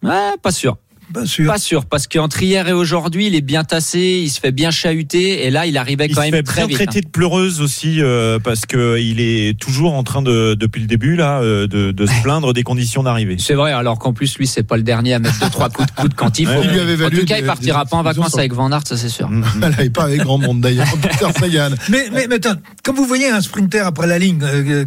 Ouais, 0.03 0.11
pas 0.41 0.51
sûr. 0.51 0.77
Pas 1.13 1.25
sûr. 1.25 1.45
Pas 1.45 1.57
sûr, 1.57 1.85
parce 1.85 2.07
qu'entre 2.07 2.41
hier 2.41 2.67
et 2.67 2.73
aujourd'hui, 2.73 3.27
il 3.27 3.35
est 3.35 3.41
bien 3.41 3.63
tassé, 3.63 4.21
il 4.23 4.29
se 4.29 4.39
fait 4.39 4.51
bien 4.51 4.71
chahuter, 4.71 5.45
et 5.45 5.51
là, 5.51 5.65
il 5.65 5.77
arrivait 5.77 6.07
Il 6.07 6.15
quand 6.15 6.21
se 6.21 6.27
même 6.27 6.33
fait 6.35 6.43
très 6.43 6.61
bien 6.61 6.77
vite. 6.77 6.77
traiter 6.77 7.01
de 7.01 7.07
pleureuse 7.09 7.61
aussi 7.61 8.01
euh, 8.01 8.39
parce 8.39 8.65
que 8.65 8.99
il 8.99 9.19
est 9.19 9.57
toujours 9.59 9.93
en 9.93 10.03
train 10.03 10.21
de 10.21 10.55
depuis 10.55 10.81
le 10.81 10.87
début 10.87 11.15
là 11.15 11.39
euh, 11.41 11.67
de, 11.67 11.91
de 11.91 12.05
se 12.05 12.21
plaindre 12.21 12.53
des 12.53 12.63
conditions 12.63 13.03
d'arrivée. 13.03 13.37
C'est 13.39 13.53
vrai, 13.53 13.71
alors 13.71 13.99
qu'en 13.99 14.13
plus, 14.13 14.37
lui, 14.37 14.47
c'est 14.47 14.63
pas 14.63 14.77
le 14.77 14.83
dernier 14.83 15.13
à 15.13 15.19
mettre 15.19 15.39
deux, 15.39 15.49
trois 15.49 15.69
coups 15.69 15.87
de 15.87 16.01
coude 16.01 16.13
quand 16.15 16.39
il 16.39 16.47
faut. 16.47 16.61
Il 16.63 16.71
lui 16.71 16.79
avait 16.79 17.03
en 17.05 17.09
tout 17.09 17.25
cas, 17.25 17.37
il 17.37 17.45
partira 17.45 17.83
des 17.83 17.89
pas 17.89 17.97
en 17.97 18.03
vacances 18.03 18.37
avec 18.37 18.53
Van 18.53 18.71
Aert, 18.71 18.87
ça 18.87 18.97
c'est 18.97 19.09
sûr. 19.09 19.29
Elle 19.61 19.85
et 19.85 19.89
pas 19.89 20.05
avec 20.05 20.21
grand 20.21 20.37
monde 20.37 20.61
d'ailleurs. 20.61 20.87
Peter 21.01 21.27
Sagan. 21.39 21.69
Mais, 21.89 22.07
mais, 22.11 22.27
mais 22.27 22.35
attends, 22.35 22.59
quand 22.83 22.93
vous 22.93 23.05
voyez 23.05 23.29
un 23.29 23.41
sprinter 23.41 23.85
après 23.85 24.07
la 24.07 24.17
ligne, 24.19 24.39
euh, 24.43 24.85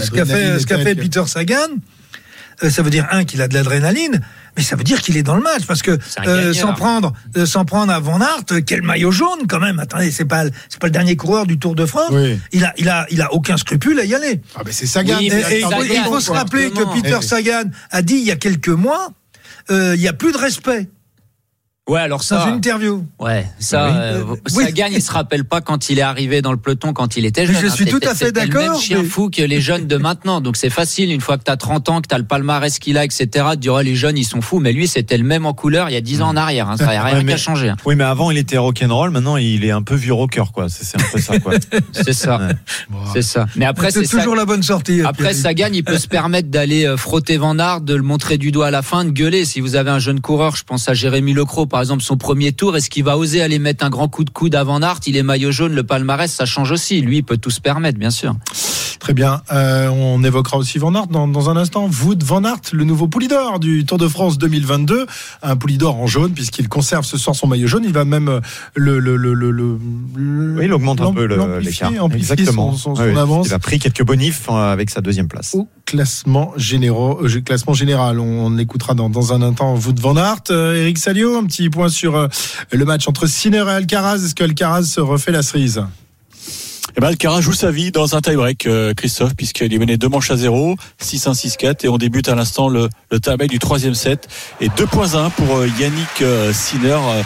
ce 0.00 0.10
qu'a 0.10 0.24
fait, 0.24 0.58
ce 0.58 0.66
qu'a 0.66 0.78
est 0.78 0.84
fait 0.84 0.94
Peter 0.94 1.22
Sagan, 1.26 1.56
euh, 2.62 2.70
ça 2.70 2.82
veut 2.82 2.90
dire 2.90 3.06
un 3.10 3.24
qu'il 3.24 3.42
a 3.42 3.48
de 3.48 3.54
l'adrénaline, 3.54 4.20
mais 4.56 4.62
ça 4.62 4.76
veut 4.76 4.84
dire 4.84 5.02
qu'il 5.02 5.16
est 5.16 5.22
dans 5.22 5.36
le 5.36 5.42
match 5.42 5.64
parce 5.66 5.82
que 5.82 5.90
euh, 5.92 5.98
gagneur. 6.26 6.54
sans 6.54 6.72
prendre 6.74 7.12
euh, 7.36 7.46
sans 7.46 7.64
prendre 7.64 7.92
à 7.92 8.00
Van 8.00 8.20
Aert, 8.20 8.44
euh, 8.52 8.60
quel 8.64 8.82
maillot 8.82 9.10
jaune 9.10 9.46
quand 9.48 9.60
même. 9.60 9.78
Attendez, 9.78 10.10
c'est 10.10 10.24
pas 10.24 10.44
c'est 10.68 10.80
pas 10.80 10.86
le 10.86 10.92
dernier 10.92 11.16
coureur 11.16 11.46
du 11.46 11.58
Tour 11.58 11.74
de 11.74 11.86
France. 11.86 12.10
Oui. 12.12 12.38
Il 12.52 12.64
a 12.64 12.72
il 12.78 12.88
a 12.88 13.06
il 13.10 13.20
a 13.22 13.32
aucun 13.32 13.56
scrupule 13.56 13.98
à 14.00 14.04
y 14.04 14.14
aller. 14.14 14.40
Ah, 14.56 14.62
mais 14.64 14.72
c'est 14.72 14.86
Sagan. 14.86 15.18
Oui, 15.18 15.26
Et, 15.26 15.30
mais 15.30 15.52
et 15.52 15.58
il 15.58 15.64
faut, 15.64 15.70
Sagan, 15.70 15.84
il 15.94 16.04
faut 16.04 16.20
se 16.20 16.30
rappeler 16.30 16.70
que. 16.70 16.94
Peter 16.94 17.18
Eh. 17.20 17.24
Sagan 17.24 17.64
a 17.90 18.02
dit 18.02 18.14
il 18.16 18.24
y 18.24 18.30
a 18.30 18.36
quelques 18.36 18.68
mois, 18.68 19.10
euh, 19.70 19.94
il 19.96 20.00
y 20.00 20.08
a 20.08 20.12
plus 20.12 20.32
de 20.32 20.38
respect 20.38 20.88
Ouais, 21.88 22.00
alors 22.00 22.18
dans 22.18 22.24
ça. 22.24 22.46
une 22.48 22.54
interview. 22.56 23.04
Ouais, 23.20 23.46
ça, 23.60 23.86
Oui. 23.86 23.92
euh, 23.96 24.24
Oui. 24.56 24.64
Sagan, 24.64 24.86
il 24.90 25.00
se 25.00 25.12
rappelle 25.12 25.44
pas 25.44 25.60
quand 25.60 25.88
il 25.88 26.00
est 26.00 26.02
arrivé 26.02 26.42
dans 26.42 26.50
le 26.50 26.56
peloton, 26.58 26.92
quand 26.92 27.16
il 27.16 27.24
était 27.24 27.42
Mais 27.46 27.52
jeune. 27.52 27.62
je 27.62 27.66
hein. 27.68 27.70
suis 27.70 27.84
tout 27.84 28.00
à 28.02 28.08
fait 28.14 28.26
c'était 28.26 28.40
le 28.42 28.48
d'accord, 28.48 28.72
même 28.72 28.80
chien 28.80 29.02
mais- 29.02 29.08
fou 29.08 29.30
que 29.30 29.40
les 29.42 29.60
jeunes 29.60 29.86
de 29.86 29.96
maintenant. 29.96 30.40
Donc 30.40 30.56
c'est 30.56 30.68
facile, 30.68 31.12
une 31.12 31.20
fois 31.20 31.38
que 31.38 31.44
t'as 31.44 31.56
30 31.56 31.88
ans, 31.88 32.00
que 32.00 32.08
t'as 32.08 32.18
le 32.18 32.24
palmarès 32.24 32.80
qu'il 32.80 32.98
a, 32.98 33.04
etc., 33.04 33.26
de 33.52 33.54
dire, 33.54 33.74
oh, 33.74 33.80
les 33.82 33.94
jeunes, 33.94 34.18
ils 34.18 34.24
sont 34.24 34.40
fous. 34.40 34.58
Mais 34.58 34.72
lui, 34.72 34.88
c'était 34.88 35.16
le 35.16 35.22
même 35.22 35.46
en 35.46 35.54
couleur 35.54 35.88
il 35.88 35.92
y 35.92 35.96
a 35.96 36.00
10 36.00 36.22
ans 36.22 36.28
en 36.30 36.36
arrière. 36.36 36.68
Hein. 36.68 36.76
Ça 36.76 36.86
n'a 36.86 36.90
rien 37.04 37.18
Ouais, 37.18 37.22
mais- 37.22 37.32
qu'à 37.32 37.38
changer. 37.38 37.68
hein. 37.68 37.76
Oui, 37.84 37.94
mais 37.94 38.02
avant, 38.04 38.32
il 38.32 38.38
était 38.38 38.58
rock'n'roll. 38.58 39.10
Maintenant, 39.10 39.36
il 39.36 39.64
est 39.64 39.70
un 39.70 39.82
peu 39.82 39.94
vieux 39.94 40.12
rocker, 40.12 40.42
quoi. 40.52 40.68
C'est 40.68 40.82
c'est 40.84 41.00
un 41.00 41.04
peu 41.12 41.20
ça, 41.20 41.38
quoi. 41.38 41.52
C'est 41.92 42.12
ça. 42.12 42.38
Ouais. 42.38 42.96
C'est 43.12 43.22
ça. 43.22 43.46
Mais 43.54 43.64
après, 43.64 43.92
C'est 43.92 44.04
c'est 44.04 44.16
toujours 44.16 44.34
ça. 44.34 44.40
la 44.40 44.44
bonne 44.44 44.64
sortie. 44.64 45.02
Après, 45.02 45.28
Pierre. 45.30 45.34
Sagan, 45.36 45.68
il 45.72 45.84
peut 45.84 45.98
se 45.98 46.08
permettre 46.08 46.48
d'aller 46.48 46.84
euh, 46.84 46.96
frotter 46.96 47.36
Van 47.36 47.56
Aert, 47.60 47.80
de 47.82 47.94
le 47.94 48.02
montrer 48.02 48.38
du 48.38 48.50
doigt 48.50 48.66
à 48.66 48.70
la 48.72 48.82
fin, 48.82 49.04
de 49.04 49.10
gueuler. 49.10 49.44
Si 49.44 49.60
vous 49.60 49.76
avez 49.76 49.90
un 49.90 50.00
jeune 50.00 50.20
coureur, 50.20 50.56
je 50.56 50.64
pense 50.64 50.88
à 50.88 50.94
Jérémy 50.94 51.32
Lecros, 51.32 51.66
par 51.76 51.82
exemple, 51.82 52.02
son 52.02 52.16
premier 52.16 52.52
tour, 52.52 52.74
est-ce 52.74 52.88
qu'il 52.88 53.04
va 53.04 53.18
oser 53.18 53.42
aller 53.42 53.58
mettre 53.58 53.84
un 53.84 53.90
grand 53.90 54.08
coup 54.08 54.24
de 54.24 54.30
coude 54.30 54.54
à 54.54 54.64
Van 54.64 54.80
Aert 54.80 55.00
Il 55.04 55.14
est 55.14 55.22
maillot 55.22 55.52
jaune, 55.52 55.74
le 55.74 55.82
palmarès, 55.82 56.32
ça 56.32 56.46
change 56.46 56.72
aussi. 56.72 57.02
Lui, 57.02 57.18
il 57.18 57.22
peut 57.22 57.36
tout 57.36 57.50
se 57.50 57.60
permettre, 57.60 57.98
bien 57.98 58.08
sûr. 58.08 58.34
Très 58.98 59.12
bien. 59.14 59.42
Euh, 59.52 59.88
on 59.88 60.22
évoquera 60.24 60.56
aussi 60.56 60.78
Van 60.78 60.94
Aert 60.94 61.06
dans, 61.08 61.28
dans 61.28 61.50
un 61.50 61.56
instant. 61.56 61.88
Wood 62.04 62.22
Van 62.22 62.42
Aert, 62.44 62.60
le 62.72 62.84
nouveau 62.84 63.08
Poulidor 63.08 63.58
du 63.60 63.84
Tour 63.84 63.98
de 63.98 64.08
France 64.08 64.38
2022. 64.38 65.06
Un 65.42 65.56
Poulidor 65.56 65.96
en 65.96 66.06
jaune, 66.06 66.32
puisqu'il 66.32 66.68
conserve 66.68 67.04
ce 67.04 67.16
soir 67.18 67.36
son 67.36 67.46
maillot 67.46 67.66
jaune. 67.66 67.82
Il 67.84 67.92
va 67.92 68.04
même 68.04 68.28
euh, 68.28 68.40
le. 68.74 68.98
le, 68.98 69.16
le, 69.16 69.34
le, 69.34 69.50
le- 69.50 69.78
Oui, 70.58 70.64
il 70.64 70.72
augmente 70.72 71.00
un 71.00 71.12
peu 71.12 71.26
l'écart. 71.60 71.90
Exactement. 72.14 72.72
Son, 72.74 72.94
son, 72.94 73.02
Oui, 73.02 73.12
son 73.14 73.20
avance 73.20 73.46
Il 73.48 73.54
a 73.54 73.58
pris 73.58 73.78
quelques 73.78 74.02
bonifs 74.04 74.46
euh, 74.50 74.72
avec 74.72 74.90
sa 74.90 75.00
deuxième 75.00 75.28
place. 75.28 75.54
au 75.54 75.68
classement, 75.84 76.52
généraux, 76.56 77.20
euh, 77.24 77.40
classement 77.42 77.74
général. 77.74 78.18
On, 78.18 78.46
on 78.46 78.58
écoutera 78.58 78.94
dans, 78.94 79.08
dans 79.10 79.32
un 79.32 79.42
instant 79.42 79.74
Wood 79.76 80.00
Van 80.00 80.16
Aert. 80.16 80.42
Euh, 80.50 80.74
Eric 80.76 80.98
Salio, 80.98 81.36
un 81.36 81.44
petit 81.44 81.68
point 81.70 81.88
sur 81.88 82.28
le 82.72 82.84
match 82.84 83.06
entre 83.08 83.26
Sinner 83.26 83.64
et 83.68 83.70
Alcaraz. 83.70 84.16
Est-ce 84.24 84.34
que 84.34 84.44
Alcaraz 84.44 84.84
se 84.84 85.00
refait 85.00 85.32
la 85.32 85.42
cerise? 85.42 85.82
Eh 86.98 87.02
ben, 87.02 87.08
Alcaraz 87.08 87.42
joue 87.42 87.52
sa 87.52 87.70
vie 87.70 87.92
dans 87.92 88.16
un 88.16 88.22
tie-break, 88.22 88.66
euh, 88.66 88.94
Christophe, 88.94 89.34
puisqu'il 89.36 89.70
est 89.74 89.78
mené 89.78 89.98
deux 89.98 90.08
manches 90.08 90.30
à 90.30 90.36
0, 90.38 90.76
6-1, 90.98 91.34
6-4, 91.34 91.84
et 91.84 91.88
on 91.90 91.98
débute 91.98 92.26
à 92.30 92.34
l'instant 92.34 92.70
le, 92.70 92.88
le 93.10 93.20
tie-break 93.20 93.50
du 93.50 93.58
troisième 93.58 93.94
set. 93.94 94.28
Et 94.62 94.68
2.1 94.68 95.30
pour 95.32 95.58
euh, 95.58 95.68
Yannick 95.78 96.22
euh, 96.22 96.54
Sinner. 96.54 96.92
Euh, 96.92 97.22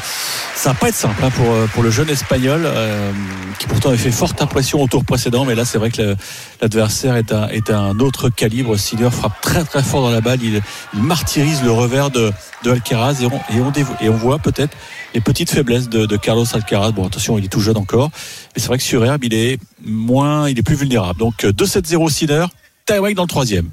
ça 0.56 0.70
va 0.70 0.74
pas 0.74 0.88
être 0.88 0.96
simple 0.96 1.24
hein, 1.24 1.30
pour, 1.30 1.46
euh, 1.46 1.66
pour 1.72 1.84
le 1.84 1.90
jeune 1.92 2.10
espagnol, 2.10 2.62
euh, 2.64 3.12
qui 3.60 3.68
pourtant 3.68 3.90
avait 3.90 3.98
fait 3.98 4.10
forte 4.10 4.42
impression 4.42 4.82
au 4.82 4.88
tour 4.88 5.04
précédent, 5.04 5.44
mais 5.44 5.54
là 5.54 5.64
c'est 5.64 5.78
vrai 5.78 5.90
que 5.92 6.16
l'adversaire 6.60 7.14
est 7.14 7.32
un, 7.32 7.46
est 7.48 7.70
un 7.70 8.00
autre 8.00 8.28
calibre. 8.28 8.76
Sinner 8.76 9.10
frappe 9.12 9.40
très 9.40 9.62
très 9.62 9.84
fort 9.84 10.02
dans 10.02 10.10
la 10.10 10.20
balle, 10.20 10.40
il, 10.42 10.60
il 10.94 11.02
martyrise 11.02 11.62
le 11.62 11.70
revers 11.70 12.10
de, 12.10 12.32
de 12.64 12.72
Alcaraz, 12.72 13.22
et 13.22 13.26
on, 13.26 13.36
et 13.56 13.60
on, 13.60 13.70
dévo- 13.70 13.94
et 14.00 14.08
on 14.08 14.16
voit 14.16 14.40
peut-être 14.40 14.76
les 15.14 15.20
petites 15.20 15.50
faiblesses 15.50 15.88
de, 15.88 16.06
de 16.06 16.16
Carlos 16.16 16.44
Alcaraz. 16.52 16.90
Bon, 16.90 17.06
attention, 17.06 17.38
il 17.38 17.44
est 17.44 17.48
tout 17.48 17.60
jeune 17.60 17.76
encore. 17.76 18.10
Mais 18.54 18.60
c'est 18.60 18.66
vrai 18.68 18.78
que 18.78 18.84
sur 18.84 19.04
herbe, 19.04 19.22
il 19.24 19.32
est 19.34 19.59
moins, 19.84 20.48
il 20.48 20.58
est 20.58 20.62
plus 20.62 20.76
vulnérable. 20.76 21.18
Donc 21.18 21.44
euh, 21.44 21.52
2-7-0 21.52 22.10
Sinner, 22.10 22.46
tie-break 22.86 23.16
dans 23.16 23.24
le 23.24 23.28
troisième. 23.28 23.70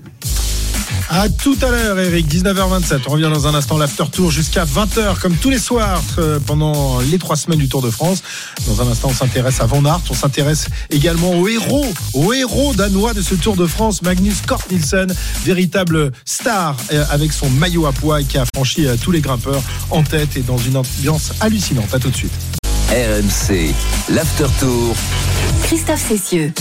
À 1.10 1.30
tout 1.30 1.56
à 1.62 1.72
l'heure, 1.72 1.98
Eric, 1.98 2.28
19h27. 2.28 3.00
On 3.08 3.12
revient 3.12 3.30
dans 3.34 3.48
un 3.48 3.56
instant, 3.56 3.78
l'after 3.78 4.04
tour 4.12 4.30
jusqu'à 4.30 4.66
20h, 4.66 5.18
comme 5.22 5.36
tous 5.38 5.50
les 5.50 5.58
soirs, 5.58 6.02
euh, 6.18 6.38
pendant 6.46 7.00
les 7.00 7.18
trois 7.18 7.38
semaines 7.38 7.60
du 7.60 7.70
Tour 7.70 7.82
de 7.82 7.90
France. 7.90 8.22
Dans 8.68 8.82
un 8.82 8.92
instant, 8.92 9.08
on 9.12 9.14
s'intéresse 9.14 9.62
à 9.62 9.66
Van 9.66 9.86
Aert. 9.86 10.02
On 10.10 10.14
s'intéresse 10.14 10.68
également 10.90 11.32
au 11.32 11.48
héros, 11.48 11.86
au 12.14 12.34
héros 12.34 12.74
danois 12.74 13.14
de 13.14 13.22
ce 13.22 13.36
Tour 13.36 13.56
de 13.56 13.66
France, 13.66 14.02
Magnus 14.02 14.42
Cort 14.46 14.64
Nielsen, 14.70 15.14
véritable 15.46 16.12
star 16.26 16.76
euh, 16.92 17.06
avec 17.10 17.32
son 17.32 17.50
maillot 17.52 17.86
à 17.86 17.94
poids 17.94 18.22
qui 18.24 18.38
a 18.38 18.44
franchi 18.54 18.86
euh, 18.86 18.98
tous 19.02 19.12
les 19.12 19.22
grimpeurs 19.22 19.64
en 19.92 20.04
tête 20.04 20.36
et 20.36 20.42
dans 20.42 20.58
une 20.58 20.76
ambiance 20.76 21.32
hallucinante. 21.40 21.94
À 21.94 22.00
tout 22.00 22.10
de 22.10 22.18
suite. 22.18 22.57
RMC, 22.90 23.74
l'After 24.08 24.46
Tour. 24.62 24.96
Christophe 25.64 26.08
Cessieux. 26.08 26.54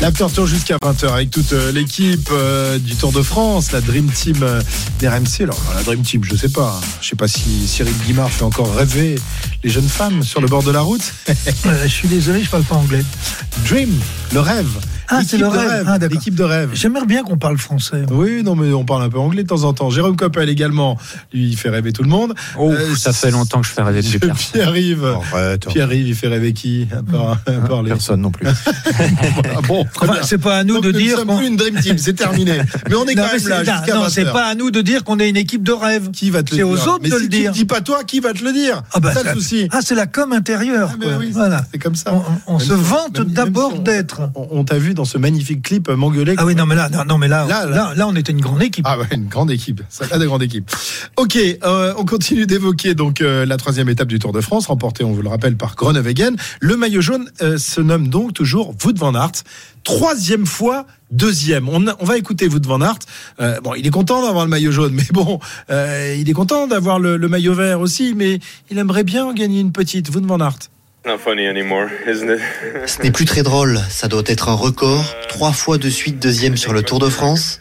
L'after 0.00 0.26
tour 0.34 0.46
jusqu'à 0.46 0.76
20h 0.76 1.12
avec 1.12 1.30
toute 1.30 1.52
euh, 1.52 1.70
l'équipe 1.70 2.30
euh, 2.32 2.78
du 2.78 2.94
Tour 2.94 3.12
de 3.12 3.20
France, 3.20 3.72
la 3.72 3.82
Dream 3.82 4.10
Team 4.10 4.36
euh, 4.42 4.62
d'RMC. 5.00 5.42
Alors, 5.42 5.60
la 5.74 5.82
Dream 5.82 6.00
Team, 6.00 6.24
je 6.24 6.34
sais 6.34 6.48
pas. 6.48 6.80
Je 7.02 7.08
sais 7.08 7.16
pas 7.16 7.28
si 7.28 7.68
Cyril 7.68 7.92
Guimard 8.06 8.30
fait 8.30 8.44
encore 8.44 8.74
rêver 8.74 9.16
les 9.62 9.70
jeunes 9.70 9.88
femmes 9.88 10.22
sur 10.22 10.40
le 10.40 10.48
bord 10.48 10.62
de 10.62 10.70
la 10.70 10.80
route. 10.80 11.12
Euh, 11.66 11.82
je 11.82 11.88
suis 11.88 12.08
désolé, 12.08 12.42
je 12.42 12.48
parle 12.48 12.62
pas 12.62 12.76
anglais. 12.76 13.04
Dream, 13.66 13.92
le 14.32 14.40
rêve. 14.40 14.70
Ah, 15.10 15.20
c'est 15.26 15.38
le 15.38 15.44
de 15.46 15.50
rêve. 15.50 15.84
Ah. 15.88 15.98
L'équipe 16.08 16.34
de 16.34 16.42
rêve. 16.44 16.70
J'aimerais 16.74 17.06
bien 17.06 17.22
qu'on 17.22 17.38
parle 17.38 17.58
français. 17.58 18.02
Oui, 18.10 18.42
non, 18.42 18.54
mais 18.56 18.72
on 18.72 18.84
parle 18.84 19.02
un 19.02 19.08
peu 19.08 19.18
anglais 19.18 19.42
de 19.42 19.48
temps 19.48 19.64
en 19.64 19.72
temps. 19.72 19.90
Jérôme 19.90 20.16
Coppel 20.16 20.48
également, 20.48 20.98
lui, 21.32 21.48
il 21.48 21.56
fait 21.56 21.70
rêver 21.70 21.92
tout 21.92 22.02
le 22.02 22.08
monde. 22.08 22.34
Oh, 22.58 22.70
Euh, 22.70 22.94
ça 22.96 23.12
fait 23.12 23.30
longtemps 23.30 23.60
que 23.60 23.66
je 23.66 23.72
fais 23.72 23.82
rêver 23.82 24.02
plus 24.02 24.18
personne. 24.20 24.36
Pierre-Yves. 24.52 25.16
Arrête. 25.32 25.66
Pierre-Yves, 25.68 26.08
il 26.08 26.14
fait 26.14 26.28
rêver 26.28 26.52
qui 26.52 26.86
à 26.92 27.02
part, 27.02 27.38
à 27.46 27.52
part 27.66 27.82
les- 27.82 27.90
Personne 27.90 28.20
non 28.20 28.30
plus. 28.30 28.46
Ah 29.56 29.60
bon, 29.66 29.84
très 29.92 30.06
Enfin, 30.06 30.14
bien. 30.18 30.22
c'est 30.24 30.38
pas 30.38 30.58
à 30.58 30.64
nous 30.64 30.74
Donc, 30.74 30.84
de 30.84 30.92
nous 30.92 30.98
dire 30.98 31.16
sommes 31.18 31.28
qu'on- 31.28 31.36
plus 31.38 31.46
une 31.46 31.56
Dream 31.56 31.76
Team, 31.80 31.98
c'est 31.98 32.12
terminé. 32.14 32.58
Mais 32.88 32.94
on 32.94 33.04
est 33.06 33.14
Non, 33.14 33.22
quand 33.24 33.32
même 33.32 33.48
là 33.48 33.64
c'est- 33.64 33.72
jusqu'à 33.72 33.94
non, 33.94 34.02
20 34.02 34.08
c'est 34.10 34.24
pas 34.24 34.46
à 34.46 34.54
nous 34.54 34.70
de 34.70 34.80
dire 34.80 35.04
qu'on 35.04 35.18
est 35.18 35.28
une 35.28 35.36
équipe 35.36 35.62
de 35.62 35.72
rêve. 35.72 36.10
Qui 36.12 36.30
va 36.30 36.42
te 36.42 36.50
le 36.50 36.56
C'est 36.58 36.64
dire 36.64 36.68
aux 36.68 36.88
autres 36.88 37.00
Mais 37.02 37.08
de 37.10 37.16
si 37.16 37.22
le 37.24 37.28
tu 37.28 37.36
dire. 37.38 37.50
ne 37.50 37.54
dis 37.54 37.64
pas 37.64 37.80
toi, 37.80 38.04
qui 38.04 38.20
va 38.20 38.32
te 38.32 38.44
le 38.44 38.52
dire 38.52 38.82
Ah 38.92 39.00
bah, 39.00 39.12
C'est 39.14 39.22
ça 39.24 39.34
souci. 39.34 39.68
Ah, 39.72 39.80
c'est 39.82 39.94
la 39.94 40.06
com 40.06 40.32
intérieure. 40.32 40.90
Ah, 40.92 41.06
voilà. 41.32 41.64
C'est 41.72 41.78
comme 41.78 41.94
ça. 41.94 42.12
On, 42.46 42.58
se 42.58 42.72
vante 42.72 43.20
d'abord 43.20 43.78
d'être. 43.80 44.20
On 44.34 44.64
t'a 44.64 44.78
vu 44.78 44.94
dans 44.98 45.04
ce 45.06 45.16
magnifique 45.16 45.62
clip 45.62 45.88
euh, 45.88 45.96
m'engueuler. 45.96 46.34
Ah 46.36 46.44
oui, 46.44 46.54
non, 46.54 46.66
mais 46.66 46.74
là, 46.74 46.88
non, 46.90 47.04
non, 47.06 47.16
mais 47.18 47.28
là, 47.28 47.46
Là, 47.46 47.64
là, 47.64 47.70
là. 47.70 47.92
là, 47.96 48.06
on 48.08 48.14
était 48.14 48.32
une 48.32 48.40
grande 48.40 48.62
équipe. 48.62 48.84
Ah 48.86 48.98
ouais, 48.98 49.06
une 49.12 49.28
grande 49.28 49.50
équipe. 49.50 49.80
Ça 49.88 50.04
a 50.10 50.18
de 50.18 50.26
grande 50.26 50.42
équipe. 50.42 50.70
Ok, 51.16 51.36
euh, 51.36 51.94
on 51.96 52.04
continue 52.04 52.46
d'évoquer 52.46 52.94
donc 52.94 53.20
euh, 53.20 53.46
la 53.46 53.56
troisième 53.56 53.88
étape 53.88 54.08
du 54.08 54.18
Tour 54.18 54.32
de 54.32 54.40
France, 54.40 54.66
remportée, 54.66 55.04
on 55.04 55.12
vous 55.12 55.22
le 55.22 55.28
rappelle, 55.28 55.56
par 55.56 55.74
Groenewegen. 55.76 56.36
Le 56.60 56.76
maillot 56.76 57.00
jaune 57.00 57.30
euh, 57.42 57.56
se 57.58 57.80
nomme 57.80 58.08
donc 58.08 58.34
toujours 58.34 58.74
Wout 58.84 58.92
van 58.98 59.14
Aert. 59.14 59.32
Troisième 59.84 60.44
fois, 60.44 60.86
deuxième. 61.10 61.68
On, 61.68 61.86
a- 61.86 61.96
on 62.00 62.04
va 62.04 62.18
écouter 62.18 62.48
Wout 62.48 62.60
van 62.66 62.80
Aert. 62.80 62.98
Euh, 63.40 63.60
bon, 63.60 63.74
il 63.74 63.86
est 63.86 63.90
content 63.90 64.20
d'avoir 64.22 64.44
le 64.44 64.50
maillot 64.50 64.72
jaune, 64.72 64.92
mais 64.94 65.06
bon, 65.12 65.38
euh, 65.70 66.16
il 66.18 66.28
est 66.28 66.32
content 66.34 66.66
d'avoir 66.66 66.98
le, 66.98 67.16
le 67.16 67.28
maillot 67.28 67.54
vert 67.54 67.80
aussi, 67.80 68.14
mais 68.16 68.40
il 68.70 68.78
aimerait 68.78 69.04
bien 69.04 69.32
gagner 69.32 69.60
une 69.60 69.72
petite. 69.72 70.14
Wout 70.14 70.26
van 70.26 70.40
Aert. 70.40 70.58
Ce 72.86 73.02
n'est 73.02 73.10
plus 73.10 73.24
très 73.24 73.42
drôle, 73.42 73.80
ça 73.88 74.08
doit 74.08 74.22
être 74.26 74.48
un 74.48 74.54
record. 74.54 75.04
Trois 75.28 75.52
fois 75.52 75.78
de 75.78 75.88
suite 75.88 76.18
deuxième 76.18 76.56
sur 76.56 76.72
le 76.72 76.82
Tour 76.82 76.98
de 76.98 77.08
France. 77.08 77.60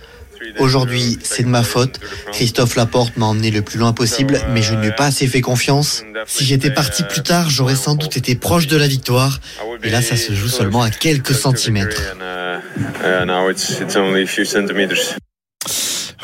Aujourd'hui, 0.60 1.20
c'est 1.24 1.44
de 1.44 1.48
ma 1.48 1.64
faute. 1.64 2.00
Christophe 2.32 2.76
Laporte 2.76 3.16
m'a 3.18 3.26
emmené 3.28 3.52
le 3.52 3.62
plus 3.62 3.80
loin 3.80 3.94
possible, 3.94 4.42
mais 4.50 4.62
je 4.62 4.74
ne 4.74 4.82
lui 4.82 4.88
ai 4.88 4.92
pas 4.92 5.06
assez 5.06 5.28
fait 5.28 5.42
confiance. 5.42 6.04
Si 6.26 6.46
j'étais 6.46 6.72
parti 6.72 7.04
plus 7.04 7.22
tard, 7.22 7.50
j'aurais 7.50 7.76
sans 7.76 7.96
doute 7.96 8.18
été 8.18 8.36
proche 8.36 8.68
de 8.68 8.78
la 8.78 8.88
victoire. 8.88 9.40
Et 9.84 9.90
là, 9.90 10.02
ça 10.02 10.16
se 10.16 10.34
joue 10.34 10.48
seulement 10.48 10.82
à 10.82 10.90
quelques 10.90 11.34
centimètres. 11.34 12.16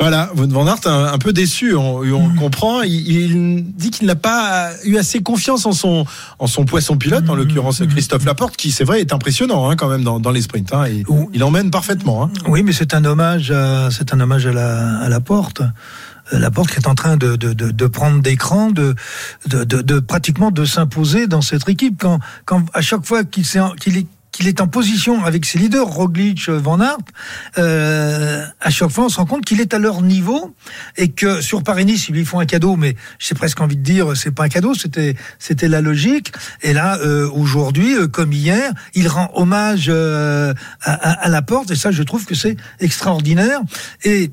Voilà, 0.00 0.30
Wout 0.36 0.48
van 0.48 0.66
Aert 0.66 0.86
un, 0.86 1.12
un 1.12 1.18
peu 1.18 1.32
déçu, 1.32 1.74
on, 1.74 1.98
on 1.98 2.28
le 2.28 2.38
comprend. 2.38 2.82
Il, 2.82 3.08
il 3.08 3.64
dit 3.74 3.90
qu'il 3.90 4.06
n'a 4.08 4.16
pas 4.16 4.70
eu 4.84 4.96
assez 4.96 5.22
confiance 5.22 5.66
en 5.66 5.72
son 5.72 6.04
en 6.38 6.46
son 6.48 6.64
poisson 6.64 6.96
pilote, 6.96 7.28
en 7.30 7.34
l'occurrence 7.36 7.80
Christophe 7.88 8.24
Laporte, 8.24 8.56
qui 8.56 8.72
c'est 8.72 8.84
vrai 8.84 9.00
est 9.00 9.12
impressionnant 9.12 9.70
hein, 9.70 9.76
quand 9.76 9.88
même 9.88 10.02
dans, 10.02 10.18
dans 10.18 10.30
les 10.32 10.42
sprints. 10.42 10.72
hein, 10.74 10.86
et 10.86 11.04
il 11.32 11.44
emmène 11.44 11.70
parfaitement. 11.70 12.24
hein. 12.24 12.30
Oui, 12.48 12.62
mais 12.64 12.72
c'est 12.72 12.92
un 12.92 13.04
hommage, 13.04 13.50
à, 13.52 13.90
c'est 13.90 14.12
un 14.12 14.20
hommage 14.20 14.46
à 14.46 14.52
la, 14.52 14.98
à 14.98 15.08
la 15.08 15.20
porte. 15.20 15.62
La 16.32 16.50
porte 16.50 16.70
qui 16.70 16.76
est 16.78 16.88
en 16.88 16.94
train 16.94 17.18
de, 17.18 17.36
de, 17.36 17.52
de, 17.52 17.70
de 17.70 17.86
prendre 17.86 18.22
des 18.22 18.34
crans, 18.36 18.70
de, 18.70 18.94
de, 19.46 20.00
pratiquement 20.00 20.50
de 20.50 20.64
s'imposer 20.64 21.26
dans 21.26 21.42
cette 21.42 21.68
équipe. 21.68 21.96
Quand, 22.00 22.18
quand 22.46 22.64
à 22.72 22.80
chaque 22.80 23.04
fois 23.04 23.24
qu'il 23.24 23.44
s'est 23.44 23.60
qu'il 23.78 23.98
est 23.98 24.06
qu'il 24.34 24.48
est 24.48 24.60
en 24.60 24.66
position 24.66 25.24
avec 25.24 25.46
ses 25.46 25.60
leaders, 25.60 25.86
Roglic, 25.86 26.48
Van 26.48 26.80
Aert, 26.80 26.98
euh, 27.56 28.44
à 28.60 28.70
chaque 28.70 28.90
fois 28.90 29.04
on 29.04 29.08
se 29.08 29.18
rend 29.18 29.26
compte 29.26 29.44
qu'il 29.44 29.60
est 29.60 29.72
à 29.74 29.78
leur 29.78 30.02
niveau 30.02 30.56
et 30.96 31.10
que 31.12 31.40
sur 31.40 31.62
Paris-Nice 31.62 32.08
ils 32.08 32.16
lui 32.16 32.24
font 32.24 32.40
un 32.40 32.44
cadeau, 32.44 32.74
mais 32.74 32.96
j'ai 33.20 33.36
presque 33.36 33.60
envie 33.60 33.76
de 33.76 33.82
dire 33.82 34.16
c'est 34.16 34.32
pas 34.32 34.44
un 34.44 34.48
cadeau, 34.48 34.74
c'était 34.74 35.14
c'était 35.38 35.68
la 35.68 35.80
logique. 35.80 36.32
Et 36.62 36.72
là 36.72 36.98
euh, 36.98 37.30
aujourd'hui, 37.30 37.94
euh, 37.94 38.08
comme 38.08 38.32
hier, 38.32 38.72
il 38.94 39.06
rend 39.06 39.30
hommage 39.34 39.86
euh, 39.88 40.52
à, 40.82 40.92
à, 40.92 41.12
à 41.26 41.28
la 41.28 41.42
porte 41.42 41.70
et 41.70 41.76
ça 41.76 41.92
je 41.92 42.02
trouve 42.02 42.26
que 42.26 42.34
c'est 42.34 42.56
extraordinaire 42.80 43.60
et 44.02 44.32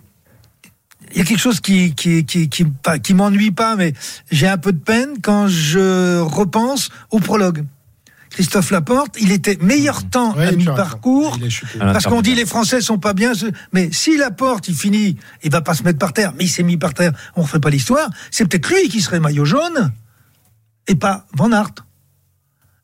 il 1.12 1.18
y 1.20 1.22
a 1.22 1.26
quelque 1.26 1.40
chose 1.40 1.60
qui 1.60 1.94
qui 1.94 2.26
qui 2.26 2.50
qui, 2.50 2.66
qui 3.04 3.14
m'ennuie 3.14 3.52
pas, 3.52 3.76
mais 3.76 3.94
j'ai 4.32 4.48
un 4.48 4.58
peu 4.58 4.72
de 4.72 4.80
peine 4.80 5.22
quand 5.22 5.48
je 5.48 6.20
repense 6.22 6.90
au 7.12 7.20
prologue. 7.20 7.66
Christophe 8.32 8.72
Laporte, 8.72 9.16
il 9.20 9.32
était 9.32 9.58
meilleur 9.62 10.10
temps 10.10 10.34
Ouais, 10.36 10.48
à 10.48 10.52
mi-parcours. 10.72 11.38
Parce 11.80 12.06
qu'on 12.06 12.22
dit 12.22 12.34
les 12.34 12.46
Français 12.46 12.80
sont 12.82 12.98
pas 12.98 13.14
bien, 13.14 13.34
mais 13.74 13.90
si 13.92 14.16
Laporte 14.18 14.68
il 14.70 14.76
finit, 14.76 15.18
il 15.44 15.52
va 15.52 15.62
pas 15.62 15.74
se 15.74 15.84
mettre 15.84 16.00
par 16.00 16.14
terre, 16.14 16.34
mais 16.38 16.46
il 16.46 16.50
s'est 16.50 16.64
mis 16.64 16.78
par 16.78 16.94
terre, 16.94 17.12
on 17.36 17.42
refait 17.44 17.60
pas 17.60 17.70
l'histoire. 17.70 18.10
C'est 18.32 18.46
peut-être 18.48 18.70
lui 18.70 18.88
qui 18.90 19.02
serait 19.02 19.20
maillot 19.20 19.44
jaune 19.46 19.92
et 20.88 20.96
pas 20.96 21.26
Van 21.34 21.52
Aert. 21.52 21.72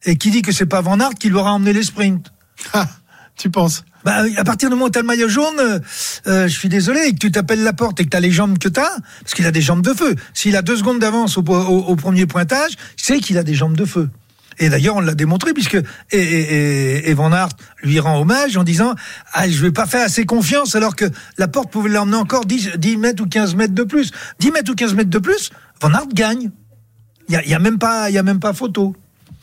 Et 0.05 0.17
qui 0.17 0.31
dit 0.31 0.41
que 0.41 0.51
c'est 0.51 0.65
pas 0.65 0.81
Van 0.81 0.99
Aert 0.99 1.15
qui 1.17 1.29
lui 1.29 1.37
aura 1.37 1.53
emmené 1.53 1.71
les 1.73 1.83
sprints 1.83 2.31
Ah, 2.73 2.87
tu 3.37 3.49
penses? 3.49 3.83
Bah, 4.03 4.23
à 4.37 4.43
partir 4.43 4.69
du 4.69 4.75
moment 4.75 4.85
où 4.85 4.89
t'as 4.89 5.01
le 5.01 5.05
maillot 5.07 5.27
jaune, 5.29 5.59
euh, 5.59 5.79
euh, 6.27 6.47
je 6.47 6.53
suis 6.57 6.69
désolé, 6.69 7.01
et 7.07 7.11
que 7.13 7.17
tu 7.19 7.31
t'appelles 7.31 7.63
la 7.63 7.73
porte 7.73 7.99
et 7.99 8.03
que 8.05 8.09
t'as 8.09 8.19
les 8.19 8.31
jambes 8.31 8.57
que 8.57 8.69
t'as, 8.69 8.89
parce 9.21 9.33
qu'il 9.33 9.45
a 9.45 9.51
des 9.51 9.61
jambes 9.61 9.81
de 9.81 9.93
feu. 9.93 10.15
S'il 10.33 10.55
a 10.55 10.61
deux 10.61 10.77
secondes 10.77 10.99
d'avance 10.99 11.37
au, 11.37 11.41
au- 11.41 11.83
au 11.85 11.95
premier 11.95 12.25
pointage, 12.25 12.73
c'est 12.95 13.19
qu'il 13.19 13.37
a 13.37 13.43
des 13.43 13.53
jambes 13.53 13.75
de 13.77 13.85
feu. 13.85 14.09
Et 14.59 14.69
d'ailleurs, 14.69 14.95
on 14.95 15.01
l'a 15.01 15.13
démontré 15.15 15.53
puisque 15.53 15.75
et, 15.75 16.17
et, 16.17 17.09
et- 17.09 17.13
Van 17.13 17.31
Aert 17.31 17.49
lui 17.83 17.99
rend 17.99 18.19
hommage 18.19 18.57
en 18.57 18.63
disant 18.63 18.95
ah 19.33 19.47
je 19.49 19.61
vais 19.61 19.71
pas 19.71 19.85
faire 19.85 20.03
assez 20.05 20.25
confiance 20.25 20.75
alors 20.75 20.95
que 20.95 21.05
la 21.37 21.47
porte 21.47 21.71
pouvait 21.71 21.89
l'emmener 21.89 22.17
encore 22.17 22.45
10, 22.45 22.71
10 22.77 22.97
mètres 22.97 23.23
ou 23.23 23.27
15 23.27 23.55
mètres 23.55 23.73
de 23.75 23.83
plus. 23.83 24.11
10 24.39 24.51
mètres 24.51 24.71
ou 24.71 24.75
15 24.75 24.93
mètres 24.95 25.09
de 25.09 25.19
plus, 25.19 25.51
Van 25.81 25.93
Aert 25.93 26.07
gagne. 26.13 26.49
Il 27.29 27.33
y 27.33 27.35
a, 27.37 27.45
y 27.45 27.53
a 27.53 27.59
même 27.59 27.77
pas 27.77 28.09
il 28.09 28.13
y 28.13 28.17
a 28.17 28.23
même 28.23 28.39
pas 28.39 28.53
photo. 28.53 28.95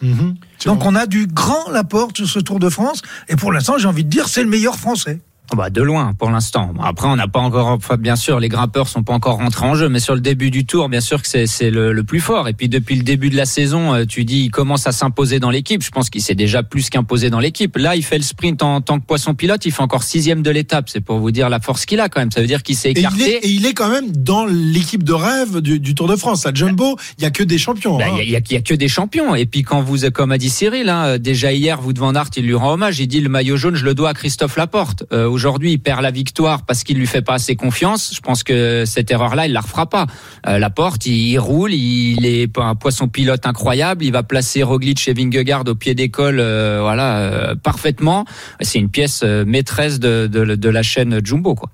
Mhm. 0.02 0.34
Donc 0.64 0.84
on 0.84 0.94
a 0.96 1.06
du 1.06 1.26
grand 1.26 1.70
Laporte 1.70 2.16
sur 2.16 2.28
ce 2.28 2.38
Tour 2.40 2.58
de 2.58 2.68
France 2.68 3.02
et 3.28 3.36
pour 3.36 3.52
l'instant 3.52 3.78
j'ai 3.78 3.86
envie 3.86 4.04
de 4.04 4.10
dire 4.10 4.28
c'est 4.28 4.42
le 4.42 4.48
meilleur 4.48 4.76
français. 4.76 5.20
Ah 5.52 5.56
Bah 5.56 5.68
de 5.70 5.82
loin 5.82 6.14
pour 6.14 6.30
l'instant. 6.30 6.72
Après 6.82 7.06
on 7.06 7.16
n'a 7.16 7.28
pas 7.28 7.40
encore, 7.40 7.66
enfin, 7.68 7.96
bien 7.96 8.16
sûr, 8.16 8.40
les 8.40 8.48
grimpeurs 8.48 8.88
sont 8.88 9.02
pas 9.02 9.12
encore 9.12 9.36
rentrés 9.36 9.66
en 9.66 9.74
jeu, 9.74 9.88
mais 9.90 10.00
sur 10.00 10.14
le 10.14 10.20
début 10.22 10.50
du 10.50 10.64
tour, 10.64 10.88
bien 10.88 11.00
sûr 11.02 11.20
que 11.20 11.28
c'est 11.28 11.46
c'est 11.46 11.70
le, 11.70 11.92
le 11.92 12.02
plus 12.02 12.20
fort. 12.20 12.48
Et 12.48 12.54
puis 12.54 12.68
depuis 12.70 12.96
le 12.96 13.02
début 13.02 13.28
de 13.28 13.36
la 13.36 13.44
saison, 13.44 13.92
euh, 13.94 14.04
tu 14.06 14.24
dis 14.24 14.44
il 14.44 14.50
commence 14.50 14.86
à 14.86 14.92
s'imposer 14.92 15.40
dans 15.40 15.50
l'équipe. 15.50 15.82
Je 15.82 15.90
pense 15.90 16.08
qu'il 16.08 16.22
s'est 16.22 16.34
déjà 16.34 16.62
plus 16.62 16.88
qu'imposé 16.88 17.28
dans 17.28 17.40
l'équipe. 17.40 17.76
Là, 17.76 17.94
il 17.94 18.02
fait 18.02 18.16
le 18.16 18.22
sprint 18.24 18.62
en 18.62 18.80
tant 18.80 18.98
que 18.98 19.04
poisson 19.04 19.34
pilote, 19.34 19.64
il 19.66 19.72
fait 19.72 19.82
encore 19.82 20.02
sixième 20.02 20.42
de 20.42 20.50
l'étape. 20.50 20.88
C'est 20.88 21.02
pour 21.02 21.18
vous 21.18 21.30
dire 21.30 21.50
la 21.50 21.60
force 21.60 21.84
qu'il 21.84 22.00
a 22.00 22.08
quand 22.08 22.20
même. 22.20 22.30
Ça 22.32 22.40
veut 22.40 22.46
dire 22.46 22.62
qu'il 22.62 22.74
s'est 22.76 22.90
Et 22.90 22.92
il, 22.92 22.98
écarté. 23.00 23.34
est, 23.34 23.46
et 23.46 23.50
il 23.50 23.66
est 23.66 23.74
quand 23.74 23.90
même 23.90 24.10
dans 24.12 24.46
l'équipe 24.46 25.02
de 25.02 25.12
rêve 25.12 25.60
du, 25.60 25.78
du 25.78 25.94
Tour 25.94 26.08
de 26.08 26.16
France. 26.16 26.46
À 26.46 26.54
Jumbo, 26.54 26.96
il 27.18 27.22
y 27.24 27.26
a 27.26 27.30
que 27.30 27.42
des 27.42 27.58
champions. 27.58 27.98
Bah, 27.98 28.06
hein. 28.08 28.16
Il 28.18 28.24
y, 28.24 28.28
il 28.28 28.30
y 28.32 28.36
a, 28.36 28.40
il 28.40 28.52
y 28.52 28.56
a 28.56 28.62
que 28.62 28.74
des 28.74 28.88
champions. 28.88 29.34
Et 29.34 29.44
puis 29.44 29.62
quand 29.62 29.82
vous, 29.82 30.10
comme 30.10 30.32
a 30.32 30.38
dit 30.38 30.48
Cyril, 30.50 30.88
hein, 30.88 31.18
déjà 31.18 31.52
hier, 31.52 31.80
vous 31.82 31.92
devant 31.92 32.14
Aert, 32.14 32.30
il 32.36 32.46
lui 32.46 32.54
rend 32.54 32.72
hommage. 32.72 32.98
Il 32.98 33.08
dit 33.08 33.20
le 33.20 33.28
maillot 33.28 33.58
jaune, 33.58 33.74
je 33.74 33.84
le 33.84 33.94
dois 33.94 34.08
à 34.10 34.14
Christophe 34.14 34.56
Laporte. 34.56 35.04
Euh, 35.12 35.33
Aujourd'hui, 35.34 35.72
il 35.72 35.78
perd 35.78 36.00
la 36.00 36.12
victoire 36.12 36.64
parce 36.64 36.84
qu'il 36.84 36.96
lui 36.96 37.06
fait 37.06 37.22
pas 37.22 37.34
assez 37.34 37.56
confiance. 37.56 38.12
Je 38.14 38.20
pense 38.20 38.44
que 38.44 38.84
cette 38.86 39.10
erreur-là, 39.10 39.46
il 39.46 39.52
la 39.52 39.60
refera 39.60 39.86
pas. 39.86 40.06
Euh, 40.46 40.58
Laporte, 40.58 41.06
il, 41.06 41.28
il 41.28 41.38
roule, 41.38 41.74
il 41.74 42.24
est 42.24 42.56
un 42.58 42.76
poisson 42.76 43.08
pilote 43.08 43.46
incroyable. 43.46 44.04
Il 44.04 44.12
va 44.12 44.22
placer 44.22 44.62
Roglic 44.62 45.06
et 45.08 45.12
Vingegaard 45.12 45.64
au 45.66 45.74
pied 45.74 45.94
d'école, 45.94 46.38
euh, 46.38 46.78
voilà, 46.80 47.18
euh, 47.18 47.54
parfaitement. 47.56 48.24
C'est 48.60 48.78
une 48.78 48.88
pièce 48.88 49.22
euh, 49.24 49.44
maîtresse 49.44 49.98
de, 49.98 50.28
de, 50.30 50.54
de 50.54 50.68
la 50.68 50.82
chaîne 50.82 51.20
Jumbo, 51.24 51.54
quoi. 51.54 51.70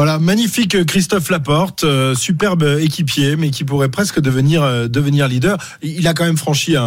Voilà, 0.00 0.18
magnifique 0.18 0.86
Christophe 0.86 1.28
Laporte, 1.28 1.84
euh, 1.84 2.14
superbe 2.14 2.62
équipier, 2.80 3.36
mais 3.36 3.50
qui 3.50 3.64
pourrait 3.64 3.90
presque 3.90 4.18
devenir 4.18 4.62
euh, 4.62 4.88
devenir 4.88 5.28
leader. 5.28 5.58
Il 5.82 6.08
a 6.08 6.14
quand 6.14 6.24
même 6.24 6.38
franchi 6.38 6.74
un, 6.74 6.82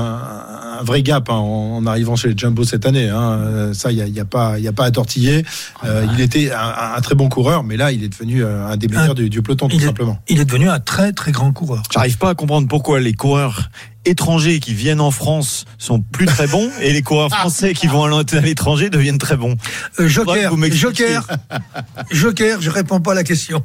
un 0.80 0.82
vrai 0.84 1.04
gap 1.04 1.30
hein, 1.30 1.36
en, 1.36 1.76
en 1.78 1.86
arrivant 1.86 2.16
chez 2.16 2.30
les 2.30 2.34
Jumbo 2.36 2.64
cette 2.64 2.88
année. 2.88 3.10
Hein. 3.10 3.34
Euh, 3.40 3.74
Ça, 3.76 3.92
il 3.92 4.00
y 4.00 4.02
a, 4.02 4.08
y 4.08 4.20
a 4.20 4.26
pas 4.26 4.58
y 4.58 4.68
a 4.68 4.74
pas 4.74 4.86
à 4.86 4.90
tortiller. 4.90 5.46
Euh, 5.84 6.08
il 6.16 6.22
était 6.22 6.52
un, 6.52 6.96
un 6.98 7.02
très 7.02 7.14
bon 7.14 7.30
coureur, 7.30 7.64
mais 7.64 7.78
là, 7.78 7.92
il 7.92 8.04
est 8.04 8.10
devenu 8.10 8.44
euh, 8.44 8.66
un 8.66 8.78
des 8.78 8.88
meilleurs 8.88 9.12
Un- 9.12 9.14
du, 9.14 9.30
du 9.30 9.44
peloton 9.44 9.68
tout 9.68 9.76
il 9.76 9.84
est- 9.84 9.86
simplement. 9.86 10.18
Il 10.28 10.40
est 10.40 10.46
devenu 10.46 10.68
un 10.70 10.80
très 10.80 11.12
très 11.14 11.32
grand 11.32 11.52
coureur. 11.52 11.84
J'arrive 11.94 12.18
pas 12.18 12.32
à 12.32 12.34
comprendre 12.34 12.68
pourquoi 12.68 13.00
les 13.00 13.14
coureurs 13.14 13.70
étrangers 14.06 14.60
qui 14.60 14.74
viennent 14.74 15.02
en 15.02 15.12
France 15.12 15.66
sont 15.78 16.00
plus 16.02 16.26
très 16.26 16.48
bons 16.48 16.70
et 16.82 16.94
les 16.94 17.02
coureurs 17.02 17.30
français 17.30 17.74
qui 17.74 17.88
vont 17.88 18.04
à 18.04 18.24
l'étranger 18.42 18.90
deviennent 18.90 19.18
très 19.18 19.38
bons. 19.38 19.56
Euh, 20.00 20.08
Joker. 20.08 20.54
Joker, 20.72 21.28
Joker, 22.12 22.62
je 22.62 22.70
réponds 22.70 23.00
pas 23.00 23.12
à 23.12 23.16
la 23.16 23.24
question. 23.24 23.64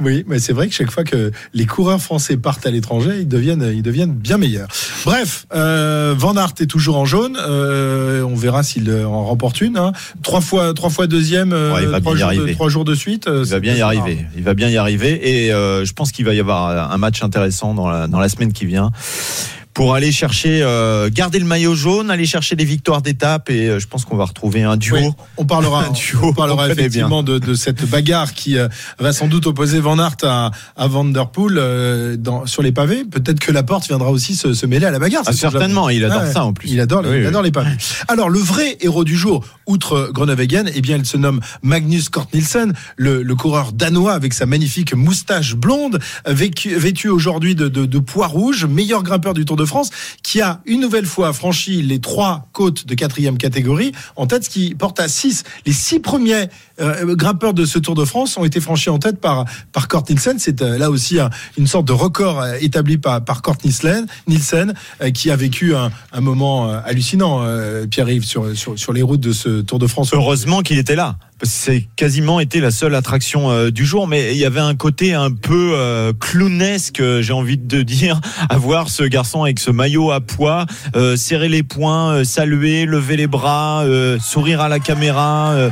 Oui, 0.00 0.24
mais 0.28 0.38
c'est 0.38 0.52
vrai 0.52 0.68
que 0.68 0.74
chaque 0.74 0.90
fois 0.90 1.04
que 1.04 1.30
les 1.52 1.66
coureurs 1.66 2.00
français 2.00 2.36
partent 2.36 2.66
à 2.66 2.70
l'étranger, 2.70 3.18
ils 3.20 3.28
deviennent, 3.28 3.70
ils 3.74 3.82
deviennent 3.82 4.12
bien 4.14 4.38
meilleurs. 4.38 4.68
Bref, 5.04 5.46
euh, 5.54 6.14
Van 6.16 6.36
Aert 6.36 6.54
est 6.60 6.66
toujours 6.66 6.96
en 6.96 7.04
jaune. 7.04 7.36
Euh, 7.40 8.22
on 8.22 8.34
verra 8.34 8.62
s'il 8.62 8.90
en 8.92 9.24
remporte 9.24 9.60
une. 9.60 9.76
hein. 9.76 9.92
Trois 10.22 10.40
fois, 10.40 10.74
trois 10.74 10.90
fois 10.90 11.06
deuxième. 11.06 11.52
Ouais, 11.52 11.82
il 11.82 11.88
va 11.88 12.00
trois, 12.00 12.14
bien 12.14 12.16
y 12.16 12.18
jours 12.18 12.30
de, 12.32 12.38
arriver. 12.40 12.52
trois 12.54 12.68
jours 12.68 12.84
de 12.84 12.94
suite. 12.94 13.28
Il 13.28 13.44
va 13.50 13.60
bien 13.60 13.74
y 13.74 13.80
arriver. 13.80 14.14
rare. 14.16 14.30
Il 14.36 14.42
va 14.42 14.54
bien 14.54 14.68
y 14.68 14.76
arriver 14.76 15.44
et 15.46 15.52
euh, 15.52 15.84
je 15.84 15.92
pense 15.92 16.12
qu'il 16.12 16.24
va 16.24 16.34
y 16.34 16.40
avoir 16.40 16.90
un 16.92 16.98
match 16.98 17.22
intéressant 17.22 17.74
dans 17.74 17.88
la, 17.88 18.06
dans 18.06 18.18
la 18.20 18.28
semaine 18.28 18.52
qui 18.52 18.66
vient 18.66 18.90
pour 19.74 19.94
aller 19.94 20.12
chercher, 20.12 20.60
euh, 20.62 21.10
garder 21.12 21.40
le 21.40 21.44
maillot 21.44 21.74
jaune, 21.74 22.10
aller 22.10 22.26
chercher 22.26 22.54
des 22.54 22.64
victoires 22.64 23.02
d'étape 23.02 23.50
et 23.50 23.68
euh, 23.68 23.80
je 23.80 23.88
pense 23.88 24.04
qu'on 24.04 24.16
va 24.16 24.24
retrouver 24.24 24.62
un 24.62 24.76
duo. 24.76 24.96
Oui, 24.96 25.08
on 25.36 25.44
parlera, 25.44 25.84
Un 25.88 25.90
duo 25.90 26.20
on 26.22 26.32
parlera 26.32 26.68
effectivement 26.70 27.24
de, 27.24 27.38
de 27.40 27.54
cette 27.54 27.84
bagarre 27.90 28.34
qui 28.34 28.56
euh, 28.56 28.68
va 29.00 29.12
sans 29.12 29.26
doute 29.26 29.46
opposer 29.48 29.80
Van 29.80 29.98
Aert 29.98 30.16
à, 30.22 30.52
à 30.76 30.86
Van 30.86 31.04
Der 31.04 31.28
Poel 31.28 31.56
euh, 31.58 32.16
dans, 32.16 32.46
sur 32.46 32.62
les 32.62 32.70
pavés. 32.70 33.04
Peut-être 33.04 33.40
que 33.40 33.50
la 33.50 33.64
porte 33.64 33.88
viendra 33.88 34.10
aussi 34.12 34.36
se, 34.36 34.54
se 34.54 34.64
mêler 34.66 34.86
à 34.86 34.92
la 34.92 35.00
bagarre. 35.00 35.24
Ah, 35.26 35.32
certainement, 35.32 35.88
il 35.90 36.04
adore 36.04 36.26
ça 36.28 36.44
en 36.44 36.52
plus. 36.52 36.68
Il 36.70 36.78
adore, 36.80 37.02
les- 37.02 37.08
Oui, 37.10 37.16
il 37.16 37.20
oui. 37.22 37.26
adore 37.26 37.42
les 37.42 37.50
pavés. 37.52 37.70
Alors 38.06 38.30
le 38.30 38.38
vrai 38.38 38.76
héros 38.80 39.02
du 39.04 39.16
jour, 39.16 39.44
outre 39.66 40.10
Groenewegen, 40.14 40.70
eh 40.72 40.80
bien 40.82 40.96
il 40.98 41.04
se 41.06 41.16
nomme 41.16 41.40
Magnus 41.62 42.10
Cort 42.10 42.28
Nielsen, 42.32 42.72
le, 42.96 43.22
le 43.22 43.34
coureur 43.34 43.72
danois 43.72 44.12
avec 44.12 44.34
sa 44.34 44.46
magnifique 44.46 44.94
moustache 44.94 45.56
blonde, 45.56 45.98
vécu- 46.28 46.76
vêtu 46.76 47.08
aujourd'hui 47.08 47.56
de, 47.56 47.66
de, 47.68 47.86
de 47.86 47.98
pois 47.98 48.28
rouge, 48.28 48.66
meilleur 48.66 49.02
grimpeur 49.02 49.34
du 49.34 49.44
Tour 49.44 49.56
de 49.56 49.63
France, 49.66 49.90
qui 50.22 50.40
a 50.40 50.60
une 50.66 50.80
nouvelle 50.80 51.06
fois 51.06 51.32
franchi 51.32 51.82
les 51.82 52.00
trois 52.00 52.48
côtes 52.52 52.86
de 52.86 52.94
quatrième 52.94 53.38
catégorie 53.38 53.92
en 54.16 54.26
tête, 54.26 54.44
ce 54.44 54.50
qui 54.50 54.74
porte 54.74 55.00
à 55.00 55.08
6. 55.08 55.44
Les 55.66 55.72
six 55.72 56.00
premiers 56.00 56.46
euh, 56.80 57.14
grimpeurs 57.14 57.54
de 57.54 57.64
ce 57.64 57.78
Tour 57.78 57.94
de 57.94 58.04
France 58.04 58.36
ont 58.36 58.44
été 58.44 58.60
franchis 58.60 58.90
en 58.90 58.98
tête 58.98 59.20
par, 59.20 59.44
par 59.72 59.88
Cort 59.88 60.04
Nielsen. 60.08 60.36
C'est 60.38 60.62
euh, 60.62 60.78
là 60.78 60.90
aussi 60.90 61.20
un- 61.20 61.30
une 61.56 61.66
sorte 61.66 61.86
de 61.86 61.92
record 61.92 62.40
euh, 62.40 62.54
établi 62.60 62.98
par, 62.98 63.24
par 63.24 63.42
Cort 63.42 63.56
Nielsen, 63.64 64.74
euh, 65.02 65.10
qui 65.10 65.30
a 65.30 65.36
vécu 65.36 65.74
un, 65.74 65.90
moment 66.20 66.68
euh, 66.68 66.78
hallucinant, 66.84 67.40
euh, 67.42 67.86
Pierre-Yves, 67.86 68.24
sur, 68.24 68.46
sur, 68.56 68.92
les 68.92 69.02
routes 69.02 69.20
de 69.20 69.32
ce 69.32 69.60
Tour 69.60 69.78
de 69.78 69.86
France. 69.86 70.10
Heureusement 70.12 70.62
qu'il 70.62 70.78
était 70.78 70.96
là. 70.96 71.16
C'est 71.42 71.86
quasiment 71.96 72.38
été 72.40 72.60
la 72.60 72.70
seule 72.70 72.94
attraction 72.94 73.50
euh, 73.50 73.70
du 73.70 73.84
jour, 73.84 74.06
mais 74.06 74.32
il 74.32 74.38
y 74.38 74.44
avait 74.44 74.60
un 74.60 74.74
côté 74.76 75.14
un 75.14 75.30
peu 75.32 75.72
euh, 75.74 76.12
clownesque, 76.18 77.00
euh, 77.00 77.22
j'ai 77.22 77.32
envie 77.32 77.58
de 77.58 77.82
dire, 77.82 78.20
à 78.48 78.56
voir 78.56 78.88
ce 78.88 79.02
garçon 79.02 79.42
avec 79.42 79.58
ce 79.58 79.70
maillot 79.70 80.10
à 80.12 80.20
poids, 80.20 80.64
euh, 80.96 81.16
serrer 81.16 81.48
les 81.48 81.62
poings, 81.62 82.12
euh, 82.12 82.24
saluer, 82.24 82.86
lever 82.86 83.16
les 83.16 83.26
bras, 83.26 83.82
euh, 83.84 84.18
sourire 84.20 84.60
à 84.60 84.68
la 84.68 84.78
caméra, 84.78 85.50
euh, 85.52 85.70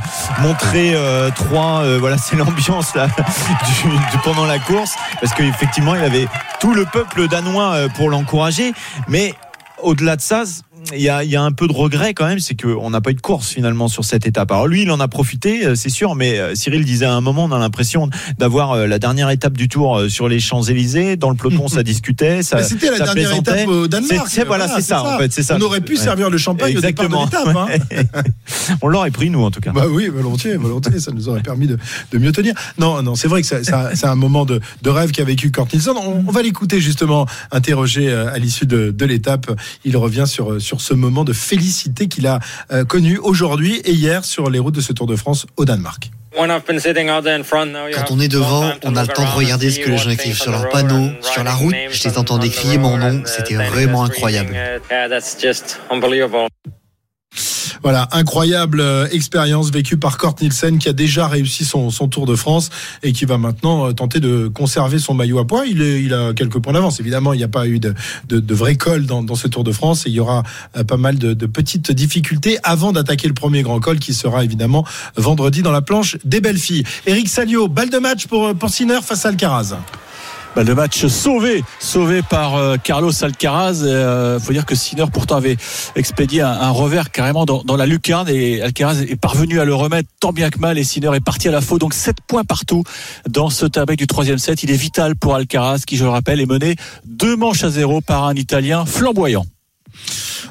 montrer 0.93 0.95
euh, 0.95 1.31
trois, 1.31 1.83
euh, 1.83 1.99
voilà, 1.99 2.19
c'est 2.19 2.37
l'ambiance 2.37 2.93
pendant 4.25 4.47
la 4.47 4.59
course, 4.59 4.95
parce 5.21 5.35
qu'effectivement 5.35 5.95
il 5.95 6.03
avait 6.03 6.27
tout 6.61 6.75
le 6.75 6.85
peuple 6.85 7.29
danois 7.29 7.75
euh, 7.75 7.89
pour 7.89 8.11
l'encourager, 8.11 8.73
mais 9.09 9.35
au-delà 9.79 10.17
de 10.17 10.21
ça, 10.21 10.45
il 10.95 11.01
y 11.01 11.09
a, 11.09 11.23
il 11.25 11.31
y 11.31 11.37
a 11.37 11.43
un 11.43 11.53
peu 11.53 11.67
de 11.69 11.73
regret 11.73 12.13
quand 12.15 12.27
même, 12.27 12.39
c'est 12.41 12.61
qu'on 12.61 12.91
n'a 12.91 13.01
pas 13.01 13.11
eu 13.11 13.15
de 13.15 13.21
course 13.21 13.49
finalement 13.51 13.89
sur 13.89 14.05
cette 14.05 14.27
étape. 14.27 14.51
Alors 14.51 14.67
lui, 14.67 14.83
il 14.83 14.91
en 14.91 15.01
a 15.01 15.09
profité, 15.09 15.65
euh, 15.67 15.75
c'est 15.75 15.89
sûr, 15.91 16.15
mais 16.15 16.39
euh, 16.39 16.55
Cyril 16.55 16.85
disait 16.85 17.07
à 17.07 17.15
un 17.15 17.21
moment, 17.21 17.45
on 17.45 17.53
a 17.53 17.59
l'impression 17.59 18.09
d'avoir 18.39 18.73
euh, 18.73 18.87
la 18.87 18.99
dernière 18.99 19.31
étape 19.31 19.53
du 19.57 19.69
tour 19.69 20.03
sur 20.09 20.29
les 20.29 20.41
Champs-Élysées. 20.41 21.17
Dans 21.17 21.31
le 21.31 21.37
peloton, 21.37 21.69
ça 21.69 21.83
discutait, 21.85 22.43
ça. 22.43 22.57
Mais 22.57 22.63
C'était 22.65 22.91
la 22.91 22.99
ça 22.99 23.05
dernière 23.05 23.33
étape 23.37 23.69
au 23.69 23.87
Danemark. 23.89 24.29
C'est- 24.29 24.45
voilà, 24.45 24.69
c'est 24.69 24.83
ça, 24.83 25.03
en 25.03 25.19
fait, 25.19 25.33
c'est 25.33 25.43
ça. 25.43 25.57
On 25.59 25.63
aurait 25.63 25.81
pu 25.81 25.93
Ouais. 25.93 25.99
servir 25.99 26.31
le 26.31 26.39
champagne 26.39 26.73
Exactement. 26.73 27.23
au 27.23 27.25
départ 27.27 27.67
de 27.67 27.73
l'étape. 27.73 28.17
hein. 28.17 28.23
on 28.83 28.89
l'aurait 28.89 29.11
pris 29.11 29.31
nous 29.31 29.43
en 29.43 29.51
tout 29.51 29.61
cas. 29.61 29.73
Bah 29.73 29.85
oui, 29.89 30.09
volontiers, 30.09 30.57
volontiers, 30.57 30.99
ça 31.01 31.13
nous 31.13 31.29
aurait 31.29 31.43
permis 31.43 31.67
de, 31.67 31.79
de 32.13 32.19
mieux 32.19 32.33
tenir. 32.33 32.55
Non, 32.79 33.03
non, 33.03 33.15
c'est 33.15 33.29
vrai 33.29 33.43
que 33.43 33.47
c'est 33.49 34.07
un 34.07 34.15
moment 34.15 34.45
de, 34.45 34.61
de 34.83 34.91
rêve 34.91 35.13
qu'a 35.13 35.25
vécu 35.25 35.51
Kurt 35.51 35.73
Nielsen. 35.73 35.95
On, 35.97 36.25
on 36.27 36.31
va 36.33 36.43
l'écouter 36.43 36.81
justement 36.81 37.27
interrogé 37.51 38.09
euh, 38.09 38.33
à 38.33 38.39
l'issue 38.39 38.67
de, 38.67 38.91
de 38.91 39.05
l'étape. 39.05 39.51
Il 39.85 39.97
revient 39.97 40.25
sur, 40.27 40.61
sur 40.61 40.72
ce 40.81 40.95
moment 40.95 41.25
de 41.25 41.33
félicité 41.33 42.09
qu'il 42.09 42.27
a 42.27 42.41
euh, 42.71 42.85
connu 42.85 43.19
aujourd'hui 43.19 43.77
et 43.85 43.93
hier 43.93 44.25
sur 44.25 44.51
les 44.51 44.59
routes 44.59 44.75
de 44.75 44.81
ce 44.81 44.93
Tour 44.93 45.07
de 45.07 45.17
France 45.17 45.47
au 45.57 45.65
Danemark. 45.65 46.11
Quand 47.95 48.11
on 48.11 48.21
est 48.21 48.29
devant, 48.29 48.73
on 48.85 48.97
a 48.97 49.03
le 49.03 49.09
temps 49.09 49.25
de 49.25 49.37
regarder 49.37 49.71
ce 49.71 49.81
que 49.81 49.91
les 49.91 49.99
gens 49.99 50.11
écrivent 50.11 50.41
sur 50.41 50.51
leurs 50.51 50.71
panneaux, 50.71 51.11
sur 51.21 51.45
la 51.45 51.53
route. 51.53 51.75
Je 51.91 52.09
les 52.09 52.19
entendais 52.19 52.49
crier 52.49 52.79
mon 52.79 52.97
nom, 52.97 53.23
c'était 53.27 53.55
vraiment 53.55 54.05
incroyable. 54.05 54.57
Voilà, 57.83 58.09
incroyable 58.13 58.81
euh, 58.81 59.09
expérience 59.11 59.71
vécue 59.71 59.97
par 59.97 60.19
Kurt 60.19 60.41
Nielsen 60.41 60.79
qui 60.79 60.89
a 60.89 60.93
déjà 60.93 61.27
réussi 61.27 61.65
son, 61.65 61.91
son 61.91 62.07
Tour 62.09 62.27
de 62.27 62.37
France 62.37 62.71
et 63.03 63.13
qui 63.13 63.25
va 63.25 63.39
maintenant 63.39 63.89
euh, 63.89 63.93
tenter 63.93 64.21
de 64.21 64.49
conserver 64.49 64.99
son 64.99 65.15
maillot 65.15 65.39
à 65.39 65.47
poids. 65.47 65.67
Il, 65.67 65.83
est, 65.83 66.03
il 66.03 66.15
a 66.15 66.33
quelques 66.33 66.59
points 66.59 66.75
d'avance. 66.75 67.01
Évidemment, 67.01 67.33
il 67.33 67.39
n'y 67.39 67.45
a 67.45 67.49
pas 67.49 67.67
eu 67.67 67.81
de, 67.81 67.95
de, 68.29 68.39
de 68.39 68.55
vrai 68.55 68.77
col 68.77 69.07
dans, 69.07 69.23
dans 69.23 69.35
ce 69.35 69.49
Tour 69.49 69.65
de 69.65 69.73
France 69.73 70.07
et 70.07 70.11
il 70.11 70.15
y 70.15 70.21
aura 70.21 70.43
euh, 70.77 70.85
pas 70.85 70.97
mal 70.97 71.19
de, 71.19 71.33
de 71.33 71.47
petites 71.47 71.91
difficultés 71.91 72.59
avant 72.63 72.93
d'attaquer 72.93 73.29
le 73.29 73.35
premier 73.35 73.63
grand 73.63 73.81
col 73.81 73.99
qui 73.99 74.15
sera 74.15 74.45
évidemment 74.45 74.87
vendredi 75.17 75.63
dans 75.63 75.73
la 75.73 75.83
planche 75.83 76.19
des 76.25 76.41
belles 76.41 76.59
filles. 76.59 76.85
Eric 77.07 77.29
Salio, 77.29 77.69
balle 77.69 77.91
de 77.91 77.99
match 77.99 78.27
pour, 78.27 78.55
pour 78.55 78.71
Sinner 78.71 79.01
face 79.03 79.25
à 79.25 79.31
Alcaraz. 79.31 79.77
Bah, 80.55 80.65
le 80.65 80.75
match 80.75 81.07
sauvé, 81.07 81.65
sauvé 81.79 82.23
par 82.23 82.57
euh, 82.57 82.77
Carlos 82.77 83.13
Alcaraz. 83.23 83.81
Il 83.83 83.87
euh, 83.87 84.39
faut 84.39 84.53
dire 84.53 84.67
que 84.67 84.75
Sinner 84.75 85.07
pourtant 85.13 85.37
avait 85.37 85.57
expédié 85.97 86.43
un, 86.43 86.71
revers 86.71 87.11
carrément 87.11 87.45
dans, 87.45 87.77
la 87.77 87.87
lucarne 87.87 88.29
et 88.29 88.61
Alcaraz 88.61 89.01
est 89.01 89.17
parvenu 89.17 89.61
à 89.61 89.65
le 89.65 89.75
remettre 89.75 90.09
tant 90.21 90.33
bien 90.33 90.51
que 90.51 90.59
mal 90.59 90.79
et 90.79 90.85
Sinner 90.85 91.11
est 91.15 91.25
parti 91.25 91.49
à 91.49 91.53
la 91.53 91.61
faute. 91.61 91.81
Donc 91.81 91.95
7 91.95 92.17
points 92.27 92.45
partout 92.45 92.85
dans 93.29 93.51
ce 93.51 93.67
tableau 93.67 93.97
du 93.97 94.07
troisième 94.07 94.39
set. 94.39 94.63
Il 94.63 94.71
est 94.71 94.77
vital 94.77 95.17
pour 95.17 95.35
Alcaraz 95.35 95.81
qui, 95.87 95.97
je 95.97 96.05
le 96.05 96.11
rappelle, 96.11 96.41
est 96.41 96.47
mené 96.47 96.77
deux 97.05 97.37
manches 97.37 97.65
à 97.65 97.71
zéro 97.71 98.01
par 98.01 98.25
un 98.25 98.35
Italien 98.35 98.85
flamboyant. 98.85 99.45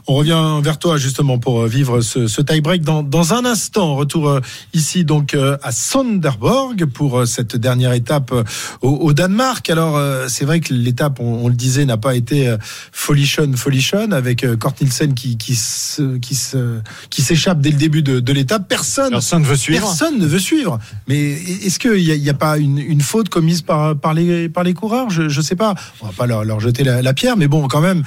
On 0.08 0.16
revient 0.16 0.60
vers 0.64 0.80
toi 0.80 0.98
justement 0.98 1.38
pour 1.38 1.62
euh, 1.62 1.68
vivre 1.68 2.02
ce, 2.02 2.28
ce 2.28 2.42
tie-break 2.42 2.82
dans, 2.82 3.04
dans, 3.04 3.34
un 3.34 3.46
instant. 3.46 3.96
Retour 3.96 4.30
euh, 4.30 4.40
ici 4.74 5.06
donc 5.06 5.34
euh, 5.34 5.58
à 5.62 5.72
Sonderborg 5.72 6.86
pour 6.86 7.28
cette 7.28 7.56
dernière 7.56 7.94
étape 7.94 8.34
au, 8.82 8.90
au 8.90 9.14
Danemark. 9.14 9.70
Alors 9.70 10.02
c'est 10.28 10.46
vrai 10.46 10.60
que 10.60 10.74
l'étape, 10.74 11.20
on, 11.20 11.46
on, 11.46 11.48
le 11.48 11.54
disait, 11.54 11.86
n'a 11.86 11.98
pas 11.98 12.16
été 12.16 12.56
folichonne, 12.92 13.56
folichonne 13.56 14.14
avec 14.14 14.46
Kort 14.58 14.74
Nielsen 14.82 15.14
qui 15.14 15.38
qui 15.38 15.56
se, 15.56 16.18
qui 16.18 16.36
se, 16.36 16.80
qui 17.10 17.22
s'échappe 17.22 17.60
dès 17.60 17.72
le 17.72 17.78
début 17.78 18.02
de, 18.02 18.20
de 18.20 18.34
l'étape. 18.34 18.68
Personne, 18.68 19.12
personne 19.12 19.42
ne 19.42 19.48
veut 19.48 19.56
suivre. 19.56 19.88
Personne 19.88 20.18
ne 20.18 20.26
veut 20.26 20.40
suivre. 20.40 20.80
Mais 21.08 21.32
est-ce 21.32 21.80
qu'il 21.80 22.22
n'y 22.22 22.30
a, 22.30 22.34
pas 22.34 22.58
une, 22.58 22.80
une, 22.80 23.02
faute 23.02 23.30
commise 23.30 23.62
par 23.62 23.96
par 23.96 24.14
les 24.14 24.50
par 24.50 24.64
les 24.64 24.74
coureurs? 24.74 25.10
Je 25.10 25.30
je 25.30 25.42
sais 25.42 25.56
pas. 25.56 25.76
On 26.02 26.08
va 26.08 26.14
pas 26.14 26.26
leur, 26.26 26.44
leur 26.44 26.60
jeter 26.60 26.84
la, 26.84 27.02
la, 27.02 27.14
pierre, 27.14 27.38
mais 27.38 27.48
bon 27.48 27.68
quand 27.68 27.82
même. 27.82 28.04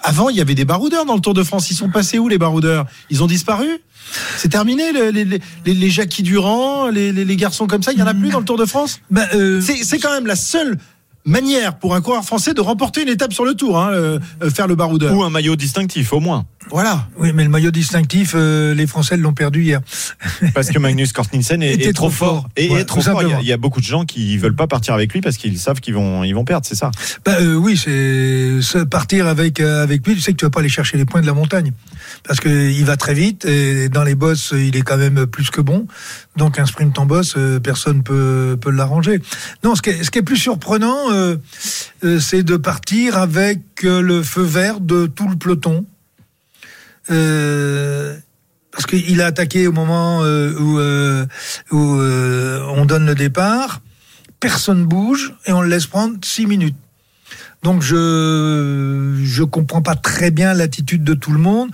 Avant 0.00 0.28
il 0.28 0.36
y 0.36 0.40
avait 0.40 0.54
des 0.54 0.64
baroudeurs 0.64 1.04
dans 1.04 1.14
le 1.14 1.20
Tour 1.26 1.34
de 1.34 1.42
France. 1.42 1.72
Ils 1.72 1.74
sont 1.74 1.88
passés 1.88 2.20
où 2.20 2.28
les 2.28 2.38
baroudeurs? 2.38 2.86
Ils 3.10 3.24
ont 3.24 3.26
disparu? 3.26 3.66
C'est 4.36 4.48
terminé 4.48 4.92
les, 4.92 5.10
les, 5.10 5.24
les, 5.24 5.40
les, 5.74 5.90
Jackie 5.90 6.22
Durand, 6.22 6.88
les, 6.88 7.10
les, 7.10 7.36
garçons 7.36 7.66
comme 7.66 7.82
ça, 7.82 7.92
il 7.92 7.98
y 7.98 8.02
en 8.02 8.06
a 8.06 8.14
plus 8.14 8.30
dans 8.30 8.38
le 8.38 8.44
Tour 8.44 8.56
de 8.56 8.64
France? 8.64 9.00
Ben, 9.10 9.26
euh... 9.34 9.60
C'est 9.60 9.98
quand 9.98 10.12
même 10.12 10.28
la 10.28 10.36
seule 10.36 10.78
manière 11.24 11.80
pour 11.80 11.96
un 11.96 12.00
coureur 12.00 12.24
français 12.24 12.54
de 12.54 12.60
remporter 12.60 13.02
une 13.02 13.08
étape 13.08 13.32
sur 13.32 13.44
le 13.44 13.54
Tour, 13.54 13.76
hein, 13.76 13.90
euh, 13.90 14.20
faire 14.54 14.68
le 14.68 14.76
baroudeur. 14.76 15.12
Ou 15.12 15.24
un 15.24 15.30
maillot 15.30 15.56
distinctif 15.56 16.12
au 16.12 16.20
moins. 16.20 16.46
Voilà. 16.70 17.08
Oui, 17.16 17.32
mais 17.32 17.44
le 17.44 17.50
maillot 17.50 17.70
distinctif, 17.70 18.32
euh, 18.34 18.74
les 18.74 18.86
Français 18.86 19.16
l'ont 19.16 19.32
perdu 19.32 19.62
hier. 19.62 19.80
Parce 20.54 20.70
que 20.70 20.78
Magnus 20.78 21.12
Kortnilsen 21.14 21.62
est, 21.62 21.74
est, 21.74 21.92
trop 21.92 22.10
fort. 22.10 22.42
fort. 22.42 22.48
Et 22.56 22.68
ouais, 22.68 22.80
est 22.80 22.84
trop 22.84 23.00
fort. 23.00 23.22
Il 23.22 23.28
y, 23.28 23.32
a, 23.32 23.40
il 23.40 23.46
y, 23.46 23.52
a, 23.52 23.56
beaucoup 23.56 23.80
de 23.80 23.86
gens 23.86 24.04
qui 24.04 24.36
veulent 24.36 24.56
pas 24.56 24.66
partir 24.66 24.94
avec 24.94 25.12
lui 25.12 25.20
parce 25.20 25.36
qu'ils 25.36 25.58
savent 25.58 25.80
qu'ils 25.80 25.94
vont, 25.94 26.24
ils 26.24 26.34
vont 26.34 26.44
perdre, 26.44 26.66
c'est 26.66 26.74
ça? 26.74 26.90
Bah, 27.24 27.36
euh, 27.40 27.54
Oui, 27.54 27.76
c'est 27.76 28.88
partir 28.88 29.26
avec, 29.26 29.60
euh, 29.60 29.82
avec 29.82 30.06
lui. 30.06 30.14
Tu 30.14 30.20
sais 30.20 30.32
que 30.32 30.36
tu 30.36 30.44
vas 30.44 30.50
pas 30.50 30.60
aller 30.60 30.68
chercher 30.68 30.96
les 30.96 31.04
points 31.04 31.20
de 31.20 31.26
la 31.26 31.34
montagne. 31.34 31.72
Parce 32.24 32.40
qu'il 32.40 32.84
va 32.84 32.96
très 32.96 33.14
vite 33.14 33.44
et 33.44 33.88
dans 33.88 34.02
les 34.02 34.14
bosses, 34.14 34.52
il 34.56 34.76
est 34.76 34.82
quand 34.82 34.96
même 34.96 35.26
plus 35.26 35.50
que 35.50 35.60
bon. 35.60 35.86
Donc 36.36 36.58
un 36.58 36.66
sprint 36.66 36.98
en 36.98 37.06
boss, 37.06 37.34
euh, 37.36 37.60
personne 37.60 38.02
peut, 38.02 38.58
peut 38.60 38.70
l'arranger. 38.70 39.20
Non, 39.64 39.74
ce 39.74 39.82
qui, 39.82 39.90
est, 39.90 40.04
ce 40.04 40.10
qui 40.10 40.18
est 40.18 40.22
plus 40.22 40.36
surprenant, 40.36 41.10
euh, 41.10 41.36
c'est 42.20 42.42
de 42.42 42.56
partir 42.56 43.16
avec 43.16 43.60
le 43.82 44.22
feu 44.22 44.42
vert 44.42 44.80
de 44.80 45.06
tout 45.06 45.28
le 45.28 45.36
peloton. 45.36 45.84
Euh, 47.10 48.16
parce 48.72 48.86
qu'il 48.86 49.20
a 49.22 49.26
attaqué 49.26 49.66
au 49.66 49.72
moment 49.72 50.22
euh, 50.22 50.52
où, 50.58 50.78
euh, 50.78 51.26
où 51.70 51.78
on 51.78 52.84
donne 52.84 53.06
le 53.06 53.14
départ, 53.14 53.80
personne 54.38 54.84
bouge 54.84 55.34
et 55.46 55.52
on 55.52 55.62
le 55.62 55.68
laisse 55.68 55.86
prendre 55.86 56.16
six 56.22 56.46
minutes. 56.46 56.76
Donc 57.62 57.82
je 57.82 59.18
je 59.24 59.42
comprends 59.42 59.82
pas 59.82 59.94
très 59.94 60.30
bien 60.30 60.52
l'attitude 60.54 61.04
de 61.04 61.14
tout 61.14 61.32
le 61.32 61.38
monde. 61.38 61.70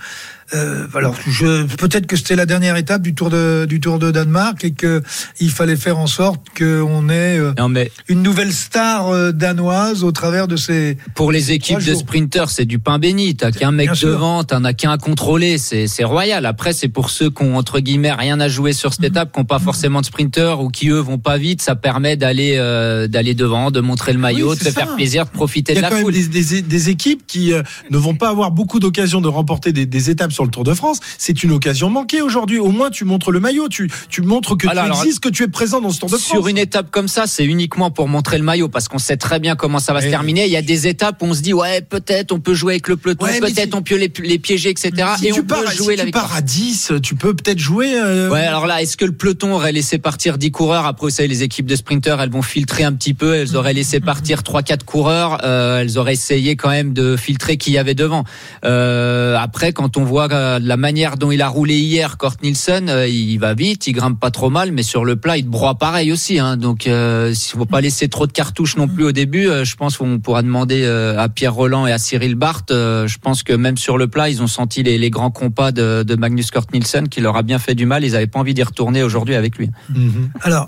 Euh, 0.53 0.87
alors, 0.93 1.15
je, 1.27 1.65
peut-être 1.75 2.05
que 2.05 2.15
c'était 2.15 2.35
la 2.35 2.45
dernière 2.45 2.75
étape 2.77 3.01
du 3.01 3.15
Tour 3.15 3.29
de 3.29 3.65
du 3.67 3.79
Tour 3.79 3.97
de 3.97 4.11
Danemark 4.11 4.63
et 4.63 4.71
que 4.71 5.01
il 5.39 5.49
fallait 5.49 5.75
faire 5.75 5.97
en 5.97 6.07
sorte 6.07 6.41
qu'on 6.57 7.09
ait 7.09 7.39
euh, 7.39 7.53
non, 7.57 7.69
mais 7.69 7.91
une 8.07 8.21
nouvelle 8.21 8.53
star 8.53 9.09
euh, 9.09 9.31
danoise 9.31 10.03
au 10.03 10.11
travers 10.11 10.47
de 10.47 10.55
ces. 10.55 10.97
Pour 11.15 11.31
les 11.31 11.51
équipes 11.51 11.83
de 11.83 11.93
sprinters, 11.93 12.49
c'est 12.49 12.65
du 12.65 12.79
pain 12.79 12.99
béni. 12.99 13.35
T'as 13.35 13.51
qu'un 13.51 13.71
mec 13.71 13.89
devant, 14.01 14.43
t'en 14.43 14.63
as 14.63 14.73
qu'un 14.73 14.91
à 14.91 14.97
contrôler, 14.97 15.57
c'est 15.57 15.87
c'est 15.87 16.03
royal. 16.03 16.45
Après, 16.45 16.73
c'est 16.73 16.87
pour 16.87 17.09
ceux 17.09 17.29
qui 17.29 17.43
ont 17.43 17.57
entre 17.57 17.79
guillemets 17.79 18.13
rien 18.13 18.39
à 18.39 18.47
jouer 18.47 18.73
sur 18.73 18.93
cette 18.93 19.03
-hmm. 19.03 19.07
étape, 19.07 19.31
qui 19.33 19.39
n'ont 19.39 19.45
pas 19.45 19.59
forcément 19.59 20.01
de 20.01 20.05
sprinter 20.05 20.59
ou 20.61 20.69
qui 20.69 20.89
eux 20.89 20.99
vont 20.99 21.19
pas 21.19 21.37
vite, 21.37 21.61
ça 21.61 21.75
permet 21.75 22.15
d'aller 22.15 22.55
euh, 22.57 23.07
d'aller 23.07 23.33
devant, 23.33 23.71
de 23.71 23.81
montrer 23.81 24.13
le 24.13 24.19
maillot, 24.19 24.51
oui, 24.51 24.57
de 24.57 24.63
se 24.63 24.69
faire 24.69 24.95
plaisir, 24.95 25.25
de 25.25 25.31
profiter 25.31 25.73
de 25.73 25.81
la 25.81 25.89
foule. 25.89 26.13
Il 26.15 26.21
y 26.21 26.23
a 26.23 26.27
quand 26.27 26.33
même 26.33 26.43
des, 26.43 26.61
des, 26.61 26.61
des, 26.61 26.89
équipes 26.89 27.23
qui 27.25 27.53
ne 27.89 27.97
vont 27.97 28.15
pas 28.15 28.29
avoir 28.29 28.51
beaucoup 28.51 28.79
d'occasions 28.79 29.21
de 29.21 29.27
remporter 29.27 29.71
des, 29.71 29.85
des 29.85 30.09
étapes 30.09 30.31
sur 30.31 30.42
le 30.43 30.51
Tour 30.51 30.63
de 30.63 30.73
France. 30.73 30.99
C'est 31.17 31.43
une 31.43 31.51
occasion 31.51 31.89
manquée 31.89 32.21
aujourd'hui. 32.21 32.59
Au 32.59 32.71
moins, 32.71 32.89
tu 32.89 33.05
montres 33.05 33.31
le 33.31 33.39
maillot, 33.39 33.69
tu, 33.69 33.89
tu 34.09 34.21
montres 34.21 34.57
que 34.57 34.67
alors, 34.67 34.85
tu 34.85 35.07
existes, 35.07 35.19
que 35.19 35.29
tu 35.29 35.43
es 35.43 35.47
présent 35.47 35.81
dans 35.81 35.91
ce 35.91 35.99
Tour 35.99 36.09
de 36.09 36.17
France. 36.17 36.29
Sur 36.29 36.47
une 36.47 36.57
étape 36.57 36.91
comme 36.91 37.07
ça, 37.07 37.27
c'est 37.27 37.45
uniquement 37.45 37.91
pour 37.91 38.07
montrer 38.07 38.37
le 38.37 38.43
maillot, 38.43 38.69
parce 38.69 38.87
qu'on 38.87 38.99
sait 38.99 39.17
très 39.17 39.39
bien 39.39 39.55
comment 39.55 39.79
ça 39.79 39.93
va 39.93 39.99
Et 39.99 40.05
se 40.05 40.09
terminer. 40.09 40.45
Il 40.45 40.51
y 40.51 40.57
a 40.57 40.61
des 40.61 40.87
étapes 40.87 41.21
où 41.21 41.25
on 41.25 41.33
se 41.33 41.41
dit, 41.41 41.53
ouais, 41.53 41.81
peut-être 41.81 42.31
on 42.31 42.39
peut 42.39 42.53
jouer 42.53 42.73
avec 42.73 42.87
le 42.87 42.97
peloton, 42.97 43.25
ouais, 43.25 43.39
peut-être 43.39 43.75
on 43.75 43.81
peut 43.81 43.95
les, 43.95 44.11
les, 44.23 44.39
piéger, 44.39 44.69
etc. 44.69 44.91
Si 45.17 45.27
et 45.27 45.31
tu 45.31 45.41
on 45.41 45.43
pars, 45.43 45.63
peut 45.63 45.71
jouer 45.71 45.93
si 45.95 45.99
la 45.99 46.05
tu 46.05 46.11
pars 46.11 46.35
à 46.35 46.41
10, 46.41 46.93
tu 47.01 47.15
peux 47.15 47.33
peut-être 47.33 47.59
jouer. 47.59 47.93
Euh... 47.95 48.29
Ouais, 48.29 48.41
alors 48.41 48.67
là, 48.67 48.81
est-ce 48.81 48.97
que 48.97 49.05
le 49.05 49.11
peloton 49.11 49.53
aurait 49.53 49.71
laissé 49.71 49.97
partir 49.97 50.37
10 50.37 50.51
coureurs? 50.51 50.85
Après, 50.85 51.07
vous 51.07 51.11
savez, 51.11 51.27
les 51.27 51.43
équipes 51.43 51.65
de 51.65 51.75
sprinteurs, 51.75 52.21
elles 52.21 52.31
vont 52.31 52.41
filtrer 52.41 52.83
un 52.83 52.93
petit 52.93 53.13
peu. 53.13 53.35
Elles 53.35 53.55
auraient 53.55 53.73
laissé 53.73 53.99
partir 53.99 54.41
3-4 54.41 54.83
coureurs. 54.83 55.39
Euh, 55.43 55.81
elles 55.81 55.97
auraient 55.97 56.13
essayé 56.13 56.55
quand 56.55 56.69
même 56.69 56.93
de 56.93 57.15
filtrer 57.15 57.57
qui 57.57 57.71
y 57.71 57.77
avait 57.77 57.95
devant. 57.95 58.23
Euh, 58.65 59.35
après, 59.37 59.73
quand 59.73 59.97
on 59.97 60.03
voit 60.03 60.27
euh, 60.33 60.59
la 60.61 60.77
manière 60.77 61.17
dont 61.17 61.31
il 61.31 61.41
a 61.41 61.47
roulé 61.47 61.77
hier, 61.77 62.17
Kort 62.17 62.35
Nielsen, 62.43 62.89
euh, 62.89 63.07
il 63.07 63.37
va 63.37 63.53
vite, 63.53 63.87
il 63.87 63.93
grimpe 63.93 64.19
pas 64.19 64.31
trop 64.31 64.49
mal, 64.49 64.71
mais 64.71 64.83
sur 64.83 65.05
le 65.05 65.15
plat, 65.15 65.37
il 65.37 65.47
broie 65.47 65.75
pareil 65.75 66.11
aussi. 66.11 66.39
Hein. 66.39 66.57
Donc, 66.57 66.87
euh, 66.87 67.33
il 67.33 67.57
faut 67.57 67.65
pas 67.65 67.81
laisser 67.81 68.09
trop 68.09 68.27
de 68.27 68.31
cartouches 68.31 68.75
non 68.75 68.87
plus 68.87 69.05
au 69.05 69.11
début. 69.11 69.47
Euh, 69.47 69.63
je 69.63 69.75
pense 69.75 69.97
qu'on 69.97 70.19
pourra 70.19 70.41
demander 70.41 70.85
à 70.85 71.29
Pierre 71.29 71.53
Roland 71.53 71.87
et 71.87 71.91
à 71.91 71.97
Cyril 71.97 72.35
Barthes. 72.35 72.71
Je 72.71 73.17
pense 73.19 73.43
que 73.43 73.53
même 73.53 73.77
sur 73.77 73.97
le 73.97 74.07
plat, 74.07 74.29
ils 74.29 74.41
ont 74.41 74.47
senti 74.47 74.83
les, 74.83 75.09
grands 75.09 75.31
compas 75.31 75.71
de, 75.71 76.15
Magnus 76.15 76.51
Kort 76.51 76.67
Nielsen 76.73 77.07
qui 77.07 77.21
leur 77.21 77.37
a 77.37 77.43
bien 77.43 77.59
fait 77.59 77.75
du 77.75 77.85
mal. 77.85 78.03
Ils 78.03 78.15
avaient 78.15 78.27
pas 78.27 78.39
envie 78.39 78.53
d'y 78.53 78.63
retourner 78.63 79.03
aujourd'hui 79.03 79.35
avec 79.35 79.57
lui. 79.57 79.69
-hmm. 79.91 80.29
Alors, 80.41 80.67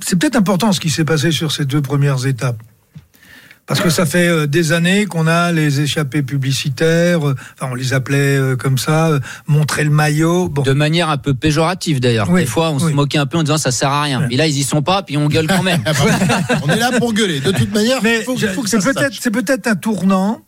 c'est 0.00 0.16
peut-être 0.18 0.36
important 0.36 0.72
ce 0.72 0.80
qui 0.80 0.90
s'est 0.90 1.04
passé 1.04 1.32
sur 1.32 1.52
ces 1.52 1.64
deux 1.64 1.82
premières 1.82 2.26
étapes. 2.26 2.62
Parce 3.68 3.80
que 3.80 3.90
ça 3.90 4.06
fait 4.06 4.28
euh, 4.28 4.46
des 4.46 4.72
années 4.72 5.04
qu'on 5.04 5.26
a 5.26 5.52
les 5.52 5.82
échappées 5.82 6.22
publicitaires, 6.22 7.28
euh, 7.28 7.36
enfin 7.54 7.70
on 7.70 7.74
les 7.74 7.92
appelait 7.92 8.38
euh, 8.38 8.56
comme 8.56 8.78
ça, 8.78 9.20
montrer 9.46 9.84
le 9.84 9.90
maillot. 9.90 10.48
Bon. 10.48 10.62
De 10.62 10.72
manière 10.72 11.10
un 11.10 11.18
peu 11.18 11.34
péjorative 11.34 12.00
d'ailleurs. 12.00 12.30
Oui, 12.30 12.40
des 12.40 12.46
fois 12.46 12.70
on 12.70 12.78
oui. 12.78 12.90
se 12.90 12.96
moquait 12.96 13.18
un 13.18 13.26
peu 13.26 13.36
en 13.36 13.42
disant 13.42 13.58
ça 13.58 13.70
sert 13.70 13.90
à 13.90 14.02
rien. 14.02 14.26
Mais 14.30 14.36
là 14.36 14.46
ils 14.46 14.56
y 14.56 14.62
sont 14.62 14.80
pas, 14.80 15.02
puis 15.02 15.18
on 15.18 15.28
gueule 15.28 15.46
quand 15.46 15.62
même. 15.62 15.84
on 16.64 16.68
est 16.70 16.78
là 16.78 16.92
pour 16.98 17.12
gueuler. 17.12 17.40
De 17.40 17.52
toute 17.52 17.72
manière, 17.72 18.02
Mais 18.02 18.22
faut, 18.22 18.38
faut 18.38 18.62
que 18.62 18.70
c'est 18.70 18.82
peut-être 18.82 19.12
c'est 19.20 19.30
peut-être 19.30 19.66
un 19.66 19.76
tournant 19.76 20.40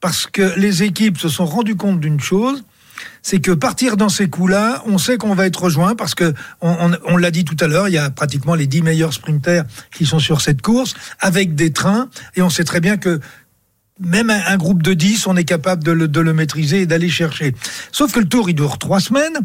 parce 0.00 0.26
que 0.26 0.58
les 0.58 0.82
équipes 0.82 1.18
se 1.18 1.28
sont 1.28 1.44
rendues 1.44 1.76
compte 1.76 2.00
d'une 2.00 2.20
chose, 2.20 2.64
c'est 3.22 3.40
que 3.40 3.52
partir 3.52 3.96
dans 3.96 4.08
ces 4.08 4.28
coups-là, 4.28 4.82
on 4.86 4.98
sait 4.98 5.16
qu'on 5.16 5.34
va 5.34 5.46
être 5.46 5.62
rejoint 5.62 5.94
parce 5.94 6.14
que 6.14 6.34
on, 6.60 6.70
on, 6.70 6.92
on 7.04 7.16
l'a 7.16 7.30
dit 7.30 7.44
tout 7.44 7.56
à 7.60 7.68
l'heure, 7.68 7.88
il 7.88 7.94
y 7.94 7.98
a 7.98 8.10
pratiquement 8.10 8.54
les 8.54 8.66
10 8.66 8.82
meilleurs 8.82 9.12
sprinters 9.12 9.64
qui 9.94 10.06
sont 10.06 10.18
sur 10.18 10.40
cette 10.40 10.62
course 10.62 10.94
avec 11.20 11.54
des 11.54 11.72
trains 11.72 12.08
et 12.36 12.42
on 12.42 12.50
sait 12.50 12.64
très 12.64 12.80
bien 12.80 12.96
que 12.96 13.20
même 14.00 14.30
un, 14.30 14.56
groupe 14.56 14.82
de 14.82 14.94
10, 14.94 15.26
on 15.26 15.36
est 15.36 15.44
capable 15.44 15.84
de 15.84 15.92
le, 15.92 16.08
de 16.08 16.20
le 16.20 16.32
maîtriser 16.32 16.82
et 16.82 16.86
d'aller 16.86 17.08
chercher. 17.08 17.54
Sauf 17.92 18.12
que 18.12 18.20
le 18.20 18.28
tour, 18.28 18.48
il 18.50 18.54
dure 18.54 18.78
trois 18.78 19.00
semaines 19.00 19.38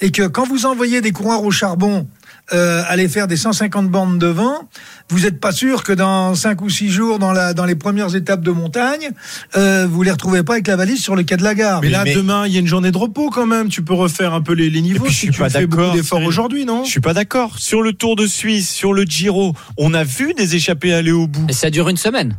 et 0.00 0.10
que 0.10 0.26
quand 0.26 0.46
vous 0.46 0.66
envoyez 0.66 1.00
des 1.00 1.12
coureurs 1.12 1.42
au 1.42 1.50
charbon 1.50 2.06
euh, 2.52 2.82
aller 2.88 3.08
faire 3.08 3.26
des 3.26 3.36
150 3.36 3.88
bandes 3.88 4.18
devant, 4.18 4.68
vous 5.08 5.20
n'êtes 5.20 5.40
pas 5.40 5.52
sûr 5.52 5.82
que 5.82 5.92
dans 5.92 6.34
5 6.34 6.60
ou 6.62 6.68
6 6.68 6.90
jours, 6.90 7.18
dans, 7.18 7.32
la, 7.32 7.54
dans 7.54 7.64
les 7.64 7.74
premières 7.74 8.14
étapes 8.14 8.42
de 8.42 8.50
montagne, 8.50 9.10
euh, 9.56 9.86
vous 9.90 10.02
les 10.02 10.10
retrouvez 10.10 10.42
pas 10.42 10.54
avec 10.54 10.66
la 10.66 10.76
valise 10.76 11.02
sur 11.02 11.16
le 11.16 11.22
quai 11.22 11.36
de 11.36 11.42
la 11.42 11.54
gare. 11.54 11.80
Mais, 11.80 11.88
mais 11.88 11.92
là, 11.92 12.04
mais... 12.04 12.14
demain, 12.14 12.46
il 12.46 12.52
y 12.52 12.56
a 12.56 12.60
une 12.60 12.66
journée 12.66 12.90
de 12.90 12.98
repos 12.98 13.30
quand 13.30 13.46
même. 13.46 13.68
Tu 13.68 13.82
peux 13.82 13.94
refaire 13.94 14.34
un 14.34 14.42
peu 14.42 14.52
les, 14.52 14.68
les 14.68 14.82
niveaux. 14.82 15.04
Puis, 15.04 15.14
si 15.14 15.26
je 15.26 15.32
suis 15.32 15.32
tu 15.32 15.40
pas 15.40 15.48
fais 15.48 15.66
beaucoup 15.66 15.96
d'efforts 15.96 16.22
aujourd'hui, 16.22 16.64
non 16.64 16.84
Je 16.84 16.90
suis 16.90 17.00
pas 17.00 17.14
d'accord. 17.14 17.58
Sur 17.58 17.82
le 17.82 17.92
Tour 17.92 18.16
de 18.16 18.26
Suisse, 18.26 18.68
sur 18.68 18.92
le 18.92 19.04
Giro, 19.04 19.54
on 19.78 19.94
a 19.94 20.04
vu 20.04 20.34
des 20.34 20.54
échappées 20.54 20.92
aller 20.92 21.12
au 21.12 21.26
bout. 21.26 21.46
Et 21.48 21.54
ça 21.54 21.70
dure 21.70 21.88
une 21.88 21.96
semaine. 21.96 22.36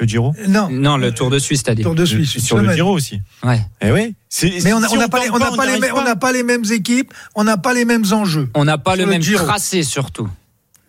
Le 0.00 0.06
Giro 0.06 0.34
Non. 0.48 0.68
Non, 0.70 0.96
le 0.96 1.12
Tour 1.12 1.30
de 1.30 1.38
Suisse, 1.38 1.62
c'est-à-dire. 1.64 1.84
Tour 1.84 1.94
de 1.94 2.04
Suisse. 2.04 2.38
Sur 2.38 2.58
le 2.58 2.72
Giro 2.72 2.92
aussi. 2.92 3.20
Ouais. 3.42 3.60
Eh 3.80 3.90
oui. 3.90 4.14
Mais 4.64 4.72
on 4.72 4.80
n'a 4.80 4.88
si 4.88 4.96
pas, 4.96 5.20
les, 5.20 5.30
on 5.30 5.38
pas, 5.38 5.56
pas, 5.56 5.66
les, 5.66 5.92
on 5.92 6.16
pas 6.16 6.32
les 6.32 6.42
mêmes 6.42 6.64
équipes, 6.70 7.12
on 7.34 7.44
n'a 7.44 7.56
pas 7.56 7.74
les 7.74 7.84
mêmes 7.84 8.04
enjeux. 8.12 8.48
On 8.54 8.64
n'a 8.64 8.78
pas 8.78 8.96
le 8.96 9.06
même 9.06 9.22
Giro. 9.22 9.44
tracé 9.44 9.82
surtout. 9.82 10.28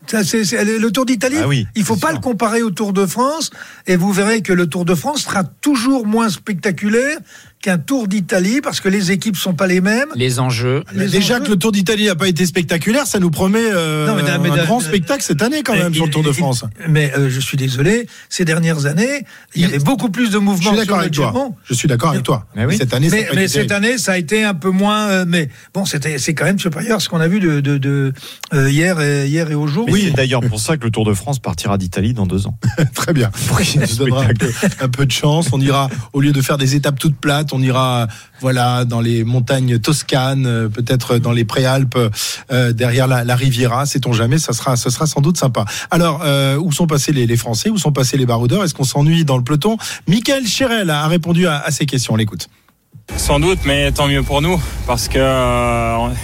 Ça, 0.08 0.20
le 0.22 0.90
Tour 0.90 1.06
d'Italie, 1.06 1.38
ah 1.42 1.48
oui, 1.48 1.66
il 1.76 1.82
ne 1.82 1.86
faut 1.86 1.96
pas 1.96 2.10
sûr. 2.10 2.18
le 2.18 2.22
comparer 2.22 2.62
au 2.62 2.72
Tour 2.72 2.92
de 2.92 3.06
France, 3.06 3.52
et 3.88 3.96
vous 3.96 4.12
verrez 4.12 4.42
que 4.42 4.52
le 4.52 4.68
Tour 4.68 4.84
de 4.84 4.96
France 4.96 5.22
sera 5.24 5.44
toujours 5.46 6.06
moins 6.06 6.30
spectaculaire 6.30 7.18
qu'un 7.64 7.78
Tour 7.78 8.08
d'Italie 8.10 8.60
parce 8.62 8.82
que 8.82 8.90
les 8.90 9.12
équipes 9.14 9.38
sont 9.38 9.54
pas 9.54 9.68
les 9.68 9.80
mêmes. 9.80 10.10
Les 10.16 10.40
enjeux. 10.42 10.84
Les 10.94 11.08
Déjà 11.08 11.36
enjeux- 11.36 11.46
que 11.46 11.50
le 11.52 11.56
Tour 11.56 11.72
d'Italie 11.72 12.06
n'a 12.08 12.16
pas 12.16 12.28
été 12.28 12.46
spectaculaire, 12.46 13.08
ça 13.08 13.20
nous 13.20 13.32
promet 13.32 13.60
euh, 13.64 14.06
Non, 14.06 14.16
mais 14.16 14.24
d'un- 14.24 14.38
mais 14.38 14.50
un 14.52 14.66
grand 14.66 14.82
spectacle 14.82 15.24
cette 15.24 15.42
année 15.42 15.64
quand 15.64 15.72
Mais 15.74 15.84
même 15.84 15.94
sur 15.94 16.06
le 16.06 16.12
Tour 16.12 16.24
de 16.24 16.30
il- 16.30 16.34
France. 16.36 16.66
Mais 16.90 17.14
euh, 17.18 17.30
je 17.30 17.40
suis 17.40 17.56
désolé, 17.58 18.06
ces 18.28 18.44
dernières 18.44 18.86
années, 18.86 19.26
il 19.56 19.62
y 19.62 19.66
avait 19.66 19.80
beaucoup 19.80 20.10
plus 20.10 20.28
de 20.28 20.34
Je 20.34 20.38
mouvements 20.40 20.72
suis 20.72 20.80
d'accord 20.80 21.00
avec 21.00 21.14
toi. 21.14 21.34
Je 21.64 21.74
suis 21.74 21.88
d'accord 21.88 22.10
avec 22.12 22.24
toi. 22.24 22.46
Mais 22.56 22.66
oui. 22.66 22.76
Cette 22.78 22.94
année, 22.94 23.08
Mais, 23.10 23.28
mais 23.34 23.48
cette 23.48 23.72
année, 23.72 23.98
ça 23.98 24.12
a 24.12 24.18
été 24.18 24.44
un 24.44 24.54
peu 24.54 24.70
moins. 24.70 25.08
euh, 25.08 25.26
mais 25.26 25.48
bon, 25.74 25.86
c'était, 25.86 26.18
c'est 26.18 26.34
quand 26.34 26.44
même 26.46 26.60
supérieur 26.60 26.98
à 26.98 27.00
ce 27.00 27.08
qu'on 27.08 27.22
a 27.22 27.30
vu 27.30 27.40
de, 27.40 27.62
de, 27.62 27.78
de, 27.78 28.12
euh, 28.54 28.70
hier, 28.70 29.00
et, 29.00 29.28
hier 29.30 29.50
et 29.50 29.56
aujourd'hui. 29.56 29.94
Oui, 29.94 30.04
c'est 30.10 30.16
d'ailleurs 30.18 30.42
pour 30.42 30.60
ça 30.60 30.76
que 30.76 30.84
le 30.84 30.92
Tour 30.92 31.06
de 31.06 31.14
France 31.14 31.40
partira 31.40 31.78
d'Italie 31.78 32.14
dans 32.14 32.26
deux 32.26 32.46
ans. 32.46 32.58
Très 32.94 33.14
bien. 33.14 33.32
On 33.52 33.64
se 33.64 33.96
donnera 33.98 34.24
un 34.26 34.34
peu, 34.34 34.52
un 34.82 34.90
peu 34.90 35.06
de 35.06 35.12
chance. 35.12 35.48
On 35.54 35.62
ira, 35.62 35.90
au 36.12 36.20
lieu 36.20 36.34
de 36.34 36.42
faire 36.42 36.58
des 36.58 36.76
étapes 36.76 37.00
toutes 37.00 37.16
plates, 37.16 37.53
on 37.54 37.62
ira, 37.62 38.08
voilà, 38.42 38.86
dans 38.86 39.00
les 39.00 39.24
montagnes 39.24 39.80
toscanes, 39.80 40.46
euh, 40.46 40.70
peut-être 40.70 41.18
dans 41.18 41.32
les 41.32 41.46
préalpes, 41.46 41.98
euh, 42.52 42.74
derrière 42.74 43.08
la, 43.08 43.24
la 43.24 43.36
Riviera. 43.36 43.86
Sait-on 43.86 44.14
jamais 44.14 44.38
Ça 44.38 44.54
sera, 44.54 44.76
ce 44.76 44.90
sera 44.90 45.06
sans 45.06 45.22
doute 45.22 45.38
sympa. 45.38 45.66
Alors, 45.92 46.22
euh, 46.24 46.58
où 46.58 46.72
sont 46.72 46.88
passés 46.88 47.12
les, 47.12 47.38
Français 47.38 47.70
Où 47.70 47.78
sont 47.78 47.92
passés 47.92 48.18
les 48.18 48.26
baroudeurs? 48.26 48.64
Est-ce 48.64 48.74
qu'on 48.74 48.84
s'ennuie 48.84 49.26
dans 49.26 49.38
le 49.38 49.44
peloton? 49.44 49.78
Michael 50.08 50.46
Chérel 50.48 50.90
a 50.90 51.08
répondu 51.08 51.48
à, 51.48 51.70
ces 51.72 51.86
questions. 51.86 52.14
On 52.14 52.18
l'écoute. 52.18 52.48
Sans 53.18 53.40
doute, 53.40 53.60
mais 53.66 53.92
tant 53.92 54.08
mieux 54.08 54.24
pour 54.24 54.42
nous, 54.42 54.62
parce 54.88 55.08
que 55.10 55.20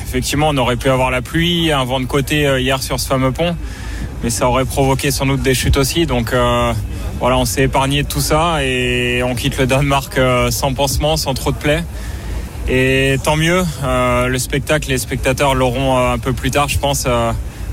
effectivement, 0.04 0.50
on 0.50 0.58
aurait 0.58 0.78
pu 0.78 0.90
avoir 0.90 1.12
la 1.12 1.22
pluie, 1.22 1.72
un 1.72 1.84
vent 1.84 2.00
de 2.00 2.06
côté 2.06 2.60
hier 2.60 2.82
sur 2.82 3.00
ce 3.00 3.08
fameux 3.08 3.32
pont, 3.32 3.56
mais 4.24 4.30
ça 4.30 4.48
aurait 4.48 4.66
provoqué 4.66 5.12
sans 5.12 5.26
doute 5.26 5.42
des 5.42 5.54
chutes 5.54 5.78
aussi. 5.78 6.06
Donc 6.06 6.34
euh, 6.34 6.74
voilà, 7.20 7.38
on 7.38 7.46
s'est 7.46 7.64
épargné 7.64 8.04
de 8.04 8.08
tout 8.08 8.22
ça 8.22 8.64
et 8.64 9.22
on 9.24 9.36
quitte 9.36 9.58
le 9.58 9.68
Danemark 9.68 10.18
euh, 10.18 10.52
sans 10.52 10.74
pansement, 10.74 11.18
sans 11.18 11.34
trop 11.34 11.52
de 11.52 11.58
plaies. 11.58 11.84
Et 12.68 13.18
tant 13.24 13.36
mieux, 13.36 13.64
euh, 13.84 14.28
le 14.28 14.38
spectacle, 14.38 14.90
les 14.90 15.00
spectateurs 15.00 15.56
l'auront 15.56 15.98
un 15.98 16.20
peu 16.20 16.34
plus 16.34 16.52
tard, 16.52 16.70
je 16.70 16.78
pense, 16.78 17.08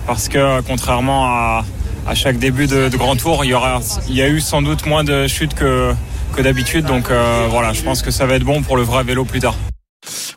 parce 0.06 0.28
que 0.28 0.62
contrairement 0.62 1.26
à, 1.26 1.64
à 2.06 2.14
chaque 2.14 2.38
début 2.38 2.66
de, 2.66 2.88
grand 2.96 3.16
tour, 3.16 3.44
il 3.44 3.50
y, 3.50 3.54
aura, 3.54 3.80
il 4.08 4.14
y 4.14 4.22
a 4.22 4.28
eu 4.28 4.40
sans 4.40 4.62
doute 4.62 4.86
moins 4.86 5.04
de 5.04 5.26
chutes 5.26 5.52
que, 5.52 5.92
que 6.34 6.40
d'habitude. 6.40 6.86
Donc 6.86 7.10
voilà, 7.50 7.74
je 7.74 7.82
pense 7.82 8.00
que 8.00 8.10
ça 8.10 8.24
va 8.24 8.36
être 8.36 8.44
bon 8.44 8.62
pour 8.62 8.78
le 8.78 8.84
vrai 8.84 9.04
vélo 9.04 9.26
plus 9.26 9.40
tard. 9.40 9.56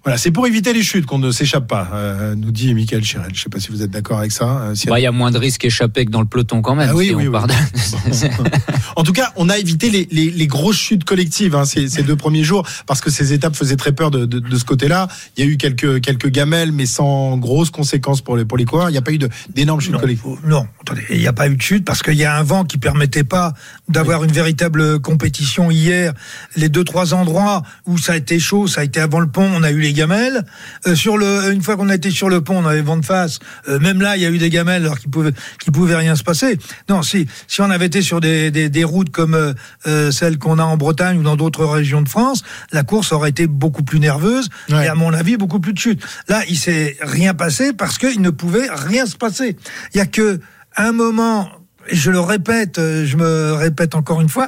Voilà, 0.10 0.18
c'est 0.18 0.32
pour 0.32 0.48
éviter 0.48 0.74
les 0.74 0.82
chutes 0.82 1.06
qu'on 1.06 1.20
ne 1.20 1.30
s'échappe 1.30 1.68
pas, 1.68 1.88
euh, 1.94 2.34
nous 2.34 2.52
dit 2.52 2.74
Michael 2.74 3.04
Chérel. 3.04 3.28
Je 3.32 3.40
ne 3.42 3.44
sais 3.44 3.50
pas 3.50 3.60
si 3.60 3.70
vous 3.70 3.84
êtes 3.84 3.92
d'accord 3.92 4.18
avec 4.18 4.32
ça. 4.32 4.62
euh, 4.64 4.74
si- 4.74 4.88
Bah, 4.88 5.00
Il 5.00 5.04
y 5.04 5.06
a 5.06 5.12
moins 5.12 5.30
de 5.30 5.38
risques 5.38 5.66
échappés 5.66 6.06
que 6.06 6.10
dans 6.10 6.22
le 6.22 6.26
peloton 6.26 6.64
quand 6.64 6.74
même. 6.74 6.90
Ah 6.92 6.96
oui, 6.96 7.10
si 7.10 7.14
oui, 7.14 7.28
on 7.28 7.32
oui. 7.32 7.40
En 8.96 9.04
tout 9.04 9.14
cas, 9.14 9.32
on 9.36 9.50
a 9.50 9.58
évité 9.60 9.92
les, 9.92 10.08
les, 10.12 10.32
les 10.32 10.48
grosses 10.48 10.78
chutes 10.80 11.04
collectives 11.04 11.54
hein, 11.56 11.64
ces, 11.64 11.88
ces 11.90 12.02
deux 12.02 12.16
premiers 12.16 12.44
jours 12.44 12.68
parce 12.88 13.02
que 13.02 13.12
ces 13.12 13.34
étapes 13.34 13.56
faisaient 13.56 13.76
très 13.76 13.92
peur 13.92 14.10
de, 14.10 14.26
de, 14.26 14.40
de 14.40 14.58
ce 14.58 14.66
côté-là. 14.66 15.08
Il 15.38 15.46
y 15.46 15.48
a 15.48 15.50
eu 15.52 15.58
quelques 15.58 16.02
quelques 16.02 16.30
gamelles, 16.30 16.72
mais 16.72 16.88
sans 16.88 17.38
grosses 17.38 17.70
conséquences 17.70 18.22
pour 18.22 18.36
les 18.36 18.46
pour 18.46 18.58
les 18.58 18.66
coureurs. 18.66 18.90
Il 18.90 18.94
n'y 18.94 18.98
a 18.98 19.04
pas 19.04 19.12
eu 19.12 19.20
d'énormes 19.54 19.80
chutes 19.80 19.94
Non, 19.94 20.00
collectives. 20.00 20.26
non, 20.44 20.66
attendez, 20.82 21.04
il 21.12 21.20
n'y 21.20 21.28
a 21.28 21.34
pas 21.34 21.48
eu 21.50 21.56
de 21.56 21.62
chute 21.62 21.86
parce 21.86 22.02
qu'il 22.02 22.16
y 22.16 22.26
a 22.26 22.36
un 22.36 22.44
vent 22.44 22.64
qui 22.66 22.80
permettait 22.80 23.24
pas 23.24 23.54
d'avoir 23.90 24.24
une 24.24 24.32
véritable 24.32 25.00
compétition 25.00 25.70
hier. 25.70 26.14
Les 26.56 26.68
deux 26.70 26.84
trois 26.84 27.14
endroits 27.14 27.62
où 27.86 27.98
ça 28.00 28.14
a 28.14 28.18
été 28.18 28.40
chaud, 28.40 28.66
ça 28.68 28.82
a 28.82 28.84
été 28.84 29.00
avant 29.00 29.20
le 29.20 29.28
pont, 29.28 29.48
on 29.54 29.62
a 29.64 29.70
eu 29.72 29.80
les 29.80 29.94
gamelles. 30.00 30.44
Euh, 30.88 30.96
sur 30.96 31.18
le, 31.18 31.52
une 31.54 31.62
fois 31.62 31.76
qu'on 31.78 31.90
a 31.90 31.96
été 31.96 32.10
sur 32.12 32.30
le 32.30 32.42
pont, 32.42 32.58
on 32.64 32.66
avait 32.66 32.82
vent 32.82 32.98
de 32.98 33.06
face. 33.06 33.40
Euh, 33.68 33.80
même 33.80 34.02
là, 34.02 34.16
il 34.16 34.22
y 34.24 34.26
a 34.26 34.30
eu 34.30 34.38
des 34.38 34.50
gamelles 34.50 34.84
alors 34.86 34.98
qu'il 35.00 35.12
pouvait, 35.12 35.34
qu'il 35.62 35.72
pouvait 35.74 35.96
rien 35.96 36.16
se 36.16 36.24
passer. 36.24 36.58
Non, 36.90 37.02
si 37.04 37.28
si 37.48 37.62
on 37.62 37.70
avait 37.70 37.86
été 37.88 38.02
sur 38.02 38.20
des 38.22 38.50
des, 38.52 38.70
des 38.70 38.84
routes 38.84 39.12
comme 39.12 39.36
euh, 39.36 39.54
euh, 39.88 40.12
celles 40.12 40.38
qu'on 40.38 40.58
a 40.60 40.64
en 40.64 40.78
Bretagne 40.78 41.18
ou 41.20 41.24
dans 41.24 41.36
d'autres 41.36 41.66
régions 41.66 42.02
de 42.02 42.10
France, 42.10 42.44
la 42.72 42.84
course 42.84 43.12
aurait 43.12 43.30
été 43.32 43.48
beaucoup 43.48 43.84
plus 43.84 44.00
nerveuse 44.00 44.50
Ouais. 44.70 44.86
et 44.86 44.88
à 44.88 44.96
mon 44.96 45.14
avis 45.14 45.36
beaucoup 45.38 45.60
plus 45.60 45.74
de 45.74 45.80
chutes. 45.80 46.02
Là, 46.28 46.42
il 46.48 46.58
s'est 46.58 46.98
rien 47.02 47.34
passé 47.34 47.74
parce 47.74 47.98
qu'il 47.98 48.22
ne 48.22 48.30
pouvait 48.30 48.68
rien 48.72 49.06
se 49.06 49.16
passer. 49.18 49.58
Il 49.94 49.98
y 49.98 50.02
a 50.02 50.06
que 50.06 50.40
un 50.78 50.92
moment. 50.94 51.50
Je 51.92 52.12
le 52.12 52.20
répète, 52.20 52.80
euh, 52.80 53.06
je 53.06 53.18
me 53.18 53.54
répète 53.54 53.96
encore 53.96 54.22
une 54.22 54.30
fois, 54.30 54.48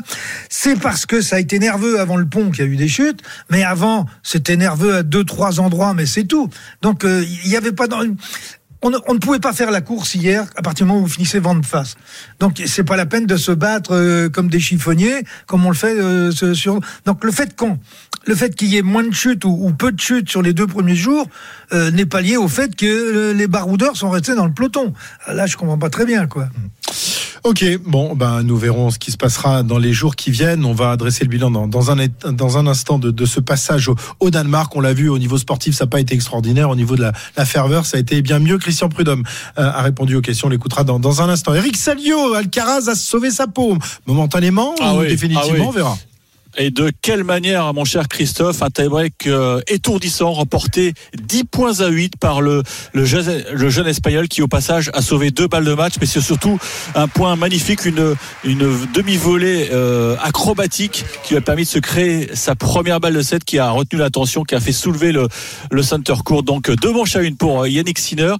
c'est 0.49 0.79
parce 0.79 1.05
que 1.05 1.21
ça 1.21 1.37
a 1.37 1.39
été 1.39 1.59
nerveux 1.59 1.99
avant 1.99 2.15
le 2.15 2.25
pont 2.25 2.51
qu'il 2.51 2.65
y 2.65 2.67
a 2.67 2.71
eu 2.71 2.75
des 2.75 2.87
chutes, 2.87 3.21
mais 3.49 3.63
avant 3.63 4.05
c'était 4.23 4.57
nerveux 4.57 4.95
à 4.95 5.03
deux 5.03 5.23
trois 5.23 5.59
endroits, 5.59 5.93
mais 5.93 6.05
c'est 6.05 6.25
tout. 6.25 6.49
Donc 6.81 7.03
euh, 7.03 7.25
il 7.43 7.49
n'y 7.49 7.57
avait 7.57 7.71
pas 7.71 7.87
dans 7.87 8.01
on 8.83 8.89
ne, 8.89 8.97
on 9.07 9.13
ne 9.13 9.19
pouvait 9.19 9.39
pas 9.39 9.53
faire 9.53 9.71
la 9.71 9.81
course 9.81 10.15
hier 10.15 10.45
à 10.55 10.61
partir 10.61 10.85
du 10.85 10.91
moment 10.91 11.01
où 11.01 11.05
vous 11.05 11.13
finissez 11.13 11.39
vent 11.39 11.55
de 11.55 11.65
face. 11.65 11.95
Donc 12.39 12.61
c'est 12.65 12.83
pas 12.83 12.95
la 12.95 13.05
peine 13.05 13.25
de 13.27 13.37
se 13.37 13.51
battre 13.51 13.93
euh, 13.93 14.29
comme 14.29 14.49
des 14.49 14.59
chiffonniers, 14.59 15.23
comme 15.45 15.65
on 15.65 15.69
le 15.69 15.75
fait 15.75 15.95
euh, 15.99 16.31
sur. 16.31 16.79
Donc 17.05 17.23
le 17.23 17.31
fait 17.31 17.55
qu'on, 17.55 17.77
le 18.25 18.35
fait 18.35 18.55
qu'il 18.55 18.69
y 18.69 18.77
ait 18.77 18.81
moins 18.81 19.03
de 19.03 19.13
chutes 19.13 19.45
ou, 19.45 19.57
ou 19.61 19.71
peu 19.71 19.91
de 19.91 19.99
chutes 19.99 20.29
sur 20.29 20.41
les 20.41 20.53
deux 20.53 20.67
premiers 20.67 20.95
jours 20.95 21.27
euh, 21.73 21.91
n'est 21.91 22.05
pas 22.05 22.21
lié 22.21 22.37
au 22.37 22.47
fait 22.47 22.75
que 22.75 22.85
euh, 22.85 23.33
les 23.33 23.47
baroudeurs 23.47 23.95
sont 23.95 24.09
restés 24.09 24.35
dans 24.35 24.45
le 24.45 24.53
peloton. 24.53 24.93
Là 25.27 25.45
je 25.45 25.57
comprends 25.57 25.77
pas 25.77 25.89
très 25.89 26.05
bien 26.05 26.27
quoi. 26.27 26.49
Ok, 27.43 27.65
bon, 27.87 28.13
ben 28.15 28.43
nous 28.43 28.55
verrons 28.55 28.91
ce 28.91 28.99
qui 28.99 29.09
se 29.11 29.17
passera 29.17 29.63
dans 29.63 29.79
les 29.79 29.93
jours 29.93 30.15
qui 30.15 30.29
viennent. 30.29 30.63
On 30.63 30.73
va 30.75 30.91
adresser 30.91 31.23
le 31.23 31.29
bilan 31.29 31.49
dans, 31.49 31.67
dans 31.67 31.89
un 31.89 31.97
é- 31.97 32.11
dans 32.31 32.59
un 32.59 32.67
instant 32.67 32.99
de, 32.99 33.09
de 33.09 33.25
ce 33.25 33.39
passage 33.39 33.89
au, 33.89 33.95
au 34.19 34.29
Danemark. 34.29 34.75
On 34.75 34.79
l'a 34.79 34.93
vu 34.93 35.09
au 35.09 35.17
niveau 35.17 35.39
sportif, 35.39 35.73
ça 35.75 35.85
n'a 35.85 35.89
pas 35.89 35.99
été 35.99 36.13
extraordinaire. 36.13 36.69
Au 36.69 36.75
niveau 36.75 36.95
de 36.95 37.01
la, 37.01 37.13
la 37.37 37.45
ferveur, 37.45 37.87
ça 37.87 37.97
a 37.97 37.99
été 37.99 38.21
bien 38.21 38.37
mieux. 38.37 38.59
Christian 38.59 38.89
Prudhomme 38.89 39.23
euh, 39.57 39.71
a 39.71 39.81
répondu 39.81 40.15
aux 40.15 40.21
questions. 40.21 40.47
On 40.47 40.51
l'écoutera 40.51 40.83
dans, 40.83 40.99
dans 40.99 41.23
un 41.23 41.29
instant. 41.29 41.55
Eric 41.55 41.77
Salio, 41.77 42.35
Alcaraz 42.35 42.87
a 42.89 42.93
sauvé 42.95 43.31
sa 43.31 43.47
peau 43.47 43.75
momentanément 44.05 44.75
Ah 44.79 44.93
ou 44.93 44.99
oui, 44.99 45.07
définitivement, 45.07 45.41
ah 45.49 45.53
oui. 45.55 45.65
on 45.67 45.71
verra. 45.71 45.97
Et 46.57 46.69
de 46.69 46.91
quelle 47.01 47.23
manière, 47.23 47.73
mon 47.73 47.85
cher 47.85 48.07
Christophe, 48.07 48.61
un 48.61 48.69
tie-break 48.69 49.27
euh, 49.27 49.61
étourdissant, 49.67 50.33
remporté 50.33 50.93
10 51.21 51.45
points 51.45 51.79
à 51.79 51.87
8 51.87 52.17
par 52.17 52.41
le, 52.41 52.63
jeune, 52.93 53.87
espagnol 53.87 54.27
qui, 54.27 54.41
au 54.41 54.47
passage, 54.47 54.91
a 54.93 55.01
sauvé 55.01 55.31
deux 55.31 55.47
balles 55.47 55.65
de 55.65 55.73
match, 55.73 55.93
mais 55.99 56.05
c'est 56.05 56.21
surtout 56.21 56.59
un 56.95 57.07
point 57.07 57.35
magnifique, 57.35 57.85
une, 57.85 58.15
une 58.43 58.69
demi-volée 58.93 59.69
euh, 59.71 60.15
acrobatique 60.21 61.05
qui 61.23 61.33
lui 61.33 61.37
a 61.37 61.41
permis 61.41 61.63
de 61.63 61.67
se 61.67 61.79
créer 61.79 62.35
sa 62.35 62.55
première 62.55 62.99
balle 62.99 63.13
de 63.13 63.21
7 63.21 63.43
qui 63.43 63.59
a 63.59 63.69
retenu 63.69 63.99
l'attention, 63.99 64.43
qui 64.43 64.55
a 64.55 64.59
fait 64.59 64.71
soulever 64.71 65.11
le, 65.11 65.27
le 65.71 65.83
center 65.83 66.15
court. 66.25 66.43
Donc 66.43 66.69
deux 66.69 66.91
manches 66.91 67.15
à 67.15 67.21
une 67.21 67.37
pour 67.37 67.61
euh, 67.61 67.69
Yannick 67.69 67.99
Sinner. 67.99 68.35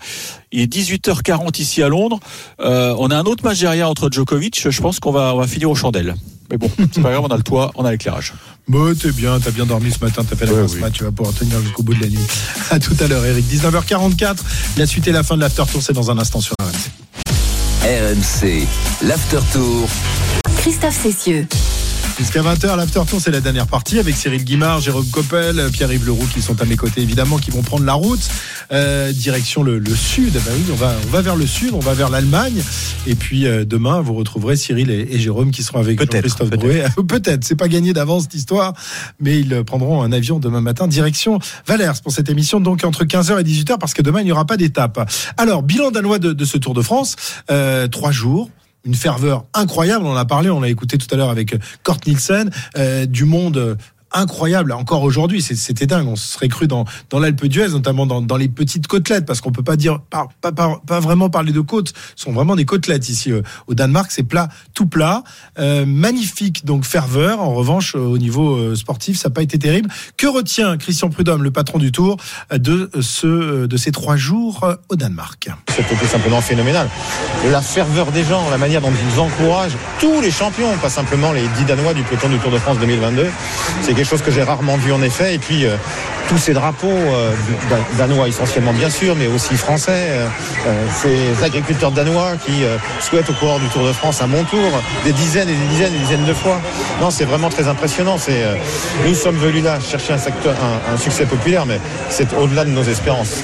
Il 0.52 0.62
est 0.62 0.72
18h40 0.72 1.62
ici 1.62 1.82
à 1.82 1.88
Londres. 1.88 2.20
Euh, 2.60 2.94
on 2.98 3.10
a 3.10 3.16
un 3.16 3.24
autre 3.24 3.44
match 3.44 3.60
derrière 3.60 3.90
entre 3.90 4.10
Djokovic. 4.12 4.70
Je 4.70 4.82
pense 4.82 5.00
qu'on 5.00 5.12
va, 5.12 5.34
on 5.34 5.38
va 5.38 5.48
finir 5.48 5.70
aux 5.70 5.76
chandelles. 5.76 6.16
Mais 6.52 6.58
bon, 6.58 6.70
c'est 6.92 7.02
pas 7.02 7.12
grave, 7.12 7.24
on 7.24 7.28
a 7.34 7.38
le 7.38 7.44
toit, 7.44 7.72
on 7.76 7.86
a 7.86 7.92
l'éclairage. 7.92 8.34
Bon, 8.68 8.94
t'es 8.96 9.12
bien, 9.12 9.40
t'as 9.40 9.52
bien 9.52 9.66
dormi 9.66 9.92
ce 9.92 10.04
matin, 10.04 10.24
t'as 10.30 10.36
fait 10.36 10.46
la 10.46 10.52
Ouais, 10.54 10.60
grosse 10.60 10.74
oui. 10.76 10.82
match, 10.82 10.94
tu 10.94 11.04
vas 11.06 11.12
pouvoir 11.12 11.34
tenir 11.36 11.60
jusqu'au 11.62 11.84
bout 11.84 11.94
de 11.94 12.02
la 12.02 12.08
nuit. 12.10 12.20
À 12.70 12.80
tout 12.80 12.96
à 13.00 13.08
l'heure, 13.08 13.26
Eric. 13.26 13.46
19h44, 13.50 14.36
la 14.78 14.86
suite 14.86 15.08
et 15.08 15.12
la 15.12 15.24
fin 15.24 15.36
de 15.36 15.42
l'after 15.42 15.64
tour, 15.72 15.82
c'est 15.82 15.94
dans 15.94 16.12
un 16.12 16.18
instant 16.20 16.42
sur 16.42 16.54
RMC. 16.62 16.92
RMC, 17.84 18.68
l'After 19.04 19.40
Tour. 19.54 19.88
Christophe 20.58 21.02
Cessieux. 21.02 21.48
Jusqu'à 22.18 22.42
20h, 22.42 22.76
l'after 22.78 23.02
tour, 23.08 23.20
c'est 23.20 23.32
la 23.32 23.42
dernière 23.42 23.68
partie 23.68 23.98
avec 23.98 24.16
Cyril 24.16 24.44
Guimard, 24.44 24.80
Jérôme 24.80 25.08
Coppel, 25.08 25.70
Pierre-Yves 25.72 26.06
Leroux 26.06 26.28
qui 26.32 26.42
sont 26.42 26.62
à 26.62 26.66
mes 26.66 26.76
côtés 26.76 27.02
évidemment, 27.02 27.38
qui 27.38 27.50
vont 27.52 27.64
prendre 27.64 27.84
la 27.84 27.94
route 27.94 28.20
euh, 28.72 29.12
direction 29.12 29.64
le, 29.64 29.80
le 29.80 29.96
sud. 29.96 30.34
Bah 30.34 30.52
oui, 30.54 30.64
on 30.72 30.76
va, 30.76 30.96
on 31.08 31.10
va 31.10 31.22
vers 31.22 31.36
le 31.36 31.48
sud, 31.48 31.72
on 31.74 31.80
va 31.80 31.94
vers 31.94 32.10
l'Allemagne. 32.10 32.62
Et 33.08 33.16
puis 33.16 33.48
euh, 33.48 33.66
demain, 33.66 34.02
vous 34.02 34.14
retrouverez 34.14 34.56
Cyril 34.56 34.92
et, 34.92 35.08
et 35.12 35.20
Jérôme 35.20 35.52
qui 35.52 35.64
seront 35.64 35.80
avec 35.80 35.98
Peut-être, 35.98 36.22
Christophe 36.22 36.50
peut-être. 36.50 36.62
Drouet. 36.62 36.86
peut-être, 37.08 37.44
c'est 37.44 37.56
pas 37.56 37.68
gagné 37.68 37.94
d'avance 37.94 38.24
cette 38.24 38.36
histoire, 38.36 38.74
mais 39.20 39.40
ils 39.40 39.64
prendront 39.64 40.04
un 40.04 40.12
avion 40.12 40.40
demain 40.40 40.62
matin 40.62 40.88
direction 40.88 41.40
Valers 41.66 42.02
pour 42.04 42.12
cette 42.12 42.30
émission, 42.30 42.60
donc 42.60 42.84
entre 42.84 43.04
15h 43.04 43.40
et 43.40 43.44
18h, 43.44 43.78
parce 43.80 43.94
que 43.94 44.02
demain 44.02 44.22
il 44.22 44.26
n'y 44.26 44.32
aura 44.32 44.46
pas 44.46 44.58
d'étape. 44.58 45.10
Alors, 45.38 45.64
bilan 45.64 45.92
danois 45.92 46.20
de, 46.20 46.34
de 46.34 46.46
ce 46.46 46.58
Tour 46.58 46.74
de 46.74 46.82
France, 46.82 47.16
euh, 47.50 47.88
trois 47.88 48.12
jours 48.12 48.50
une 48.84 48.96
ferveur 48.96 49.46
incroyable. 49.54 50.06
On 50.06 50.12
en 50.12 50.16
a 50.16 50.26
parlé, 50.26 50.50
on 50.50 50.62
l'a 50.62 50.70
écouté 50.70 50.98
tout 50.98 51.08
à 51.14 51.18
l'heure 51.18 51.30
avec 51.30 51.56
Kort 51.84 52.00
Nielsen, 52.06 52.50
euh, 52.78 53.06
du 53.06 53.26
monde. 53.26 53.78
Incroyable 54.14 54.72
encore 54.72 55.04
aujourd'hui. 55.04 55.42
C'était 55.42 55.88
dingue. 55.88 56.08
On 56.08 56.16
se 56.16 56.28
serait 56.28 56.48
cru 56.48 56.68
dans 56.68 56.86
dans 57.10 57.20
l'Alpe 57.20 57.46
d'Huez 57.46 57.70
notamment 57.70 58.06
dans, 58.06 58.22
dans 58.22 58.38
les 58.38 58.48
petites 58.48 58.88
côtelettes 58.88 59.26
parce 59.26 59.42
qu'on 59.42 59.52
peut 59.52 59.64
pas 59.64 59.76
dire 59.76 60.00
pas, 60.00 60.28
pas, 60.42 60.52
pas, 60.52 61.00
vraiment 61.00 61.30
parler 61.30 61.52
de 61.52 61.62
côtes. 61.62 61.94
Ce 62.16 62.24
sont 62.24 62.32
vraiment 62.32 62.56
des 62.56 62.66
côtelettes 62.66 63.10
ici 63.10 63.32
euh, 63.32 63.42
au 63.68 63.74
Danemark. 63.74 64.12
C'est 64.12 64.24
plat 64.24 64.50
tout 64.74 64.86
plat. 64.86 65.24
Euh, 65.60 65.86
magnifique 65.86 66.66
donc 66.66 66.86
ferveur. 66.86 67.42
En 67.42 67.54
revanche 67.54 67.96
euh, 67.96 68.00
au 68.00 68.18
niveau 68.18 68.56
euh, 68.56 68.76
sportif 68.76 69.18
ça 69.18 69.30
n'a 69.30 69.34
pas 69.34 69.44
été 69.44 69.60
terrible. 69.60 69.90
Que 70.18 70.28
retient 70.28 70.78
Christian 70.78 71.10
Prudhomme 71.10 71.44
le 71.44 71.52
patron 71.52 71.80
du 71.80 71.92
Tour 71.92 72.18
euh, 72.52 72.58
de 72.58 72.90
euh, 72.96 73.02
ce 73.02 73.66
de 73.66 73.78
ces 73.78 73.92
trois 73.92 74.16
jours 74.16 74.68
au 74.90 74.96
Danemark? 74.96 75.50
C'était 75.70 75.96
tout 75.96 76.06
simplement 76.06 76.42
phénoménal. 76.42 76.90
La 77.52 77.62
ferveur 77.62 78.12
des 78.12 78.24
gens, 78.24 78.50
la 78.50 78.58
manière 78.58 78.82
dont 78.82 78.92
ils 78.92 79.20
encouragent 79.20 79.78
tous 80.00 80.22
les 80.22 80.32
champions, 80.32 80.78
pas 80.82 80.90
simplement 80.90 81.32
les 81.32 81.48
10 81.58 81.66
Danois 81.66 81.94
du 81.94 82.04
peloton 82.04 82.30
du 82.30 82.38
Tour 82.40 82.52
de 82.52 82.58
France 82.58 82.78
2022, 82.80 83.28
c'est 83.82 83.94
quelque 84.02 84.10
chose 84.10 84.22
que 84.22 84.32
j'ai 84.32 84.44
rarement 84.44 84.78
vu 84.78 84.92
en 84.92 85.02
effet. 85.02 85.36
Et 85.36 85.40
puis 85.40 85.66
euh, 85.66 85.76
tous 86.28 86.38
ces 86.38 86.54
drapeaux 86.54 86.88
euh, 86.88 87.32
dan- 87.70 87.84
danois 87.98 88.28
essentiellement 88.28 88.74
bien 88.74 88.90
sûr, 88.90 89.16
mais 89.16 89.28
aussi 89.28 89.56
français, 89.56 89.92
euh, 90.10 90.28
euh, 90.68 90.86
ces 91.02 91.44
agriculteurs 91.44 91.92
danois 91.92 92.34
qui 92.46 92.64
euh, 92.64 92.78
souhaitent 93.00 93.30
au 93.30 93.34
coureur 93.34 93.60
du 93.60 93.68
Tour 93.68 93.86
de 93.86 93.94
France 93.94 94.22
à 94.22 94.28
mon 94.28 94.44
tour 94.44 94.72
des 95.04 95.14
dizaines 95.14 95.50
et 95.50 95.54
des 95.54 95.66
dizaines 95.68 95.94
et 95.94 95.98
des 95.98 96.04
dizaines 96.04 96.26
de 96.26 96.34
fois. 96.34 96.60
Non, 97.00 97.12
c'est 97.12 97.26
vraiment 97.26 97.50
très 97.50 97.68
impressionnant. 97.68 98.18
C'est, 98.18 98.44
nous 99.06 99.14
sommes 99.16 99.38
venus 99.38 99.64
là 99.64 99.80
chercher 99.80 100.14
un, 100.14 100.18
secteur, 100.18 100.56
un, 100.62 100.94
un 100.94 100.98
succès 100.98 101.26
populaire, 101.26 101.66
mais 101.66 101.80
c'est 102.10 102.34
au-delà 102.34 102.66
de 102.66 102.70
nos 102.72 102.84
espérances. 102.84 103.44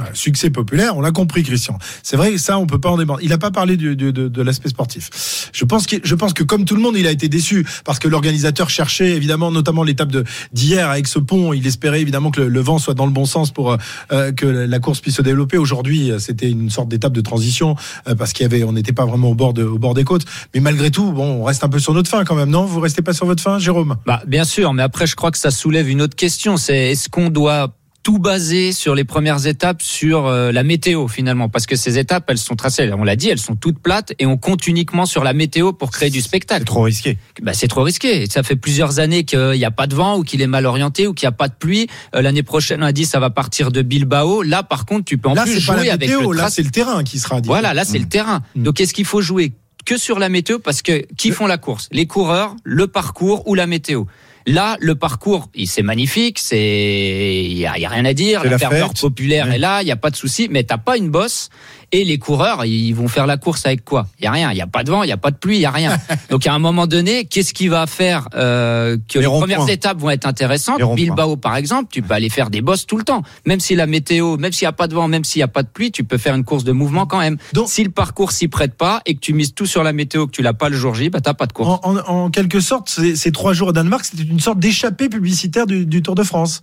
Ouais, 0.00 0.06
Succès 0.14 0.50
populaire, 0.50 0.96
on 0.96 1.00
l'a 1.00 1.12
compris, 1.12 1.42
Christian. 1.42 1.78
C'est 2.02 2.16
vrai 2.16 2.38
ça, 2.38 2.58
on 2.58 2.66
peut 2.66 2.78
pas 2.78 2.90
en 2.90 2.98
débattre. 2.98 3.20
Il 3.22 3.30
n'a 3.30 3.38
pas 3.38 3.50
parlé 3.50 3.76
de, 3.76 4.42
l'aspect 4.42 4.68
sportif. 4.68 5.50
Je 5.52 5.64
pense, 5.64 5.86
que, 5.86 5.96
je 6.02 6.14
pense 6.14 6.32
que 6.32 6.42
comme 6.42 6.64
tout 6.64 6.74
le 6.74 6.82
monde, 6.82 6.96
il 6.96 7.06
a 7.06 7.10
été 7.10 7.28
déçu 7.28 7.66
parce 7.84 7.98
que 7.98 8.08
l'organisateur 8.08 8.70
cherchait 8.70 9.10
évidemment, 9.10 9.50
notamment 9.50 9.82
l'étape 9.82 10.12
d'hier 10.52 10.88
avec 10.88 11.06
ce 11.06 11.18
pont. 11.18 11.52
Il 11.52 11.66
espérait 11.66 12.00
évidemment 12.00 12.30
que 12.30 12.40
le, 12.40 12.60
vent 12.60 12.78
soit 12.78 12.94
dans 12.94 13.06
le 13.06 13.12
bon 13.12 13.26
sens 13.26 13.50
pour 13.50 13.76
euh, 14.12 14.32
que 14.32 14.46
la 14.46 14.78
course 14.78 15.00
puisse 15.00 15.16
se 15.16 15.22
développer. 15.22 15.58
Aujourd'hui, 15.58 16.10
euh, 16.10 16.18
c'était 16.18 16.50
une 16.50 16.70
sorte 16.70 16.88
d'étape 16.88 17.12
de 17.12 17.20
transition 17.20 17.76
euh, 18.08 18.14
parce 18.14 18.32
qu'il 18.32 18.48
n'était 18.48 18.92
pas 18.92 19.04
vraiment 19.04 19.30
au 19.30 19.34
bord 19.34 19.52
de, 19.52 19.64
au 19.64 19.78
bord 19.78 19.94
des 19.94 20.04
côtes. 20.04 20.24
Mais 20.54 20.60
malgré 20.60 20.90
tout, 20.90 21.12
bon, 21.12 21.40
on 21.40 21.44
reste 21.44 21.64
un 21.64 21.68
peu 21.68 21.78
sur 21.78 21.94
notre 21.94 22.10
fin 22.10 22.24
quand 22.24 22.34
même, 22.34 22.50
non? 22.50 22.64
Vous 22.64 22.80
restez 22.80 23.02
pas 23.02 23.12
sur 23.12 23.26
votre 23.26 23.42
fin, 23.42 23.58
Jérôme? 23.58 23.96
Bah, 24.06 24.22
bien 24.26 24.44
sûr, 24.44 24.72
mais 24.72 24.82
après, 24.82 25.06
je 25.06 25.16
crois 25.16 25.30
que 25.30 25.38
ça 25.38 25.50
soulève 25.50 25.88
une 25.88 26.02
autre 26.02 26.16
question. 26.16 26.56
C'est 26.56 26.92
est-ce 26.92 27.08
qu'on 27.08 27.30
doit 27.30 27.74
tout 28.02 28.18
baser 28.18 28.72
sur 28.72 28.94
les 28.94 29.04
premières 29.04 29.46
étapes 29.46 29.80
sur 29.80 30.26
euh, 30.26 30.50
la 30.50 30.64
météo 30.64 31.06
finalement 31.06 31.48
parce 31.48 31.66
que 31.66 31.76
ces 31.76 31.98
étapes 31.98 32.24
elles 32.28 32.38
sont 32.38 32.56
tracées 32.56 32.90
on 32.92 33.04
l'a 33.04 33.14
dit 33.14 33.28
elles 33.28 33.38
sont 33.38 33.54
toutes 33.54 33.78
plates 33.78 34.12
et 34.18 34.26
on 34.26 34.36
compte 34.36 34.66
uniquement 34.66 35.06
sur 35.06 35.22
la 35.22 35.32
météo 35.32 35.72
pour 35.72 35.90
créer 35.92 36.10
du 36.10 36.20
spectacle 36.20 36.62
C'est 36.62 36.64
trop 36.66 36.82
risqué. 36.82 37.18
bah, 37.42 37.52
c'est 37.54 37.68
trop 37.68 37.82
risqué. 37.82 38.26
Ça 38.28 38.42
fait 38.42 38.56
plusieurs 38.56 38.98
années 38.98 39.24
qu'il 39.24 39.52
n'y 39.52 39.64
a 39.64 39.70
pas 39.70 39.86
de 39.86 39.94
vent 39.94 40.18
ou 40.18 40.24
qu'il 40.24 40.42
est 40.42 40.46
mal 40.48 40.66
orienté 40.66 41.06
ou 41.06 41.14
qu'il 41.14 41.26
n'y 41.26 41.32
a 41.34 41.36
pas 41.36 41.48
de 41.48 41.54
pluie. 41.54 41.86
Euh, 42.16 42.22
L'année 42.22 42.42
prochaine, 42.42 42.82
on 42.82 42.86
a 42.86 42.92
dit 42.92 43.04
ça 43.04 43.20
va 43.20 43.30
partir 43.30 43.70
de 43.70 43.82
Bilbao. 43.82 44.42
Là, 44.42 44.62
par 44.62 44.84
contre, 44.84 45.04
tu 45.04 45.16
peux 45.18 45.28
en 45.28 45.34
Là, 45.34 45.44
plus 45.44 45.60
c'est 45.60 45.66
pas 45.66 45.76
jouer 45.76 45.86
la 45.86 45.94
avec 45.94 46.08
météo, 46.10 46.32
le 46.32 46.38
là, 46.38 46.50
c'est 46.50 46.62
le 46.62 46.70
terrain 46.70 47.04
qui 47.04 47.18
sera. 47.20 47.40
dit. 47.40 47.46
Voilà, 47.48 47.72
là 47.74 47.84
c'est 47.84 47.98
le 47.98 48.08
terrain. 48.08 48.42
Donc 48.56 48.80
est-ce 48.80 48.92
qu'il 48.94 49.04
faut 49.04 49.20
jouer 49.22 49.52
que 49.84 49.96
sur 49.96 50.18
la 50.18 50.28
météo? 50.28 50.58
Parce 50.58 50.82
que 50.82 51.04
qui 51.16 51.30
font 51.30 51.46
la 51.46 51.58
course? 51.58 51.88
Les 51.92 52.06
coureurs, 52.06 52.56
le 52.64 52.86
parcours 52.88 53.46
ou 53.46 53.54
la 53.54 53.66
météo 53.66 54.04
Là, 54.46 54.76
le 54.80 54.94
parcours, 54.94 55.48
c'est 55.66 55.82
magnifique, 55.82 56.38
c'est 56.38 57.44
il 57.44 57.58
y 57.58 57.66
a, 57.66 57.76
il 57.76 57.82
y 57.82 57.86
a 57.86 57.88
rien 57.88 58.04
à 58.04 58.12
dire. 58.12 58.44
La 58.44 58.50
la 58.50 58.58
ferveur 58.58 58.92
populaire 58.94 59.50
est 59.52 59.58
là, 59.58 59.82
il 59.82 59.88
y 59.88 59.92
a 59.92 59.96
pas 59.96 60.10
de 60.10 60.16
souci, 60.16 60.48
mais 60.50 60.64
t'as 60.64 60.78
pas 60.78 60.96
une 60.96 61.10
bosse. 61.10 61.48
Et 61.94 62.04
les 62.04 62.18
coureurs, 62.18 62.64
ils 62.64 62.92
vont 62.94 63.06
faire 63.06 63.26
la 63.26 63.36
course 63.36 63.66
avec 63.66 63.84
quoi? 63.84 64.06
Il 64.18 64.24
y 64.24 64.26
a 64.26 64.30
rien, 64.30 64.50
il 64.50 64.56
y 64.56 64.62
a 64.62 64.66
pas 64.66 64.82
de 64.82 64.90
vent, 64.90 65.02
il 65.02 65.10
y 65.10 65.12
a 65.12 65.18
pas 65.18 65.30
de 65.30 65.36
pluie, 65.36 65.56
il 65.56 65.60
y 65.60 65.66
a 65.66 65.70
rien. 65.70 65.98
Donc 66.30 66.46
à 66.46 66.54
un 66.54 66.58
moment 66.58 66.86
donné, 66.86 67.26
qu'est-ce 67.26 67.52
qui 67.52 67.68
va 67.68 67.86
faire 67.86 68.28
euh, 68.34 68.96
que 69.10 69.18
les, 69.18 69.26
premières 69.26 69.68
étapes 69.68 69.98
vont 69.98 70.08
être 70.10 70.26
intéressantes? 70.26 70.80
Bilbao 70.94 71.36
par 71.36 71.56
exemple, 71.56 71.88
tu 71.92 72.00
peux 72.00 72.14
aller 72.14 72.30
faire 72.30 72.48
des 72.48 72.62
bosses 72.62 72.86
tout 72.86 72.96
le 72.96 73.04
temps, 73.04 73.22
même 73.46 73.60
si 73.60 73.74
la 73.74 73.86
météo, 73.86 74.38
même 74.38 74.52
s'il 74.52 74.64
y 74.64 74.68
a 74.68 74.72
pas 74.72 74.88
de 74.88 74.94
vent, 74.94 75.06
même 75.06 75.24
s'il 75.24 75.40
y 75.40 75.42
a 75.42 75.48
pas 75.48 75.62
de 75.62 75.68
pluie, 75.68 75.92
tu 75.92 76.02
peux 76.02 76.16
faire 76.18 76.34
une 76.34 76.44
course 76.44 76.64
de 76.64 76.72
mouvement 76.72 77.04
quand 77.06 77.18
même. 77.20 77.36
Donc- 77.52 77.68
si 77.68 77.84
le 77.84 77.90
parcours 77.90 78.32
s'y 78.32 78.48
prête 78.48 78.74
pas 78.74 79.02
et 79.04 79.14
que 79.14 79.20
tu 79.20 79.34
mises 79.34 79.52
tout 79.54 79.66
sur 79.66 79.82
la 79.82 79.92
météo, 79.92 80.26
que 80.26 80.32
tu 80.32 80.40
l'as 80.42 80.54
pas 80.54 80.70
le 80.70 80.76
jour 80.76 80.94
J, 80.94 81.10
bah 81.10 81.20
t'as 81.20 81.34
pas 81.34 81.46
de 81.46 81.52
course. 81.52 81.78
En, 81.82 81.96
en- 81.96 82.08
en 82.24 82.30
quelque 82.30 82.60
sorte, 82.60 82.88
ces, 82.88 83.16
ces 83.16 83.32
trois 83.32 83.52
jours 83.52 83.68
au 83.68 83.72
Danemark, 83.72 84.04
c'était 84.04 84.22
une 84.22 84.40
sorte 84.40 84.58
d'échappée 84.58 85.08
publicitaire 85.10 85.66
du, 85.66 85.84
du 85.84 86.00
Tour 86.02 86.14
de 86.14 86.22
France. 86.22 86.62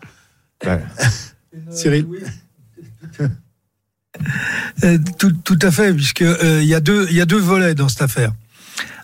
Ouais. 0.66 0.80
Cyril 1.72 2.08
Euh, 3.20 3.28
tout, 5.18 5.32
tout 5.44 5.60
à 5.62 5.72
fait, 5.72 5.94
puisque 5.94 6.22
euh, 6.22 6.60
il 6.62 6.68
y 6.68 6.76
a 6.76 6.80
deux 6.80 7.10
y 7.12 7.22
a 7.22 7.26
deux 7.26 7.40
volets 7.40 7.76
dans 7.76 7.90
cette 7.90 8.02
affaire. 8.02 8.32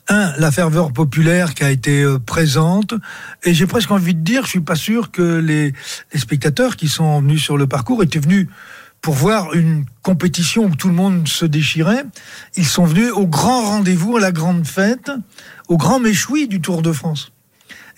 Un, 0.07 0.33
la 0.37 0.51
ferveur 0.51 0.93
populaire 0.93 1.55
qui 1.55 1.63
a 1.63 1.71
été 1.71 2.03
euh, 2.03 2.19
présente, 2.19 2.93
et 3.43 3.53
j'ai 3.53 3.65
presque 3.65 3.89
envie 3.89 4.13
de 4.13 4.19
dire, 4.19 4.43
je 4.43 4.49
suis 4.49 4.59
pas 4.59 4.75
sûr 4.75 5.11
que 5.11 5.39
les, 5.39 5.73
les 6.13 6.19
spectateurs 6.19 6.75
qui 6.75 6.87
sont 6.87 7.21
venus 7.21 7.41
sur 7.43 7.57
le 7.57 7.65
parcours 7.65 8.03
étaient 8.03 8.19
venus 8.19 8.47
pour 9.01 9.15
voir 9.15 9.53
une 9.53 9.85
compétition 10.01 10.65
où 10.65 10.75
tout 10.75 10.89
le 10.89 10.95
monde 10.95 11.27
se 11.27 11.45
déchirait. 11.45 12.05
Ils 12.55 12.65
sont 12.65 12.85
venus 12.85 13.11
au 13.11 13.27
grand 13.27 13.61
rendez-vous, 13.61 14.17
à 14.17 14.19
la 14.19 14.31
grande 14.31 14.65
fête, 14.65 15.11
au 15.67 15.77
grand 15.77 15.99
méchoui 15.99 16.47
du 16.47 16.61
Tour 16.61 16.81
de 16.81 16.91
France. 16.91 17.31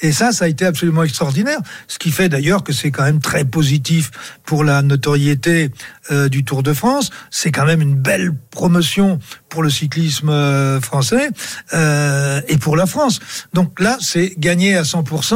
Et 0.01 0.11
ça, 0.11 0.31
ça 0.31 0.45
a 0.45 0.47
été 0.47 0.65
absolument 0.65 1.03
extraordinaire. 1.03 1.59
Ce 1.87 1.97
qui 1.97 2.11
fait 2.11 2.29
d'ailleurs 2.29 2.63
que 2.63 2.73
c'est 2.73 2.91
quand 2.91 3.03
même 3.03 3.19
très 3.19 3.45
positif 3.45 4.11
pour 4.45 4.63
la 4.63 4.81
notoriété 4.81 5.71
euh, 6.11 6.29
du 6.29 6.43
Tour 6.43 6.63
de 6.63 6.73
France. 6.73 7.09
C'est 7.31 7.51
quand 7.51 7.65
même 7.65 7.81
une 7.81 7.95
belle 7.95 8.33
promotion 8.51 9.19
pour 9.49 9.63
le 9.63 9.69
cyclisme 9.69 10.29
euh, 10.29 10.81
français 10.81 11.29
euh, 11.73 12.41
et 12.47 12.57
pour 12.57 12.75
la 12.75 12.85
France. 12.85 13.19
Donc 13.53 13.79
là, 13.79 13.97
c'est 14.01 14.33
gagné 14.37 14.75
à 14.75 14.83
100%. 14.83 15.35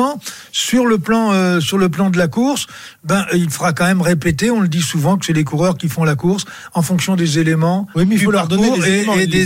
Sur 0.51 0.85
le 0.85 0.97
plan, 0.97 1.31
euh, 1.31 1.59
sur 1.61 1.77
le 1.77 1.89
plan 1.89 2.09
de 2.09 2.17
la 2.17 2.27
course, 2.27 2.67
ben 3.03 3.25
il 3.33 3.49
faudra 3.49 3.73
quand 3.73 3.85
même 3.85 4.01
répéter. 4.01 4.51
On 4.51 4.59
le 4.59 4.67
dit 4.67 4.81
souvent 4.81 5.17
que 5.17 5.25
c'est 5.25 5.33
les 5.33 5.43
coureurs 5.43 5.77
qui 5.77 5.87
font 5.87 6.03
la 6.03 6.15
course 6.15 6.45
en 6.73 6.81
fonction 6.81 7.15
des 7.15 7.39
éléments. 7.39 7.87
Oui, 7.95 8.05
mais 8.07 8.15
il 8.15 8.21
faut 8.21 8.31
leur 8.31 8.47
donner 8.47 8.69
des 8.79 8.85
et- 8.89 8.93
éléments. 8.99 9.15
et, 9.17 9.27
des 9.27 9.45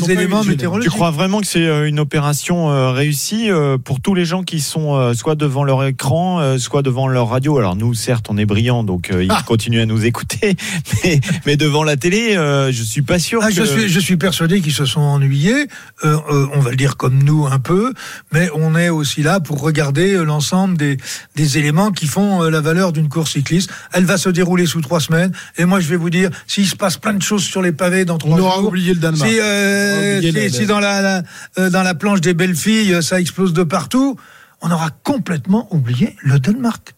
météorologiques. 0.50 0.92
Tu 0.92 0.96
crois 0.96 1.12
vraiment 1.12 1.42
que 1.42 1.48
c'est 1.48 1.88
une 1.88 2.00
opération 2.00 2.72
euh, 2.72 2.92
réussie 2.92 3.50
pour 3.84 4.02
tous 4.02 4.16
les 4.16 4.26
gens 4.26 4.44
qui 4.44 4.60
sont 4.62 5.14
soit 5.14 5.36
devant 5.36 5.64
leur 5.64 5.84
écran, 5.86 6.58
soit 6.58 6.82
devant 6.82 7.08
leur 7.08 7.30
radio? 7.30 7.58
Alors 7.58 7.76
nous, 7.76 7.94
certes, 7.94 8.28
on 8.30 8.38
est 8.38 8.46
brillants, 8.46 8.84
donc 8.84 9.12
ils 9.12 9.28
Ah. 9.30 9.44
continuent 9.46 9.82
à 9.82 9.86
nous 9.86 10.06
écouter, 10.06 10.56
mais, 11.04 11.20
mais 11.46 11.58
devant 11.58 11.84
la 11.84 11.98
télé, 11.98 12.34
je 12.34 12.84
suis 12.84 13.02
pas 13.02 13.20
sûr 13.20 13.42
Ah, 13.44 13.50
que... 13.50 13.54
je, 13.54 13.64
suis, 13.64 13.90
je 13.90 14.00
suis 14.00 14.18
persuadé 14.18 14.55
qu'ils 14.62 14.74
se 14.74 14.86
sont 14.86 15.02
ennuyés, 15.02 15.68
euh, 16.04 16.18
euh, 16.30 16.48
on 16.54 16.60
va 16.60 16.70
le 16.72 16.76
dire 16.76 16.98
comme 16.98 17.24
nous 17.24 17.46
un 17.48 17.60
peu, 17.60 17.94
mais 18.32 18.50
on 18.56 18.76
est 18.76 18.90
aussi 18.90 19.24
là 19.24 19.40
pour 19.40 19.62
regarder 19.62 20.14
euh, 20.14 20.24
l'ensemble 20.24 20.78
des, 20.78 20.98
des 21.36 21.58
éléments 21.58 21.92
qui 21.92 22.08
font 22.08 22.42
la 22.44 22.62
valeur 22.62 22.92
d'une 22.92 23.10
course 23.10 23.32
cycliste. 23.34 23.70
Elle 23.94 24.06
va 24.06 24.18
se 24.18 24.30
dérouler 24.30 24.66
sous 24.66 24.82
trois 24.82 25.00
semaines, 25.00 25.32
et 25.58 25.66
moi 25.66 25.80
je 25.80 25.88
vais 25.88 25.96
vous 25.98 26.10
dire, 26.10 26.30
s'il 26.48 26.68
se 26.68 26.76
passe 26.76 26.98
plein 26.98 27.14
de 27.14 27.22
choses 27.22 27.44
sur 27.44 27.62
les 27.62 27.72
pavés 27.72 28.06
dans 28.06 28.18
trois 28.18 28.38
On 28.38 28.40
aura 28.42 28.56
jours, 28.58 28.68
oublié 28.70 28.94
le 28.94 29.00
Danemark. 29.00 29.30
si, 29.30 29.40
euh, 29.40 30.22
si- 30.22 30.50
si 30.52 30.66
dans, 30.66 30.80
la, 30.80 31.02
la- 31.58 31.70
dans 31.70 31.84
la 31.84 31.96
planche 31.96 32.22
des 32.22 32.34
belles 32.34 32.56
filles, 32.56 33.02
ça 33.02 33.20
explose 33.20 33.54
de 33.54 33.64
partout, 33.64 34.18
on 34.62 34.72
aura 34.72 34.90
complètement 35.04 35.68
oublié 35.74 36.16
le 36.24 36.40
Danemark. 36.40 36.94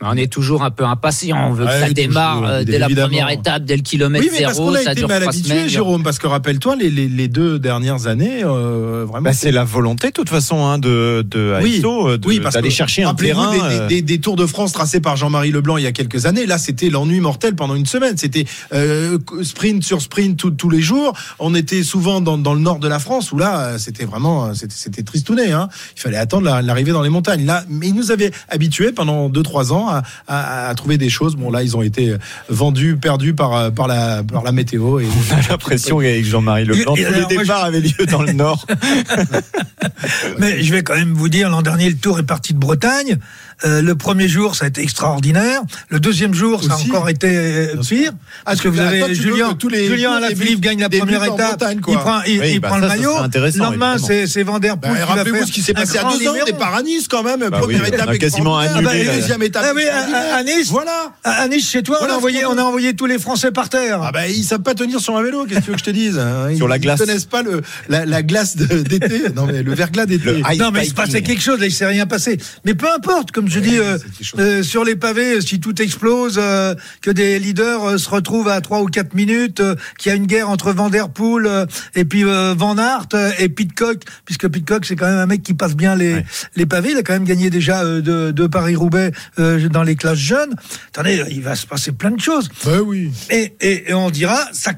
On 0.00 0.16
est 0.16 0.32
toujours 0.32 0.62
un 0.62 0.70
peu 0.70 0.84
impatient. 0.84 1.48
On 1.48 1.52
veut 1.52 1.64
Ouais, 1.64 1.70
que 1.72 1.74
ça 1.74 1.80
toujours, 1.88 1.94
démarre 1.94 2.44
euh, 2.44 2.62
dès 2.64 2.78
la 2.78 2.88
première 2.88 3.30
étape, 3.30 3.64
dès 3.64 3.76
le 3.76 3.82
kilomètre 3.82 4.24
Oui, 4.24 4.30
mais 4.32 4.44
parce 4.44 4.54
zéro. 4.54 4.68
qu'on 4.68 4.74
a 4.76 4.82
Ça 4.82 4.92
été 4.92 5.00
dure 5.00 5.08
mal 5.08 5.22
trois 5.22 5.32
habitué, 5.34 5.48
semaines. 5.54 5.68
Jérôme, 5.68 6.02
parce 6.04 6.18
que 6.20 6.28
rappelle-toi, 6.28 6.76
les, 6.76 6.88
les, 6.88 7.08
les 7.08 7.26
deux 7.26 7.58
dernières 7.58 8.06
années, 8.06 8.44
euh, 8.44 9.04
vraiment. 9.08 9.24
Bah, 9.24 9.32
c'est 9.32 9.50
la 9.50 9.64
volonté, 9.64 10.08
de 10.08 10.12
toute 10.12 10.28
façon, 10.28 10.64
hein, 10.64 10.78
de, 10.78 11.22
de 11.28 11.58
Oui, 11.62 11.82
oui, 12.26 12.38
parce 12.40 12.54
d'aller 12.54 12.68
que, 12.68 12.74
chercher 12.74 13.02
un 13.02 13.14
terrain. 13.14 13.50
Des, 13.52 13.58
des- 13.58 13.64
euh, 13.64 13.86
des- 13.88 14.02
des 14.02 14.20
tours 14.20 14.36
de 14.36 14.46
France 14.46 14.72
tracés 14.72 15.00
par 15.00 15.16
Jean-Marie 15.16 15.50
Leblanc 15.50 15.78
il 15.78 15.82
y 15.84 15.86
a 15.88 15.92
quelques 15.92 16.26
années. 16.26 16.46
Là, 16.46 16.58
c'était 16.58 16.90
l'ennui 16.90 17.18
mortel 17.20 17.56
pendant 17.56 17.74
une 17.74 17.86
semaine. 17.86 18.16
C'était 18.16 18.44
euh, 18.72 19.18
sprint 19.42 19.82
sur 19.82 20.00
sprint 20.00 20.36
tout- 20.38 20.50
tous 20.52 20.70
les 20.70 20.80
jours. 20.80 21.12
On 21.40 21.56
était 21.56 21.82
souvent 21.82 22.20
dans, 22.20 22.38
dans 22.38 22.54
le 22.54 22.60
nord 22.60 22.78
de 22.78 22.86
la 22.86 23.00
France 23.00 23.32
où 23.32 23.38
là, 23.38 23.60
euh, 23.60 23.78
c'était 23.78 24.04
vraiment, 24.04 24.46
euh, 24.46 24.54
c'était, 24.54 24.74
c'était 24.76 25.02
tristouné. 25.02 25.50
Hein. 25.50 25.68
Il 25.96 26.00
fallait 26.00 26.16
attendre 26.18 26.44
la- 26.44 26.62
l'arrivée 26.62 26.92
dans 26.92 27.02
les 27.02 27.10
montagnes. 27.10 27.44
Là, 27.44 27.64
mais 27.68 27.88
ils 27.88 27.94
nous 27.94 28.12
avaient 28.12 28.30
habitués 28.48 28.92
pendant 28.92 29.28
2-3 29.28 29.72
ans 29.72 29.87
à, 29.88 30.02
à- 30.26 30.68
à 30.68 30.74
trouver 30.74 30.98
des 30.98 31.08
choses. 31.08 31.36
Bon, 31.36 31.50
là, 31.50 31.62
ils 31.62 31.76
ont 31.76 31.82
été 31.82 32.14
vendus, 32.48 32.96
perdus 32.96 33.34
par, 33.34 33.54
euh, 33.54 33.70
par, 33.70 33.86
la, 33.88 34.22
par 34.22 34.42
la 34.44 34.52
météo. 34.52 35.00
Et, 35.00 35.06
On 35.06 35.34
a 35.34 35.40
l'impression 35.48 35.98
qu'avec 36.00 36.24
Jean-Marie 36.24 36.64
Leblanc, 36.64 36.94
Et- 36.96 37.00
et 37.02 37.04
tous 37.28 37.40
les 37.40 37.50
avaient 37.50 37.80
lieu 37.80 38.06
dans 38.06 38.22
le 38.22 38.32
Nord. 38.32 38.66
Mais 40.38 40.62
je 40.62 40.72
vais 40.72 40.82
quand 40.82 40.94
même 40.96 41.12
vous 41.14 41.28
dire, 41.28 41.48
l'an 41.50 41.62
dernier, 41.62 41.88
le 41.90 41.96
tour 41.96 42.18
est 42.18 42.22
parti 42.24 42.54
de 42.54 42.58
Bretagne. 42.58 43.18
Euh, 43.64 43.82
le 43.82 43.94
premier 43.96 44.28
jour, 44.28 44.54
ça 44.54 44.66
a 44.66 44.68
été 44.68 44.82
extraordinaire. 44.82 45.62
Le 45.88 45.98
deuxième 45.98 46.32
jour, 46.34 46.62
ça 46.62 46.74
a 46.74 46.76
encore 46.76 47.08
été 47.08 47.28
euh, 47.36 47.76
pire. 47.86 48.12
Parce 48.44 48.60
que 48.60 48.68
vous 48.68 48.78
avez 48.78 49.00
toi, 49.00 49.12
Julien, 49.12 49.48
que 49.50 49.54
tous 49.54 49.68
les 49.68 49.86
Julien 49.86 50.12
Alaphilippe 50.12 50.60
gagne 50.60 50.80
la 50.80 50.88
première 50.88 51.24
étape. 51.24 51.58
Quoi. 51.82 51.94
il 51.94 51.98
prend, 51.98 52.22
il, 52.26 52.40
Oui, 52.40 52.50
il 52.54 52.60
bah 52.60 52.68
prend 52.68 52.76
ça, 52.76 52.82
le 52.82 52.88
maillot. 52.88 53.12
Le 53.34 53.58
lendemain, 53.58 53.96
c'est 53.98 54.26
c'est 54.26 54.42
Van 54.44 54.58
Der 54.58 54.78
Poel 54.78 54.94
va 54.96 55.04
Rappelez-vous 55.06 55.46
ce 55.46 55.52
qui 55.52 55.62
s'est 55.62 55.72
passé 55.74 55.98
à 55.98 56.02
deux 56.04 56.28
ans, 56.28 56.34
à 56.74 56.82
Nice 56.82 57.08
quand 57.08 57.22
même. 57.22 57.40
Bah 57.40 57.58
première 57.60 57.82
oui, 57.82 57.88
étape 57.88 58.06
on 58.08 58.12
a 58.12 58.18
quasiment 58.18 58.58
annulé 58.58 58.74
Ah 58.78 58.82
bah, 58.82 58.94
la- 58.94 59.16
deuxième 59.16 59.42
étape. 59.42 59.64
Ah 59.66 59.72
oui, 59.74 59.82
à- 59.88 60.42
Nice. 60.44 60.68
Voilà. 60.70 61.12
À 61.24 61.48
Nice, 61.48 61.68
chez 61.68 61.82
toi, 61.82 61.96
Voilà 61.98 62.12
on, 62.14 62.16
a 62.16 62.18
envoyé, 62.18 62.46
on 62.46 62.56
a 62.56 62.62
envoyé 62.62 62.94
tous 62.94 63.06
les 63.06 63.18
Français 63.18 63.50
par 63.50 63.68
terre. 63.68 64.00
Ah 64.02 64.12
bah 64.12 64.28
ils 64.28 64.44
savent 64.44 64.62
pas 64.62 64.74
tenir 64.74 65.00
sur 65.00 65.16
un 65.16 65.22
vélo, 65.22 65.44
qu'est-ce 65.46 65.60
que 65.60 65.64
tu 65.64 65.70
veux 65.70 65.74
que 65.74 65.80
je 65.80 65.84
te 65.84 65.90
dise 65.90 66.18
hein 66.18 66.48
Ils- 66.50 66.56
Sur 66.56 66.68
la 66.68 66.78
glace. 66.78 67.00
Ils 67.00 67.06
connaissent 67.06 67.24
pas 67.24 67.42
le 67.42 67.62
la, 67.88 68.06
la 68.06 68.22
glace 68.22 68.56
d'été, 68.56 69.30
non 69.34 69.46
mais 69.46 69.62
le 69.62 69.74
verglas 69.74 70.06
d'été. 70.06 70.42
Non, 70.58 70.70
mais 70.72 70.84
il 70.84 70.90
se 70.90 70.94
passait 70.94 71.22
quelque 71.22 71.42
chose, 71.42 71.58
là, 71.60 71.66
il 71.66 71.72
s'est 71.72 71.86
rien 71.86 72.06
passé. 72.06 72.38
Mais 72.64 72.74
peu 72.74 72.86
importe, 72.94 73.32
comme 73.32 73.47
je 73.50 73.60
dis, 73.60 73.78
euh, 73.78 73.98
euh, 74.38 74.62
sur 74.62 74.84
les 74.84 74.96
pavés, 74.96 75.40
si 75.40 75.60
tout 75.60 75.80
explose, 75.82 76.36
euh, 76.38 76.74
que 77.02 77.10
des 77.10 77.38
leaders 77.38 77.98
se 77.98 78.08
retrouvent 78.08 78.48
à 78.48 78.60
3 78.60 78.80
ou 78.82 78.86
4 78.86 79.14
minutes, 79.14 79.62
qu'il 79.98 80.10
y 80.10 80.12
a 80.12 80.16
une 80.16 80.26
guerre 80.26 80.48
entre 80.50 80.72
Van 80.72 80.90
Der 80.90 81.08
Poel 81.08 81.66
et 81.94 82.04
puis 82.04 82.22
Van 82.24 82.76
Aert 82.78 83.08
et 83.38 83.48
Pitcock, 83.48 84.02
puisque 84.24 84.48
Pitcock, 84.48 84.84
c'est 84.84 84.96
quand 84.96 85.06
même 85.06 85.18
un 85.18 85.26
mec 85.26 85.42
qui 85.42 85.54
passe 85.54 85.74
bien 85.76 85.94
les, 85.96 86.14
Ouais. 86.14 86.24
les 86.56 86.66
pavés. 86.66 86.90
Il 86.92 86.96
a 86.96 87.02
quand 87.02 87.12
même 87.14 87.24
gagné 87.24 87.50
déjà 87.50 87.84
de, 87.84 88.00
de 88.30 88.46
Paris-Roubaix 88.46 89.12
dans 89.36 89.82
les 89.82 89.96
classes 89.96 90.18
jeunes. 90.18 90.54
Attendez, 90.88 91.22
il 91.30 91.42
va 91.42 91.54
se 91.56 91.66
passer 91.66 91.92
plein 91.92 92.10
de 92.10 92.20
choses. 92.20 92.48
Bah 92.64 92.80
oui. 92.84 93.10
Et, 93.30 93.52
et, 93.60 93.90
et 93.90 93.94
on 93.94 94.10
dira, 94.10 94.38
ça, 94.52 94.72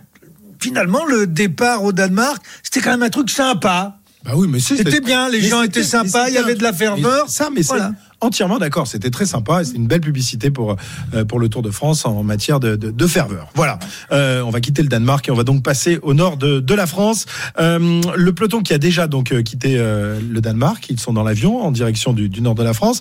finalement, 0.60 1.04
le 1.06 1.26
départ 1.26 1.84
au 1.84 1.92
Danemark, 1.92 2.42
c'était 2.62 2.80
quand 2.80 2.90
même 2.90 3.02
un 3.02 3.10
truc 3.10 3.30
sympa. 3.30 3.96
Bah 4.24 4.32
oui, 4.34 4.48
mais 4.50 4.60
C'était 4.60 5.00
bien, 5.00 5.28
les 5.30 5.40
mais 5.40 5.48
gens 5.48 5.62
étaient 5.62 5.82
sympas, 5.82 6.28
il 6.28 6.34
y 6.34 6.38
avait 6.38 6.54
de 6.54 6.62
la 6.62 6.72
ferveur. 6.74 7.24
mais 7.26 7.32
Ça, 7.32 7.48
mais 7.54 7.62
Voilà. 7.62 7.92
c'est 7.94 8.09
entièrement 8.20 8.58
d'accord. 8.58 8.86
C'était 8.86 9.10
très 9.10 9.26
sympa. 9.26 9.64
C'est 9.64 9.74
une 9.76 9.86
belle 9.86 10.00
publicité 10.00 10.50
pour 10.50 10.76
euh, 11.14 11.24
pour 11.24 11.38
le 11.40 11.48
Tour 11.48 11.62
de 11.62 11.70
France 11.70 12.04
en 12.06 12.22
matière 12.22 12.60
de, 12.60 12.76
de, 12.76 13.06
ferveur. 13.06 13.48
Voilà. 13.54 13.78
Euh, 14.12 14.42
on 14.42 14.50
va 14.50 14.60
quitter 14.60 14.82
le 14.82 14.88
Danemark 14.88 15.28
et 15.28 15.30
on 15.32 15.34
va 15.34 15.44
donc 15.44 15.62
passer 15.62 15.98
au 16.02 16.14
nord 16.14 16.36
de, 16.36 16.60
de 16.60 16.74
la 16.74 16.86
France. 16.86 17.26
Euh, 17.58 18.00
le 18.16 18.32
peloton 18.32 18.62
qui 18.62 18.72
a 18.74 18.78
déjà 18.78 19.06
donc 19.06 19.34
quitté 19.42 19.76
le 19.78 20.40
Danemark, 20.40 20.86
ils 20.90 21.00
sont 21.00 21.12
dans 21.12 21.22
l'avion 21.22 21.62
en 21.62 21.70
direction 21.70 22.12
du, 22.12 22.28
nord 22.40 22.54
de 22.54 22.62
la 22.62 22.72
France. 22.74 23.00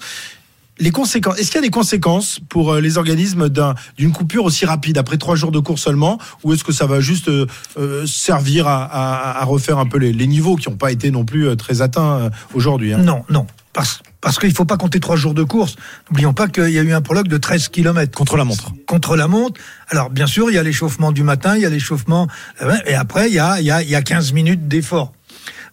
Les 0.81 0.91
conséquences. 0.91 1.37
Est-ce 1.37 1.47
qu'il 1.51 1.55
y 1.55 1.63
a 1.65 1.67
des 1.67 1.69
conséquences 1.71 2.39
pour 2.47 2.75
les 2.75 2.97
organismes 2.97 3.49
d'un- 3.49 3.75
d'une 3.97 4.13
coupure 4.13 4.45
aussi 4.45 4.65
rapide 4.65 4.97
après 4.97 5.17
trois 5.17 5.35
jours 5.35 5.51
de 5.51 5.59
course 5.59 5.81
seulement, 5.81 6.17
ou 6.43 6.53
est-ce 6.53 6.63
que 6.63 6.71
ça 6.71 6.85
va 6.85 7.01
juste 7.01 7.29
servir 8.05 8.67
à, 8.67 8.85
à- 9.41 9.43
refaire 9.45 9.77
un 9.77 9.85
peu 9.85 9.97
les, 9.97 10.13
les 10.13 10.27
niveaux 10.27 10.55
qui 10.55 10.69
n'ont 10.69 10.77
pas 10.77 10.91
été 10.91 11.11
non 11.11 11.25
plus 11.25 11.55
très 11.57 11.81
atteints 11.81 12.29
aujourd'hui 12.53 12.93
hein? 12.93 12.99
Non, 12.99 13.23
non. 13.29 13.45
Parce, 13.73 14.01
parce 14.19 14.39
qu'il 14.39 14.49
ne 14.49 14.53
faut 14.55 14.65
pas 14.65 14.77
compter 14.77 14.99
trois 14.99 15.15
jours 15.15 15.33
de 15.33 15.43
course. 15.43 15.75
N'oublions 16.09 16.33
pas 16.33 16.47
qu'il 16.47 16.69
y 16.71 16.79
a 16.79 16.81
eu 16.81 16.91
un 16.91 17.01
prologue 17.01 17.27
de 17.27 17.37
13 17.37 17.67
km. 17.69 18.17
Contre 18.17 18.35
la 18.35 18.43
montre. 18.43 18.73
Contre 18.87 19.15
la 19.15 19.27
montre. 19.27 19.59
Alors, 19.89 20.09
bien 20.09 20.27
sûr, 20.27 20.49
il 20.49 20.55
y 20.55 20.57
a 20.57 20.63
l'échauffement 20.63 21.11
du 21.11 21.23
matin, 21.23 21.55
il 21.55 21.61
y 21.61 21.65
a 21.65 21.69
l'échauffement. 21.69 22.27
euh, 22.61 22.75
Et 22.87 22.95
après, 22.95 23.27
il 23.29 23.33
y 23.35 23.39
a, 23.39 23.59
il 23.59 23.65
y 23.65 23.71
a, 23.71 23.81
il 23.83 23.89
y 23.89 23.95
a 23.95 24.01
15 24.01 24.33
minutes 24.33 24.67
d'effort. 24.67 25.13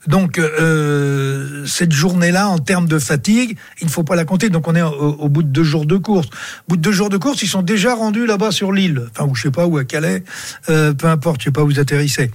Donc, 0.06 0.38
euh, 0.38 1.64
cette 1.66 1.92
journée-là, 1.92 2.48
en 2.48 2.58
termes 2.58 2.88
de 2.88 2.98
fatigue, 2.98 3.56
il 3.80 3.86
ne 3.86 3.90
faut 3.90 4.04
pas 4.04 4.16
la 4.16 4.24
compter. 4.24 4.48
Donc, 4.48 4.68
on 4.68 4.74
est 4.74 4.82
au, 4.82 5.28
bout 5.28 5.42
de 5.42 5.48
deux 5.48 5.64
jours 5.64 5.86
de 5.86 5.96
course. 5.96 6.26
Au 6.26 6.70
bout 6.70 6.76
de 6.76 6.82
deux 6.82 6.92
jours 6.92 7.08
de 7.08 7.16
course, 7.16 7.42
ils 7.42 7.48
sont 7.48 7.62
déjà 7.62 7.94
rendus 7.94 8.26
là-bas 8.26 8.50
sur 8.50 8.72
l'île. 8.72 9.02
Enfin, 9.10 9.28
ou 9.28 9.34
je 9.34 9.42
sais 9.42 9.50
pas, 9.50 9.66
où 9.66 9.78
à 9.78 9.84
Calais. 9.84 10.22
Euh, 10.68 10.92
peu 10.92 11.08
importe, 11.08 11.40
je 11.40 11.46
sais 11.46 11.50
pas 11.50 11.62
où 11.62 11.66
vous 11.66 11.80
atterrissez. 11.80 12.30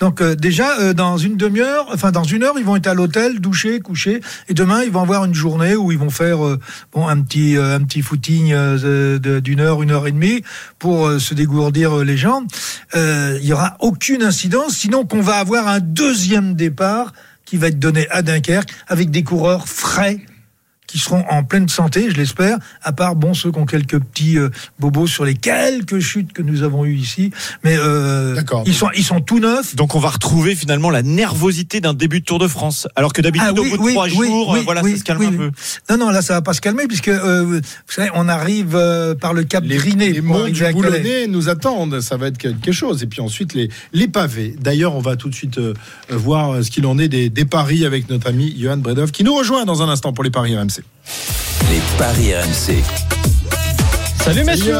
Donc, 0.00 0.20
euh, 0.20 0.34
déjà, 0.34 0.78
euh, 0.80 0.92
dans 0.92 1.16
une 1.16 1.36
demi-heure, 1.36 1.86
enfin, 1.92 2.12
dans 2.12 2.24
une 2.24 2.42
heure, 2.42 2.54
ils 2.58 2.64
vont 2.64 2.76
être 2.76 2.86
à 2.86 2.94
l'hôtel, 2.94 3.40
doucher, 3.40 3.80
coucher. 3.80 4.20
Et 4.48 4.54
demain, 4.54 4.82
ils 4.84 4.90
vont 4.90 5.02
avoir 5.02 5.24
une 5.24 5.34
journée 5.34 5.76
où 5.76 5.92
ils 5.92 5.98
vont 5.98 6.10
faire, 6.10 6.44
euh, 6.44 6.58
bon, 6.92 7.06
un 7.08 7.20
petit, 7.22 7.56
euh, 7.56 7.76
un 7.76 7.82
petit 7.82 8.02
footing 8.02 8.52
euh, 8.52 9.18
d'une 9.40 9.60
heure, 9.60 9.82
une 9.82 9.90
heure 9.90 10.06
et 10.06 10.12
demie 10.12 10.42
pour 10.78 11.06
euh, 11.06 11.18
se 11.18 11.34
dégourdir 11.34 11.98
euh, 11.98 12.04
les 12.04 12.16
jambes. 12.16 12.46
Euh, 12.94 13.38
Il 13.40 13.46
y 13.46 13.52
aura 13.52 13.76
aucune 13.80 14.22
incidence, 14.22 14.76
sinon 14.76 15.04
qu'on 15.04 15.20
va 15.20 15.36
avoir 15.36 15.68
un 15.68 15.80
deuxième 15.80 16.54
départ 16.54 17.12
qui 17.46 17.56
va 17.56 17.68
être 17.68 17.78
donné 17.78 18.06
à 18.10 18.20
Dunkerque 18.20 18.70
avec 18.88 19.10
des 19.10 19.22
coureurs 19.22 19.68
frais 19.68 20.20
qui 20.86 20.98
seront 20.98 21.24
en 21.30 21.44
pleine 21.44 21.68
santé, 21.68 22.10
je 22.10 22.16
l'espère, 22.16 22.58
à 22.82 22.92
part 22.92 23.16
bon 23.16 23.34
ceux 23.34 23.50
qui 23.50 23.58
ont 23.58 23.66
quelques 23.66 23.98
petits 23.98 24.38
euh, 24.38 24.50
bobos 24.78 25.06
sur 25.06 25.24
les 25.24 25.34
quelques 25.34 26.00
chutes 26.00 26.32
que 26.32 26.42
nous 26.42 26.62
avons 26.62 26.84
eues 26.84 26.96
ici, 26.96 27.30
mais 27.64 27.76
euh, 27.76 28.40
ils 28.66 28.74
sont 28.74 28.88
ils 28.94 29.04
sont 29.04 29.20
tout 29.20 29.38
neufs. 29.38 29.76
Donc 29.76 29.94
on 29.94 29.98
va 29.98 30.10
retrouver 30.10 30.54
finalement 30.54 30.90
la 30.90 31.02
nervosité 31.02 31.80
d'un 31.80 31.94
début 31.94 32.20
de 32.20 32.24
Tour 32.24 32.38
de 32.38 32.48
France. 32.48 32.88
Alors 32.96 33.12
que 33.12 33.22
d'habitude, 33.22 33.48
Ah 33.50 33.60
oui, 33.60 33.68
au 33.68 33.70
bout 33.70 33.76
de 33.78 33.82
oui, 33.82 33.92
trois 33.92 34.06
oui, 34.06 34.26
jours, 34.26 34.50
oui, 34.50 34.58
euh, 34.60 34.62
voilà, 34.64 34.82
oui, 34.82 34.92
ça 34.92 34.98
se 34.98 35.04
calme 35.04 35.20
oui, 35.20 35.26
un 35.26 35.30
oui. 35.30 35.36
peu. 35.36 35.50
Non, 35.90 36.06
non, 36.06 36.10
là, 36.10 36.22
ça 36.22 36.34
va 36.34 36.42
pas 36.42 36.52
se 36.52 36.60
calmer 36.60 36.86
puisque 36.86 37.08
euh, 37.08 37.42
vous 37.44 37.60
savez, 37.88 38.10
on 38.14 38.28
arrive 38.28 38.74
euh, 38.74 39.14
par 39.14 39.34
le 39.34 39.44
Cap 39.44 39.64
Griné 39.64 40.12
les 40.12 40.20
monts 40.20 40.48
du. 40.48 40.64
Boulonnais 40.72 41.26
nous 41.26 41.48
attendent, 41.48 42.00
ça 42.00 42.16
va 42.16 42.28
être 42.28 42.38
quelque 42.38 42.72
chose. 42.72 43.02
Et 43.02 43.06
puis 43.06 43.20
ensuite 43.20 43.54
les, 43.54 43.70
les 43.92 44.08
pavés. 44.08 44.54
D'ailleurs, 44.60 44.94
on 44.94 45.00
va 45.00 45.16
tout 45.16 45.28
de 45.28 45.34
suite 45.34 45.58
euh, 45.58 45.74
voir 46.10 46.62
ce 46.62 46.70
qu'il 46.70 46.86
en 46.86 46.98
est 46.98 47.08
des, 47.08 47.30
des 47.30 47.44
paris 47.44 47.84
avec 47.84 48.08
notre 48.10 48.26
ami 48.26 48.54
Johan 48.58 48.76
Bredov 48.76 49.10
qui 49.10 49.24
nous 49.24 49.34
rejoint 49.34 49.64
dans 49.64 49.82
un 49.82 49.88
instant 49.88 50.12
pour 50.12 50.24
les 50.24 50.30
paris 50.30 50.54
RMC. 50.78 51.70
Les 51.70 51.80
paris 51.98 52.34
RMC. 52.34 52.82
Salut 54.24 54.44
messieurs. 54.44 54.76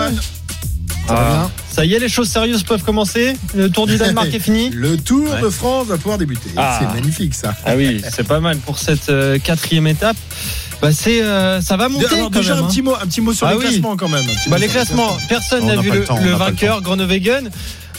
Ah. 1.08 1.48
Ça 1.70 1.84
y 1.84 1.94
est, 1.94 1.98
les 2.00 2.08
choses 2.08 2.28
sérieuses 2.28 2.64
peuvent 2.64 2.82
commencer. 2.82 3.36
Le 3.54 3.70
Tour 3.70 3.86
du 3.86 3.96
Danemark 3.98 4.32
est 4.34 4.40
fini. 4.40 4.70
Le 4.70 4.96
Tour 4.96 5.30
Ouais. 5.34 5.40
de 5.40 5.48
France 5.50 5.86
va 5.86 5.96
pouvoir 5.98 6.18
débuter. 6.18 6.50
Ah. 6.56 6.78
C'est 6.80 6.92
magnifique 6.94 7.34
ça. 7.34 7.54
Ah 7.64 7.74
oui, 7.76 8.02
c'est 8.10 8.26
pas 8.26 8.40
mal 8.40 8.56
pour 8.58 8.78
cette 8.78 9.08
euh, 9.08 9.38
quatrième 9.38 9.86
étape. 9.86 10.16
Bah 10.82 10.90
c'est, 10.92 11.22
euh, 11.22 11.60
ça 11.62 11.76
va 11.78 11.88
monter 11.88 12.06
Alors, 12.06 12.30
quand 12.30 12.38
déjà 12.40 12.54
même. 12.54 12.64
un 12.64 12.66
hein. 12.66 12.68
petit 12.70 12.82
mot, 12.82 12.94
un 12.94 13.06
petit 13.06 13.20
mot 13.22 13.32
sur 13.32 13.46
Ah 13.46 13.52
les 13.52 13.56
oui. 13.58 13.64
classements 13.64 13.96
quand 13.96 14.08
même. 14.08 14.24
Bah 14.48 14.58
les 14.58 14.68
classements, 14.68 15.16
personne 15.28 15.62
On 15.64 15.66
n'a 15.68 15.76
vu 15.76 15.90
le 15.90 16.32
vainqueur, 16.32 16.82
Groenewegen. 16.82 17.50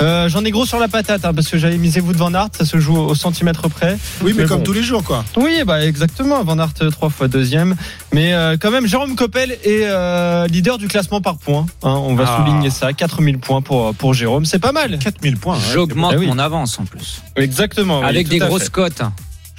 Euh, 0.01 0.29
J'en 0.29 0.43
ai 0.45 0.51
gros 0.51 0.65
sur 0.65 0.79
la 0.79 0.87
patate 0.87 1.25
hein, 1.25 1.33
parce 1.33 1.47
que 1.47 1.57
j'avais 1.57 1.77
misé 1.77 2.01
Wout 2.01 2.13
van 2.15 2.33
Aert, 2.33 2.49
ça 2.51 2.65
se 2.65 2.77
joue 2.79 2.95
au 2.97 3.15
centimètre 3.15 3.67
près. 3.67 3.97
Oui, 4.21 4.33
mais, 4.35 4.43
Mais 4.43 4.47
comme 4.47 4.59
bon. 4.59 4.63
tous 4.63 4.73
les 4.73 4.83
jours 4.83 5.03
quoi. 5.03 5.25
Oui, 5.35 5.63
bah 5.65 5.83
exactement. 5.85 6.43
Van 6.43 6.59
Aert 6.59 6.69
euh, 6.81 6.91
trois 6.91 7.09
fois 7.09 7.27
deuxième, 7.27 7.75
mais 8.13 8.33
euh, 8.33 8.57
quand 8.59 8.69
même 8.71 8.85
Jérôme 8.85 9.15
Coppel 9.15 9.51
est 9.63 9.83
euh, 9.85 10.45
leader 10.47 10.77
du 10.77 10.87
classement 10.87 11.19
par 11.21 11.37
points. 11.37 11.65
hein, 11.83 11.89
on 12.03 12.13
va 12.13 12.25
Ah. 12.27 12.37
souligner 12.45 12.69
ça, 12.69 12.93
4000 12.93 13.39
points 13.39 13.61
pour 13.61 13.93
pour 13.95 14.13
Jérôme, 14.13 14.45
c'est 14.45 14.59
pas 14.59 14.71
mal. 14.71 14.99
4000 14.99 15.37
points. 15.37 15.55
ouais, 15.55 15.61
J'augmente 15.73 16.15
mon 16.17 16.37
avance 16.39 16.77
en 16.79 16.85
plus. 16.85 17.21
Exactement. 17.35 17.99
oui, 18.01 18.05
Avec 18.05 18.27
des 18.27 18.37
grosses 18.39 18.69
cotes. 18.69 19.01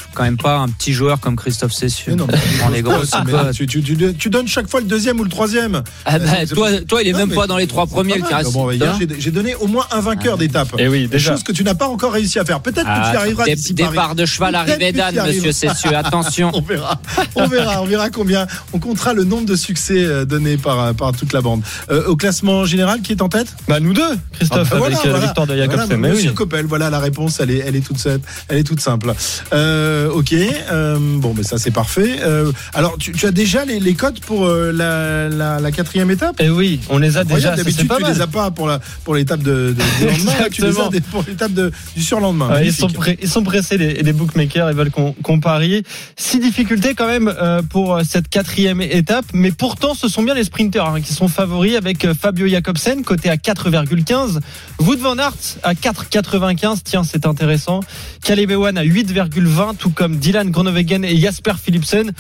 Hein. 0.09 0.13
Quand 0.15 0.23
même 0.25 0.37
pas 0.37 0.57
un 0.59 0.69
petit 0.69 0.93
joueur 0.93 1.21
comme 1.21 1.37
Christophe 1.37 1.73
Cessieux. 1.73 2.15
Non, 2.15 2.27
Dans 2.27 2.69
les 2.71 2.83
grosses 2.83 3.11
tu, 3.55 3.67
tu- 3.67 3.83
tu- 3.83 4.15
tu 4.15 4.31
donnes 4.31 4.49
chaque 4.49 4.69
fois 4.69 4.81
le 4.81 4.87
deuxième 4.87 5.21
ou 5.21 5.25
le 5.25 5.31
troisième. 5.31 5.83
Ah 6.05 6.19
bah, 6.19 6.27
C'est- 6.41 6.55
toi, 6.55 6.71
toi, 6.81 7.03
il 7.03 7.09
est 7.09 7.13
Non, 7.13 7.19
même 7.19 7.33
pas 7.35 7.47
dans 7.47 7.57
les 7.57 7.67
trois 7.67 7.87
premiers. 7.87 8.19
Bon, 8.53 8.67
bah, 8.67 8.75
hier, 8.75 8.99
j'ai- 9.19 9.31
donné 9.31 9.55
au 9.57 9.67
moins 9.67 9.87
un 9.93 10.01
vainqueur 10.01 10.39
d'étape. 10.39 10.69
Et 10.79 10.89
oui, 10.89 11.07
déjà. 11.09 11.33
Chose 11.33 11.43
que 11.43 11.53
tu 11.53 11.63
n'as 11.65 11.75
pas 11.75 11.87
encore 11.89 12.13
réussi 12.13 12.39
à 12.39 12.45
faire. 12.45 12.61
Peut-être 12.61 12.87
que 12.87 12.91
Ah, 12.91 13.09
tu 13.11 13.15
y 13.15 13.17
arriveras 13.19 13.45
dé- 13.45 13.55
Paris. 13.57 13.75
départ 13.75 14.15
de 14.15 14.27
cheval, 14.27 14.55
arrivée 14.55 14.93
d'âne, 14.93 15.15
monsieur. 15.27 15.53
Cessieux. 15.53 15.95
Attention. 15.97 16.51
On 16.55 16.61
verra, 16.63 17.01
on 17.37 17.47
verra, 17.47 17.83
on 17.83 17.85
verra 17.87 18.11
combien. 18.11 18.47
On 18.73 18.79
comptera 18.79 19.13
le 19.15 19.25
nombre 19.25 19.47
de 19.47 19.57
succès 19.57 20.05
euh, 20.05 20.25
donnés 20.25 20.57
par, 20.57 20.81
euh, 20.81 20.93
par 20.93 21.13
toute 21.13 21.33
la 21.33 21.41
bande. 21.41 21.63
Euh, 21.91 22.07
au 22.07 22.17
classement 22.17 22.65
général, 22.65 23.01
qui 23.03 23.13
est 23.13 23.23
en 23.23 23.29
tête? 23.29 23.49
Bah 23.69 23.81
nous 23.81 23.93
deux, 23.93 24.03
Christophe, 24.33 24.69
Ah, 24.73 24.77
bah, 24.77 24.77
avec 24.77 24.79
voilà, 24.79 24.97
euh, 24.97 25.01
la 25.05 25.11
voilà. 25.11 25.25
victoire 25.27 25.47
de 25.47 25.55
Voilà, 25.55 25.71
Jacobsen. 25.73 26.01
Monsieur. 26.01 26.33
Coppel, 26.33 26.67
voilà 26.67 26.91
la 26.91 26.99
réponse, 26.99 27.41
elle 27.41 27.51
est, 27.51 27.59
elle 27.67 27.77
est 27.77 27.81
toute 27.87 27.99
simple. 27.99 28.21
Elle 28.49 28.59
est 28.59 28.65
toute 28.65 28.81
simple. 28.81 29.13
Euh, 29.53 30.08
ok, 30.13 30.33
euh, 30.33 30.97
bon, 31.01 31.35
mais 31.37 31.43
ça 31.43 31.59
c'est 31.59 31.71
parfait. 31.71 32.19
Euh, 32.23 32.53
alors, 32.75 32.97
tu, 32.99 33.13
tu 33.13 33.27
as 33.27 33.31
déjà 33.31 33.65
les, 33.65 33.81
les 33.81 33.95
codes 33.95 34.21
pour 34.21 34.47
euh, 34.47 34.73
la, 34.73 35.29
la, 35.29 35.61
la 35.61 35.71
quatrième 35.73 36.11
étape? 36.11 36.41
Et 36.41 36.51
oui, 36.51 36.81
on 36.91 36.99
les 36.99 37.17
a 37.17 37.25
déjà. 37.25 37.55
D'habitude, 37.57 37.89
tu 37.89 38.03
mal. 38.03 38.13
les 38.13 38.21
as 38.21 38.27
pas 38.27 38.51
pour 38.51 38.67
la 38.69 38.81
pour 39.05 39.15
l'étape 39.15 39.43
de, 39.43 39.75
lendemain. 40.01 40.33
tu 40.53 40.63
les 40.63 40.79
as 40.81 40.91
pour 41.11 41.25
l'étape 41.27 41.53
du 41.53 42.03
surlendemain. 42.03 42.49
Ouais, 42.51 42.67
ils, 42.67 42.73
sont 42.73 42.89
prêts- 42.89 43.19
ils 43.23 43.29
sont 43.29 43.43
pressés, 43.43 43.79
les, 43.79 43.95
les 44.03 44.13
bookmakers, 44.13 44.71
ils 44.71 44.77
veulent 44.77 44.91
qu'on 44.91 45.41
parie. 45.41 45.83
Six 46.17 46.39
difficultés 46.41 46.95
quand 46.95 47.07
même 47.07 47.33
euh, 47.41 47.63
pour 47.63 47.97
euh, 47.97 48.03
cette 48.09 48.29
quatrième 48.29 48.81
étape, 48.81 49.25
mais 49.33 49.51
pourtant 49.53 49.95
ce 49.95 50.09
sont 50.09 50.23
bien 50.23 50.35
les 50.35 50.45
sprinters 50.45 50.87
hein, 50.87 51.01
qui 51.01 51.13
sont 51.13 51.29
favoris 51.29 51.77
avec 51.77 52.05
euh, 52.05 52.15
Fabio 52.15 52.47
Jacobsen, 52.47 53.03
côté 53.05 53.31
à 53.31 53.37
4,15. 53.37 54.41
Wout 54.81 54.97
van 54.99 55.19
Aert 55.19 55.35
à 55.63 55.75
4,95, 55.75 56.79
tiens 56.85 57.03
c'est 57.05 57.27
intéressant. 57.27 57.81
Caleb 58.23 58.51
Ewan 58.51 58.77
à 58.79 58.85
8,20, 58.85 59.77
tout 59.89 59.95
comme 59.95 60.17
Dylan 60.17 60.51
Groenewegen 60.51 61.05
et 61.05 61.17
Jasper 61.17 61.53
Philipsen. 61.63 62.13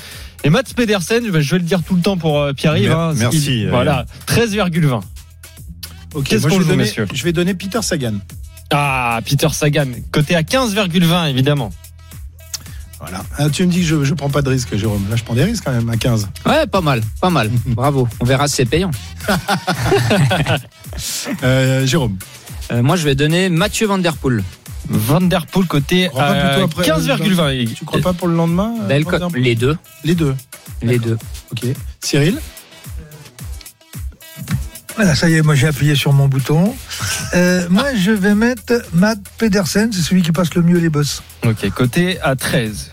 Et 0.45 0.51
Mats 0.51 0.63
Pedersen, 0.75 1.25
je 1.27 1.31
vais 1.31 1.43
je 1.43 1.51
vais 1.53 1.59
le 1.59 1.65
dire 1.65 1.83
tout 1.83 1.95
le 1.97 2.01
temps 2.03 2.17
pour 2.17 2.41
euh, 2.41 2.53
Pierre-Yves. 2.53 2.93
Hein, 2.93 3.13
merci, 3.17 3.61
il- 3.63 3.67
euh, 3.67 3.71
voilà, 3.71 4.07
13,20. 4.27 5.03
Ok, 6.15 6.25
Qu'est-ce 6.25 6.43
moi, 6.43 6.51
qu'on 6.51 6.57
je 6.57 6.61
vais 6.61 6.65
joue, 6.65 6.71
donner- 6.71 6.77
messieurs 6.85 7.07
Je 7.13 7.25
vais 7.25 7.33
donner 7.33 7.55
Peter 7.55 7.83
Sagan. 7.83 8.15
Ah, 8.73 9.21
Peter 9.25 9.49
Sagan, 9.53 9.87
côté 10.13 10.35
à 10.37 10.43
15,20 10.43 11.29
évidemment. 11.29 11.71
Voilà. 13.01 13.23
Ah, 13.37 13.49
tu 13.51 13.65
me 13.67 13.71
dis 13.71 13.81
que 13.81 13.87
je, 13.87 14.05
je 14.05 14.15
prends 14.15 14.29
pas 14.31 14.43
de 14.43 14.49
risque, 14.49 14.75
Jérôme. 14.77 15.05
Là, 15.09 15.15
je 15.17 15.23
prends 15.23 15.35
des 15.35 15.45
risques 15.45 15.63
quand 15.65 15.73
même 15.73 15.89
à 15.89 15.97
15. 15.97 16.29
Ouais, 16.47 16.67
pas 16.67 16.81
mal, 16.81 17.01
pas 17.21 17.31
mal. 17.31 17.49
Bravo. 17.67 18.09
On 18.21 18.25
verra 18.25 18.49
si 18.49 18.57
c'est 18.57 18.65
payant. 18.67 18.91
Euh, 21.45 21.87
Jérôme. 21.87 22.17
Euh, 22.71 22.83
moi, 22.83 22.97
je 22.97 23.05
vais 23.05 23.15
donner 23.15 23.49
Mathieu 23.49 23.87
Van 23.87 23.99
Der 23.99 24.15
Poel. 24.15 24.43
Van 24.89 25.21
Der 25.21 25.47
Poel 25.47 25.67
côté 25.67 26.09
après- 26.63 26.85
15,20. 26.85 27.75
Tu 27.75 27.85
crois 27.85 28.01
pas 28.01 28.13
pour 28.13 28.29
le 28.29 28.35
lendemain 28.35 28.75
euh, 28.83 29.29
Les 29.35 29.55
deux. 29.55 29.77
Les 30.05 30.15
deux. 30.15 30.35
Les 30.83 30.99
deux. 30.99 31.19
Ok. 31.53 31.67
Cyril 32.01 32.39
Voilà, 34.97 35.15
ça 35.15 35.29
y 35.29 35.35
est, 35.35 35.43
moi 35.43 35.55
j'ai 35.55 35.67
appuyé 35.67 35.95
sur 35.95 36.13
mon 36.13 36.29
bouton. 36.29 36.75
Euh, 37.35 37.67
moi, 37.71 37.95
je 37.97 38.11
vais 38.11 38.35
mettre 38.35 38.83
Matt 38.93 39.19
Pedersen, 39.39 39.93
c'est 39.93 40.03
celui 40.03 40.23
qui 40.23 40.33
passe 40.33 40.55
le 40.55 40.63
mieux 40.63 40.79
les 40.79 40.89
bosses. 40.89 41.23
Ok, 41.47 41.69
côté 41.71 42.21
à 42.21 42.35
13. 42.37 42.91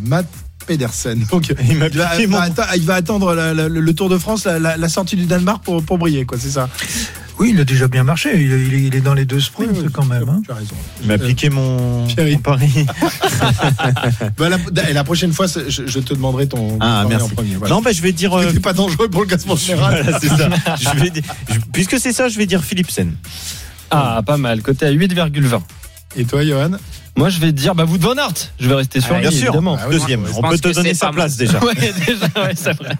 Matt 0.00 0.26
Pedersen. 0.66 1.24
Donc, 1.30 1.48
Il 1.68 1.78
va, 1.78 1.88
piqué 1.88 2.22
il 2.24 2.28
mon- 2.28 2.38
va 2.38 2.48
atta- 2.48 2.76
il 2.76 2.82
va 2.84 2.94
attendre 2.96 3.34
la- 3.34 3.54
la- 3.54 3.68
le 3.68 3.94
Tour 3.94 4.08
de 4.08 4.18
France, 4.18 4.44
la, 4.44 4.58
la- 4.58 4.76
la 4.76 4.88
sortie 4.88 5.16
du 5.16 5.26
Danemark 5.26 5.62
pour, 5.64 5.82
pour 5.84 5.98
briller, 5.98 6.24
quoi, 6.26 6.38
c'est 6.40 6.50
ça 6.50 6.68
Oui, 7.38 7.50
il 7.54 7.60
a 7.60 7.64
déjà 7.64 7.86
bien 7.86 8.02
marché. 8.02 8.30
Il, 8.34 8.50
est- 8.52 8.66
il 8.66 8.74
est, 8.74 8.82
il 8.84 8.94
est 8.94 9.00
dans 9.00 9.12
les 9.14 9.24
deux 9.26 9.40
sprints 9.40 9.68
Oui, 9.72 9.80
oui, 9.84 9.88
quand 9.92 10.04
même. 10.06 10.28
hein. 10.28 10.40
Tu 10.44 10.50
as 10.50 10.54
raison. 10.54 10.74
Il 11.02 11.08
m'a 11.08 11.18
piqué 11.18 11.50
mon, 11.50 12.06
mon 12.06 12.38
pari. 12.42 12.86
Bah, 14.38 14.48
la, 14.48 14.58
et 14.88 14.92
la 14.92 15.04
prochaine 15.04 15.32
fois, 15.32 15.46
je, 15.46 15.86
je 15.86 15.98
te 16.00 16.14
demanderai 16.14 16.48
ton 16.48 16.78
Ah, 16.80 17.00
ton 17.02 17.08
merci. 17.10 17.24
en 17.24 17.28
premier. 17.28 17.54
Voilà. 17.56 17.74
Non, 17.74 17.82
bah, 17.82 17.92
je 17.92 18.00
vais 18.02 18.12
dire. 18.12 18.32
euh, 18.36 18.50
C'est 18.52 18.60
pas 18.60 18.72
dangereux 18.72 19.08
pour 19.08 19.20
le 19.22 19.26
classement 19.26 19.56
général. 19.56 20.02
voilà, 20.02 20.18
c'est 20.18 20.28
ça. 20.28 20.48
Je 20.80 20.98
vais 20.98 21.10
dire- 21.10 21.22
je- 21.50 21.58
puisque 21.72 21.98
c'est 21.98 22.12
ça, 22.12 22.28
je 22.28 22.38
vais 22.38 22.46
dire 22.46 22.62
Philipsen. 22.64 23.12
Ah, 23.90 24.22
pas 24.26 24.36
mal. 24.36 24.62
Côté 24.62 24.86
à 24.86 24.90
8,20. 24.90 25.60
Et 26.16 26.24
toi, 26.24 26.44
Johan? 26.44 26.70
Moi, 27.16 27.28
je 27.30 27.38
vais 27.40 27.52
dire 27.52 27.74
bah, 27.74 27.84
Wout 27.84 27.98
van 28.00 28.14
Aert. 28.16 28.32
Je 28.58 28.68
vais 28.68 28.74
rester 28.74 29.00
sur 29.00 29.12
Ah, 29.12 29.18
lui, 29.20 29.28
Bien 29.28 29.30
sûr. 29.30 29.48
évidemment. 29.48 29.76
Ah 29.78 29.86
oui, 29.88 29.98
Deuxième. 29.98 30.24
On 30.36 30.42
peut 30.48 30.58
te 30.58 30.68
donner 30.72 30.94
sa 30.94 31.10
place 31.10 31.36
déjà. 31.36 31.58
Ouais, 31.64 31.74
déjà, 31.74 32.42
ouais, 32.42 32.54
c'est 32.54 32.72
vrai. 32.76 32.96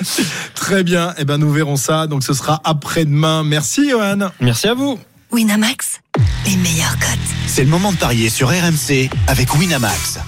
Très 0.54 0.82
bien. 0.82 1.14
Eh 1.18 1.24
ben, 1.24 1.38
nous 1.38 1.50
verrons 1.52 1.76
ça. 1.76 2.06
Donc, 2.06 2.22
ce 2.22 2.34
sera 2.34 2.60
après-demain. 2.64 3.42
Merci, 3.44 3.90
Johan. 3.90 4.30
Merci 4.40 4.68
à 4.68 4.74
vous. 4.74 4.98
Winamax, 5.30 6.00
les 6.44 6.56
meilleurs 6.56 6.98
cotes. 6.98 7.18
C'est 7.46 7.64
le 7.64 7.70
moment 7.70 7.90
de 7.92 7.96
parier 7.96 8.28
sur 8.28 8.48
RMC 8.48 9.08
avec 9.28 9.54
Winamax. 9.54 10.18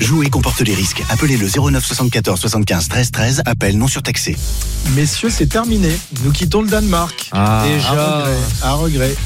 Jouer 0.00 0.30
comporte 0.30 0.60
les 0.60 0.74
risques. 0.74 1.02
Appelez 1.10 1.36
le 1.36 1.46
09 1.46 1.84
74 1.84 2.40
75 2.40 2.88
13 2.88 3.10
13. 3.10 3.42
Appel 3.44 3.76
non 3.76 3.86
surtaxé. 3.86 4.34
Messieurs, 4.96 5.28
c'est 5.28 5.46
terminé. 5.46 5.90
Nous 6.24 6.32
quittons 6.32 6.62
le 6.62 6.68
Danemark. 6.68 7.28
Ah. 7.32 7.64
Déjà. 7.66 7.90
À 7.90 8.22
regret. 8.22 8.38
À 8.62 8.72
regret. 8.72 9.16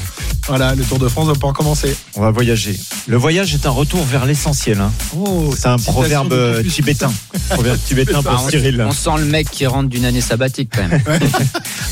Voilà, 0.47 0.75
le 0.75 0.83
Tour 0.83 0.99
de 0.99 1.07
France 1.07 1.27
va 1.27 1.33
pouvoir 1.33 1.53
commencer. 1.53 1.95
On 2.15 2.21
va 2.21 2.31
voyager. 2.31 2.77
Le 3.07 3.17
voyage 3.17 3.53
est 3.53 3.65
un 3.65 3.71
retour 3.71 4.03
vers 4.03 4.25
l'essentiel. 4.25 4.79
hein. 4.79 4.91
Oh, 5.17 5.53
C'est 5.57 5.67
un 5.67 5.77
proverbe 5.77 6.63
tibétain. 6.67 7.11
Proverbe 7.49 7.79
tibétain 7.85 8.21
pour 8.21 8.43
on, 8.45 8.49
Cyril. 8.49 8.83
on 8.87 8.91
sent 8.91 9.09
le 9.19 9.25
mec 9.25 9.49
qui 9.49 9.65
rentre 9.65 9.89
d'une 9.89 10.05
année 10.05 10.21
sabbatique 10.21 10.69
quand 10.75 10.87
même. 10.87 11.01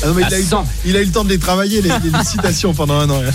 Ah 0.02 0.08
non, 0.08 0.14
mais 0.14 0.22
il, 0.28 0.34
a 0.34 0.38
eu, 0.38 0.42
le 0.42 0.48
temps- 0.48 0.66
il 0.84 0.96
a 0.96 1.00
eu 1.00 1.04
le 1.06 1.12
temps 1.12 1.24
de 1.24 1.30
les 1.30 1.38
travailler, 1.38 1.80
les, 1.80 1.88
les 1.88 2.24
citations 2.24 2.74
pendant 2.74 2.98
un 2.98 3.08
an. 3.08 3.22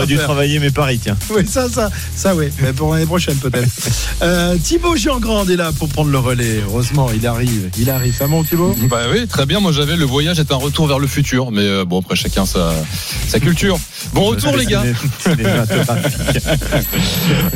À 0.00 0.06
dû 0.06 0.16
travailler 0.16 0.58
mes 0.58 0.70
paris, 0.70 0.98
tiens. 1.02 1.16
Oui, 1.30 1.46
ça, 1.48 1.68
ça, 1.70 1.90
ça, 2.14 2.34
oui. 2.34 2.46
Mais 2.60 2.72
pour 2.72 2.92
l'année 2.92 3.06
prochaine, 3.06 3.36
peut-être. 3.36 3.68
Euh, 4.22 4.56
Thibaut 4.62 4.96
Giangrande 4.96 5.48
est 5.50 5.56
là 5.56 5.72
pour 5.72 5.88
prendre 5.88 6.10
le 6.10 6.18
relais. 6.18 6.60
Heureusement, 6.66 7.08
il 7.14 7.26
arrive. 7.26 7.70
Il 7.78 7.88
arrive. 7.88 8.14
Ça 8.14 8.26
monte, 8.26 8.48
Thibaut? 8.48 8.74
Bah 8.90 9.02
oui, 9.10 9.26
très 9.26 9.46
bien. 9.46 9.60
Moi, 9.60 9.72
j'avais 9.72 9.96
le 9.96 10.04
voyage 10.04 10.38
est 10.38 10.52
un 10.52 10.56
retour 10.56 10.86
vers 10.86 10.98
le 10.98 11.06
futur. 11.06 11.50
Mais 11.50 11.62
euh, 11.62 11.84
bon, 11.86 12.00
après, 12.00 12.16
chacun 12.16 12.44
sa, 12.44 12.74
sa 13.28 13.40
culture. 13.40 13.73
Bon 14.12 14.24
retour, 14.24 14.56
les 14.56 14.66
gars. 14.66 14.82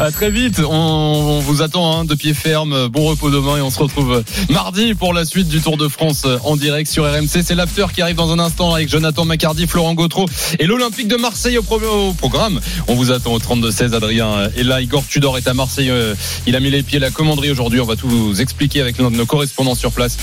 À 0.01 0.11
très 0.11 0.31
vite. 0.31 0.61
On, 0.61 0.75
on 0.75 1.41
vous 1.41 1.63
attend 1.63 2.01
hein, 2.01 2.05
de 2.05 2.15
pied 2.15 2.35
ferme. 2.35 2.89
Bon 2.89 3.05
repos 3.07 3.31
demain 3.31 3.57
et 3.57 3.61
on 3.61 3.71
se 3.71 3.79
retrouve 3.79 4.23
mardi 4.49 4.95
pour 4.95 5.13
la 5.13 5.25
suite 5.25 5.49
du 5.49 5.61
Tour 5.61 5.77
de 5.77 5.89
France 5.89 6.27
en 6.45 6.57
direct 6.57 6.91
sur 6.91 7.05
RMC. 7.05 7.43
C'est 7.45 7.55
l'after 7.55 7.87
qui 7.95 8.03
arrive 8.03 8.17
dans 8.17 8.33
un 8.33 8.39
instant 8.39 8.75
avec 8.75 8.89
Jonathan 8.89 9.25
Macardy, 9.25 9.67
Florent 9.67 9.95
Gautreau 9.95 10.27
et 10.59 10.67
l'Olympique 10.67 11.09
de 11.09 11.17
Marseille 11.17 11.59
au, 11.59 11.63
pro- 11.63 11.81
au 11.81 12.13
programme. 12.13 12.61
On 12.87 12.95
vous 12.95 13.11
attend 13.11 13.33
au 13.33 13.39
32-16. 13.39 13.95
Adrien 13.95 14.51
est 14.57 14.63
là. 14.63 14.81
Igor 14.81 15.05
Tudor 15.07 15.39
est 15.39 15.49
à 15.49 15.55
Marseille. 15.55 15.91
Euh, 15.91 16.15
Il 16.47 16.57
a 16.57 16.61
mis 16.61 16.71
les 16.71 16.83
pieds 16.83 16.99
à 16.99 17.01
la 17.01 17.11
commanderie 17.11 17.51
aujourd'hui. 17.51 17.81
On 17.81 17.85
va 17.87 17.97
tout 17.97 18.09
vous 18.09 18.41
expliquer 18.41 18.81
avec 18.81 18.99
nos, 18.99 19.11
nos 19.11 19.27
correspondants 19.27 19.75
sur 19.75 19.93
place. 19.93 20.17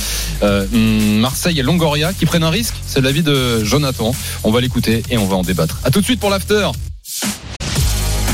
Euh, 0.44 0.66
hum, 0.74 1.18
Marseille 1.20 1.60
et 1.60 1.64
Longoria 1.64 2.14
qui 2.14 2.26
prennent 2.26 2.44
un 2.44 2.50
risque. 2.50 2.76
C'est 2.88 3.02
l'avis 3.02 3.24
de 3.24 3.64
Jonathan. 3.64 4.14
On 4.44 4.52
va 4.52 4.62
l'écouter 4.62 5.04
et 5.10 5.18
on 5.18 5.26
va 5.26 5.36
en 5.36 5.42
débattre. 5.44 5.80
À 5.86 5.92
tout 5.92 6.00
de 6.00 6.06
suite 6.06 6.20
pour 6.20 6.32
l'after. 6.32 6.68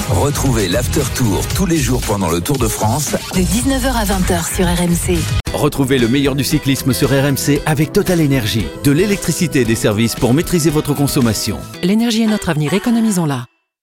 Retrouvez 0.10 0.70
l'After 0.70 1.04
Tour 1.16 1.46
tous 1.54 1.66
les 1.66 1.78
jours 1.78 2.02
pendant 2.02 2.30
le 2.30 2.40
Tour 2.40 2.58
de 2.58 2.68
France 2.70 3.12
De 3.34 3.42
19h 3.42 3.92
à 3.94 4.06
20h 4.06 4.56
sur 4.56 4.66
RMC. 4.66 5.20
Retrouvez 5.54 6.00
le 6.00 6.08
meilleur 6.08 6.36
du 6.36 6.46
cyclisme 6.46 6.94
sur 6.94 7.10
RMC 7.10 7.62
avec 7.66 7.92
Total 7.92 8.22
Énergie. 8.22 8.66
De 8.86 8.92
l'électricité 8.92 9.62
et 9.62 9.66
des 9.66 9.76
services 9.76 10.16
pour 10.16 10.34
maîtriser 10.34 10.70
votre 10.70 10.94
consommation. 10.94 11.58
L'énergie 11.84 12.24
est 12.24 12.28
notre 12.28 12.50
avenir, 12.50 12.74
économisons-la. 12.74 13.51